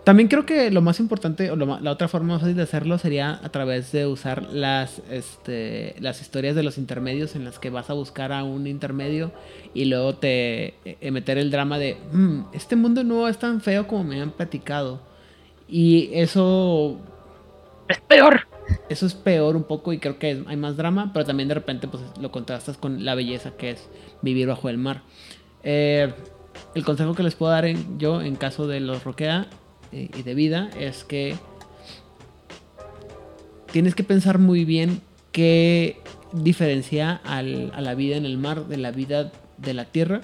[0.05, 2.99] También creo que lo más importante, o lo la otra forma más fácil de hacerlo
[2.99, 7.71] sería a través de usar las, este, las historias de los intermedios en las que
[7.71, 9.31] vas a buscar a un intermedio
[9.73, 13.87] y luego te eh, meter el drama de, "Mm, este mundo no es tan feo
[13.87, 15.01] como me han platicado.
[15.67, 16.99] Y eso,
[17.87, 18.47] Es peor.
[18.89, 21.55] eso es peor un poco y creo que es- hay más drama, pero también de
[21.55, 23.89] repente pues lo contrastas con la belleza que es
[24.21, 25.01] vivir bajo el mar.
[25.63, 26.13] Eh,
[26.75, 29.47] el consejo que les puedo dar en- yo en caso de los roquea
[29.95, 31.35] y de vida es que
[33.71, 35.01] tienes que pensar muy bien
[35.31, 35.97] qué
[36.33, 40.21] diferencia al- a la vida en el mar de la vida de la tierra,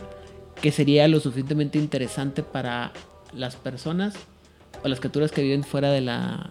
[0.62, 2.92] que sería lo suficientemente interesante para
[3.34, 4.14] las personas
[4.84, 6.50] o las criaturas que viven fuera de la,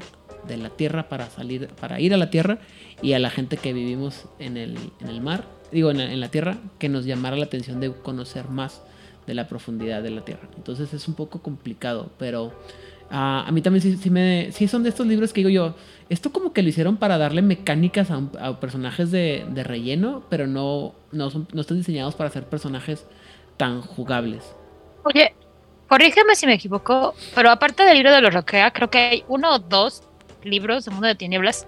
[0.49, 2.59] de la tierra para salir, para ir a la tierra
[3.03, 6.21] y a la gente que vivimos en el, en el mar, digo en la, en
[6.21, 8.83] la tierra, que nos llamara la atención de conocer más
[9.27, 10.49] de la profundidad de la tierra.
[10.57, 12.53] Entonces es un poco complicado, pero
[13.11, 15.75] ah, a mí también sí, sí me, sí son de estos libros que digo yo,
[16.09, 20.25] esto como que lo hicieron para darle mecánicas a, un- a personajes de, de relleno,
[20.29, 23.07] pero no, no, son, no están diseñados para ser personajes
[23.57, 24.55] tan jugables.
[25.05, 25.35] Oye,
[25.89, 29.55] corrígeme si me equivoco, pero aparte del libro de los Roquea, creo que hay uno
[29.55, 30.03] o dos
[30.43, 31.67] libros de Mundo de Tinieblas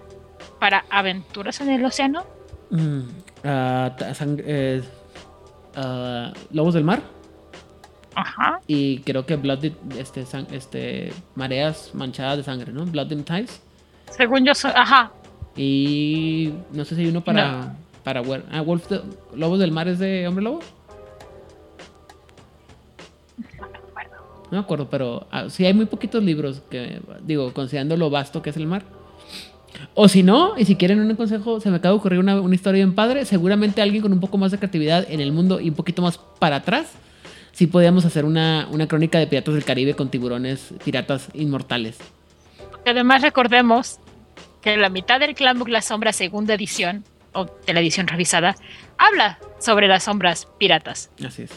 [0.59, 2.25] para aventuras en el océano.
[2.71, 3.01] Mm,
[3.45, 3.95] ah,
[4.39, 4.83] eh,
[5.77, 7.03] ah, Lobos del Mar.
[8.15, 8.61] Ajá.
[8.67, 9.65] Y creo que Blood,
[9.99, 12.85] este, este, mareas manchadas de sangre, ¿no?
[12.85, 13.63] Blood Dim Tides.
[14.11, 14.71] Según yo soy.
[14.75, 15.13] Ajá.
[15.57, 17.77] Y no sé si hay uno para.
[18.05, 19.01] Para Wer- ah, Wolf de-
[19.35, 20.61] Lobos del Mar es de Hombre Lobo.
[24.51, 28.43] No me acuerdo, pero ah, sí hay muy poquitos libros que, digo, considerando lo vasto
[28.43, 28.83] que es el mar.
[29.95, 32.55] O si no, y si quieren un consejo, se me acaba de ocurrir una, una
[32.55, 33.25] historia bien padre.
[33.25, 36.19] Seguramente alguien con un poco más de creatividad en el mundo y un poquito más
[36.39, 36.93] para atrás,
[37.63, 41.97] sí podíamos hacer una, una crónica de piratas del Caribe con tiburones piratas inmortales.
[42.85, 44.01] Además recordemos
[44.61, 48.57] que la mitad del Clan Book La Sombra segunda edición, o de la edición revisada,
[48.99, 51.09] habla sobre las sombras piratas.
[51.25, 51.53] Así es.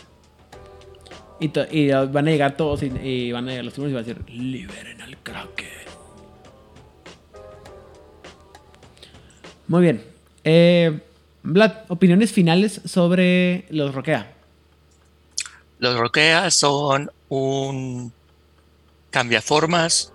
[1.39, 4.03] Y, uh, van a llegar todos y, y van a llegar los tiburones y van
[4.03, 5.65] a decir, liberen al Kraken.
[9.67, 10.03] Muy bien.
[10.43, 10.99] Eh,
[11.41, 14.34] Vlad, opiniones finales sobre los Roquea.
[15.79, 18.13] Los Roquea son un
[19.09, 20.13] cambiaformas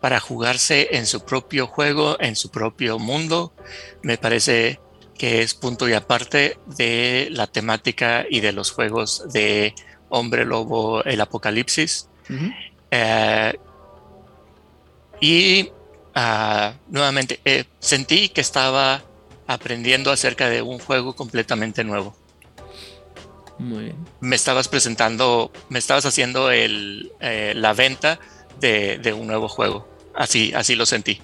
[0.00, 3.52] para jugarse en su propio juego, en su propio mundo.
[4.02, 4.80] Me parece
[5.16, 9.74] que es punto y aparte de la temática y de los juegos de
[10.08, 12.08] Hombre Lobo, el Apocalipsis.
[12.90, 13.52] Eh,
[15.20, 15.68] y
[16.14, 19.02] ah, nuevamente eh, sentí que estaba
[19.46, 22.16] aprendiendo acerca de un juego completamente nuevo.
[23.60, 23.96] Muy bien.
[24.20, 28.18] Me estabas presentando, me estabas haciendo el, eh, la venta
[28.58, 29.86] de, de un nuevo juego.
[30.14, 31.20] Así, así lo sentí.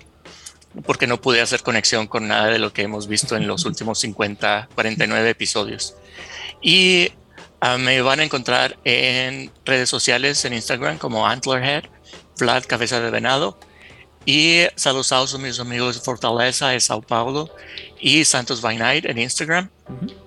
[0.84, 3.98] Porque no pude hacer conexión con nada de lo que hemos visto en los últimos
[4.00, 5.96] 50, 49 episodios.
[6.60, 7.10] Y
[7.62, 11.84] ah, me van a encontrar en redes sociales, en Instagram como Antlerhead,
[12.38, 13.58] Vlad Cabeza de Venado.
[14.26, 17.48] Y saludos a mis amigos de Fortaleza de Sao Paulo
[17.98, 19.70] y Santos by Night en Instagram.
[19.88, 20.25] Ujú.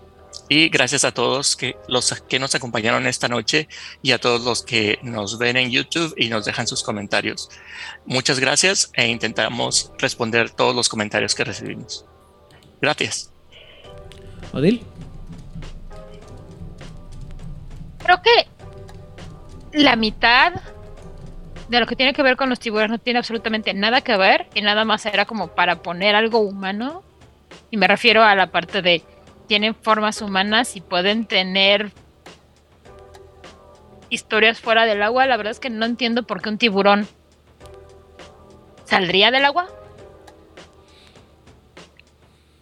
[0.52, 3.70] Y gracias a todos que, los que nos acompañaron esta noche
[4.02, 7.50] y a todos los que nos ven en YouTube y nos dejan sus comentarios.
[8.08, 12.04] Muchas gracias e intentamos responder todos los comentarios que recibimos.
[12.82, 13.32] Gracias.
[14.52, 14.84] Odil.
[18.04, 18.48] Creo que
[19.72, 20.54] la mitad
[21.68, 24.48] de lo que tiene que ver con los tiburones no tiene absolutamente nada que ver
[24.56, 27.04] y nada más era como para poner algo humano.
[27.70, 29.04] Y me refiero a la parte de
[29.50, 31.92] tienen formas humanas y pueden tener
[34.10, 35.26] historias fuera del agua.
[35.26, 37.08] La verdad es que no entiendo por qué un tiburón
[38.86, 39.68] saldría del agua.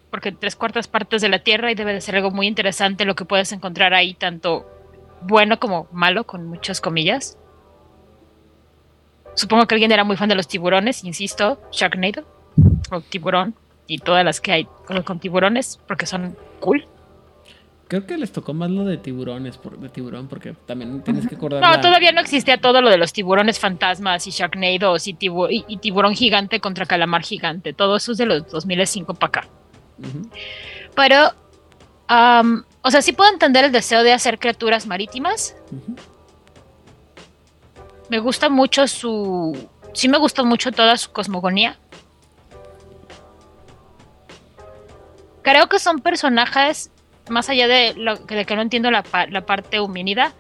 [0.10, 3.16] Porque tres cuartas partes de la tierra y debe de ser algo muy interesante lo
[3.16, 4.66] que puedes encontrar ahí, tanto
[5.22, 7.38] bueno como malo, con muchas comillas.
[9.36, 12.26] Supongo que alguien era muy fan de los tiburones, insisto, Sharknado,
[12.92, 13.56] o tiburón,
[13.88, 14.68] y todas las que hay
[15.06, 16.86] con, tiburones, porque son cool.
[17.88, 21.36] Creo que les tocó más lo de tiburones, por, de tiburón, porque también tienes que
[21.36, 21.62] acordar.
[21.62, 25.48] No, la- todavía no existía todo lo de los tiburones fantasmas y Sharknados y, tibu-
[25.50, 27.72] y, y tiburón gigante contra calamar gigante.
[27.72, 29.48] Todo eso es de los 2005 para acá.
[30.96, 31.32] Pero,
[32.82, 35.56] o sea, sí puedo entender el deseo de hacer criaturas marítimas.
[38.10, 39.70] Me gusta mucho su.
[39.94, 41.78] Sí, me gusta mucho toda su cosmogonía.
[45.48, 46.92] Creo que son personajes,
[47.30, 50.34] más allá de, lo, que no entiendo la, parte humanidad,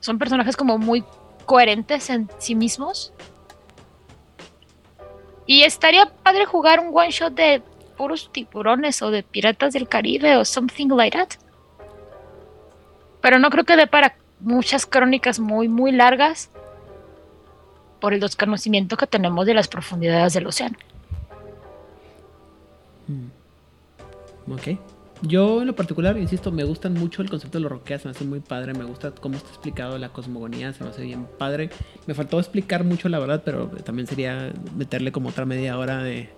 [0.00, 1.04] son personajes como muy
[1.44, 3.12] coherentes en sí mismos.
[5.44, 7.62] Y estaría padre jugar un one shot de
[7.98, 11.28] puros tiburones o de piratas del Caribe o something like that.
[13.20, 16.50] Pero no creo que dé para muchas crónicas muy, muy largas
[18.00, 20.78] por el desconocimiento que tenemos de las profundidades del océano.
[23.08, 23.37] Mm.
[24.50, 24.78] Ok.
[25.22, 28.24] Yo en lo particular, insisto, me gustan mucho el concepto de los roqueas, me hace
[28.24, 31.70] muy padre, me gusta cómo está explicado la cosmogonía, se me hace bien padre.
[32.06, 36.30] Me faltó explicar mucho la verdad, pero también sería meterle como otra media hora de,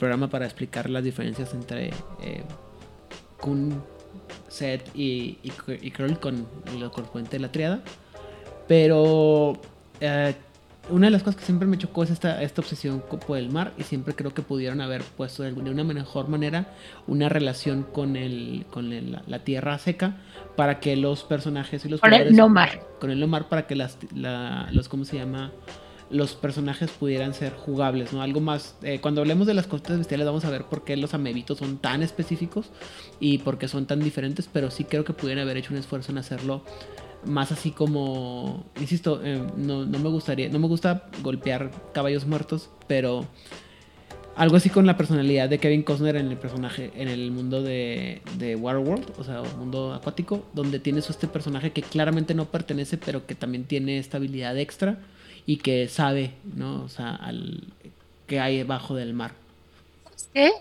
[0.00, 2.42] programa para explicar las diferencias entre eh,
[3.40, 3.80] Kun,
[4.48, 5.52] Set y, y,
[5.82, 6.46] y con
[6.78, 7.82] lo correspondiente de la triada.
[8.66, 9.52] Pero
[10.00, 10.34] eh,
[10.90, 13.72] una de las cosas que siempre me chocó es esta, esta obsesión por el mar
[13.76, 16.68] y siempre creo que pudieron haber puesto de una mejor manera
[17.06, 18.90] una relación con, el, con
[19.26, 20.16] la, tierra seca
[20.56, 23.66] para que los personajes y los con el no mar con el no mar para
[23.66, 25.52] que las los cómo se llama
[26.08, 28.22] los personajes pudieran ser jugables, ¿no?
[28.22, 28.76] Algo más.
[28.82, 31.78] Eh, cuando hablemos de las costas bestiales, vamos a ver por qué los amebitos son
[31.78, 32.70] tan específicos
[33.18, 36.12] y por qué son tan diferentes, pero sí creo que pudieran haber hecho un esfuerzo
[36.12, 36.62] en hacerlo
[37.26, 43.26] más así como, insisto, eh, no, me gustaría, no me gusta golpear caballos muertos, pero
[44.36, 48.22] algo así con la personalidad de Kevin Costner en el personaje, en el mundo de,
[48.38, 53.26] de Waterworld, o sea, mundo acuático, donde tienes este personaje que claramente no pertenece, pero
[53.26, 54.98] que también tiene esta habilidad extra
[55.46, 56.84] y que sabe, ¿no?
[56.84, 57.64] O sea, al,
[58.26, 59.32] que hay debajo del mar.
[60.32, 60.52] ¿Qué?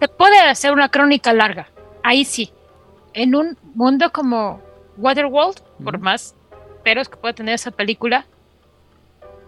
[0.00, 1.68] Se puede hacer una crónica larga,
[2.02, 2.50] ahí sí
[3.14, 4.60] en un mundo como
[4.96, 6.34] Waterworld, por más
[6.82, 8.26] peros que pueda tener esa película,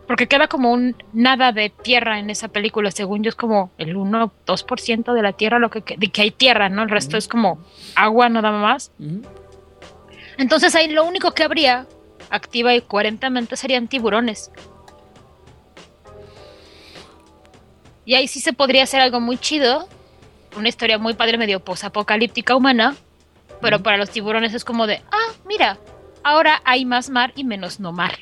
[0.07, 3.97] porque queda como un nada de tierra en esa película, según yo es como el
[3.97, 6.83] 1 2% de la tierra lo que, de que hay tierra, ¿no?
[6.83, 7.59] El resto es como
[7.95, 8.93] agua nada más.
[10.37, 11.87] Entonces ahí lo único que habría
[12.31, 14.51] activa y coherentemente serían tiburones.
[18.05, 19.89] Y ahí sí se podría hacer algo muy chido,
[20.57, 22.95] una historia muy padre medio posapocalíptica humana,
[23.61, 25.79] pero para los tiburones es como de, ah, mira,
[26.23, 28.19] ahora hay más mar y menos no mar.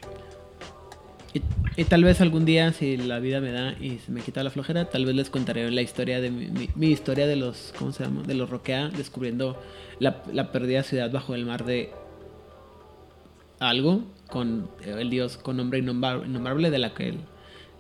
[1.75, 4.51] Y, tal vez algún día, si la vida me da y se me quita la
[4.51, 8.23] flojera, tal vez les contaré la historia de mi, historia de los, ¿cómo se llama?
[8.23, 9.59] De los Roquea, descubriendo
[9.99, 11.91] la, la perdida ciudad bajo el mar de
[13.59, 17.15] algo con el dios con nombre innombrable de la que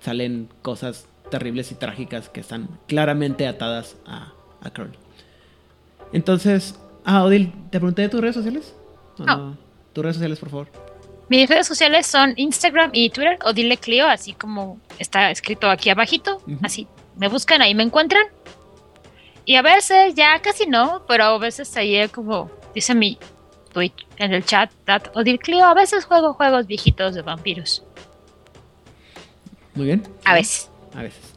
[0.01, 4.71] salen cosas terribles y trágicas que están claramente atadas a, a
[6.13, 8.75] Entonces, Ah, Odil, ¿te pregunté de tus redes sociales?
[9.19, 9.57] No.
[9.93, 10.69] Tus redes sociales, por favor.
[11.29, 16.43] Mis redes sociales son Instagram y Twitter, Odile Clio, así como está escrito aquí abajito.
[16.63, 18.25] Así, me buscan, ahí me encuentran.
[19.45, 23.19] Y a veces, ya casi no, pero a veces ahí como dice mi
[23.73, 24.71] tweet en el chat,
[25.15, 27.83] Odile Clio, a veces juego juegos viejitos de vampiros.
[29.75, 30.03] Muy bien.
[30.25, 30.71] A veces.
[30.95, 31.32] A veces.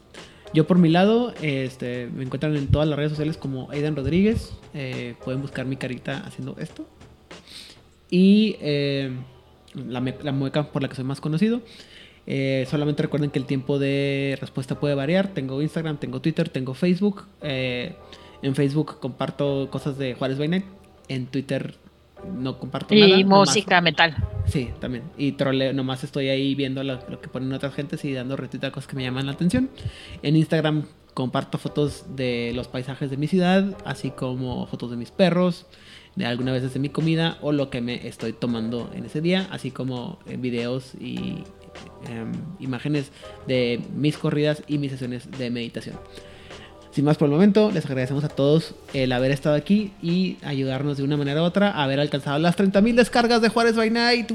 [0.52, 4.52] Yo por mi lado, este, me encuentran en todas las redes sociales como Aidan Rodríguez.
[4.74, 6.86] Eh, pueden buscar mi carita haciendo esto.
[8.10, 9.10] Y eh,
[9.74, 10.00] la,
[10.32, 11.60] mueca por la que soy más conocido.
[12.26, 15.28] Eh, solamente recuerden que el tiempo de respuesta puede variar.
[15.28, 17.24] Tengo Instagram, tengo Twitter, tengo Facebook.
[17.42, 20.64] en Facebook comparto cosas de Juárez by
[21.08, 21.74] En Twitter
[22.24, 23.18] no comparto y nada.
[23.18, 24.16] Y música metal.
[24.46, 25.04] Sí, también.
[25.16, 28.70] Y troleo, nomás estoy ahí viendo lo, que ponen otras gentes y dando retweet a
[28.70, 29.70] cosas que me llaman la atención.
[30.22, 30.84] En Instagram
[31.14, 35.66] comparto fotos de los paisajes de mi ciudad, así como fotos de mis perros,
[36.14, 39.48] de algunas veces de mi comida o lo que me estoy tomando en ese día,
[39.50, 41.44] así como eh, videos y
[42.08, 43.12] em, imágenes
[43.46, 45.96] de mis corridas y mis sesiones de meditación.
[46.96, 50.96] Sin más por el momento, les agradecemos a todos el haber estado aquí y ayudarnos
[50.96, 54.32] de una manera u otra a haber alcanzado las 30.000 descargas de Juárez by Night.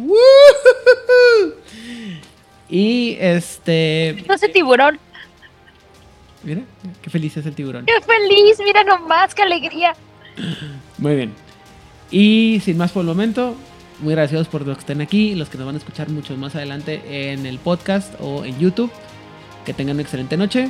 [2.69, 4.23] Y este.
[4.29, 4.99] No sé, tiburón.
[6.43, 6.61] Mira,
[7.01, 7.88] qué feliz es el tiburón.
[7.88, 9.95] Qué feliz, mira nomás, qué alegría.
[10.99, 11.33] Muy bien.
[12.11, 13.55] Y sin más por el momento,
[14.01, 16.55] muy agradecidos por los que estén aquí, los que nos van a escuchar mucho más
[16.55, 18.91] adelante en el podcast o en YouTube.
[19.65, 20.69] Que tengan una excelente noche.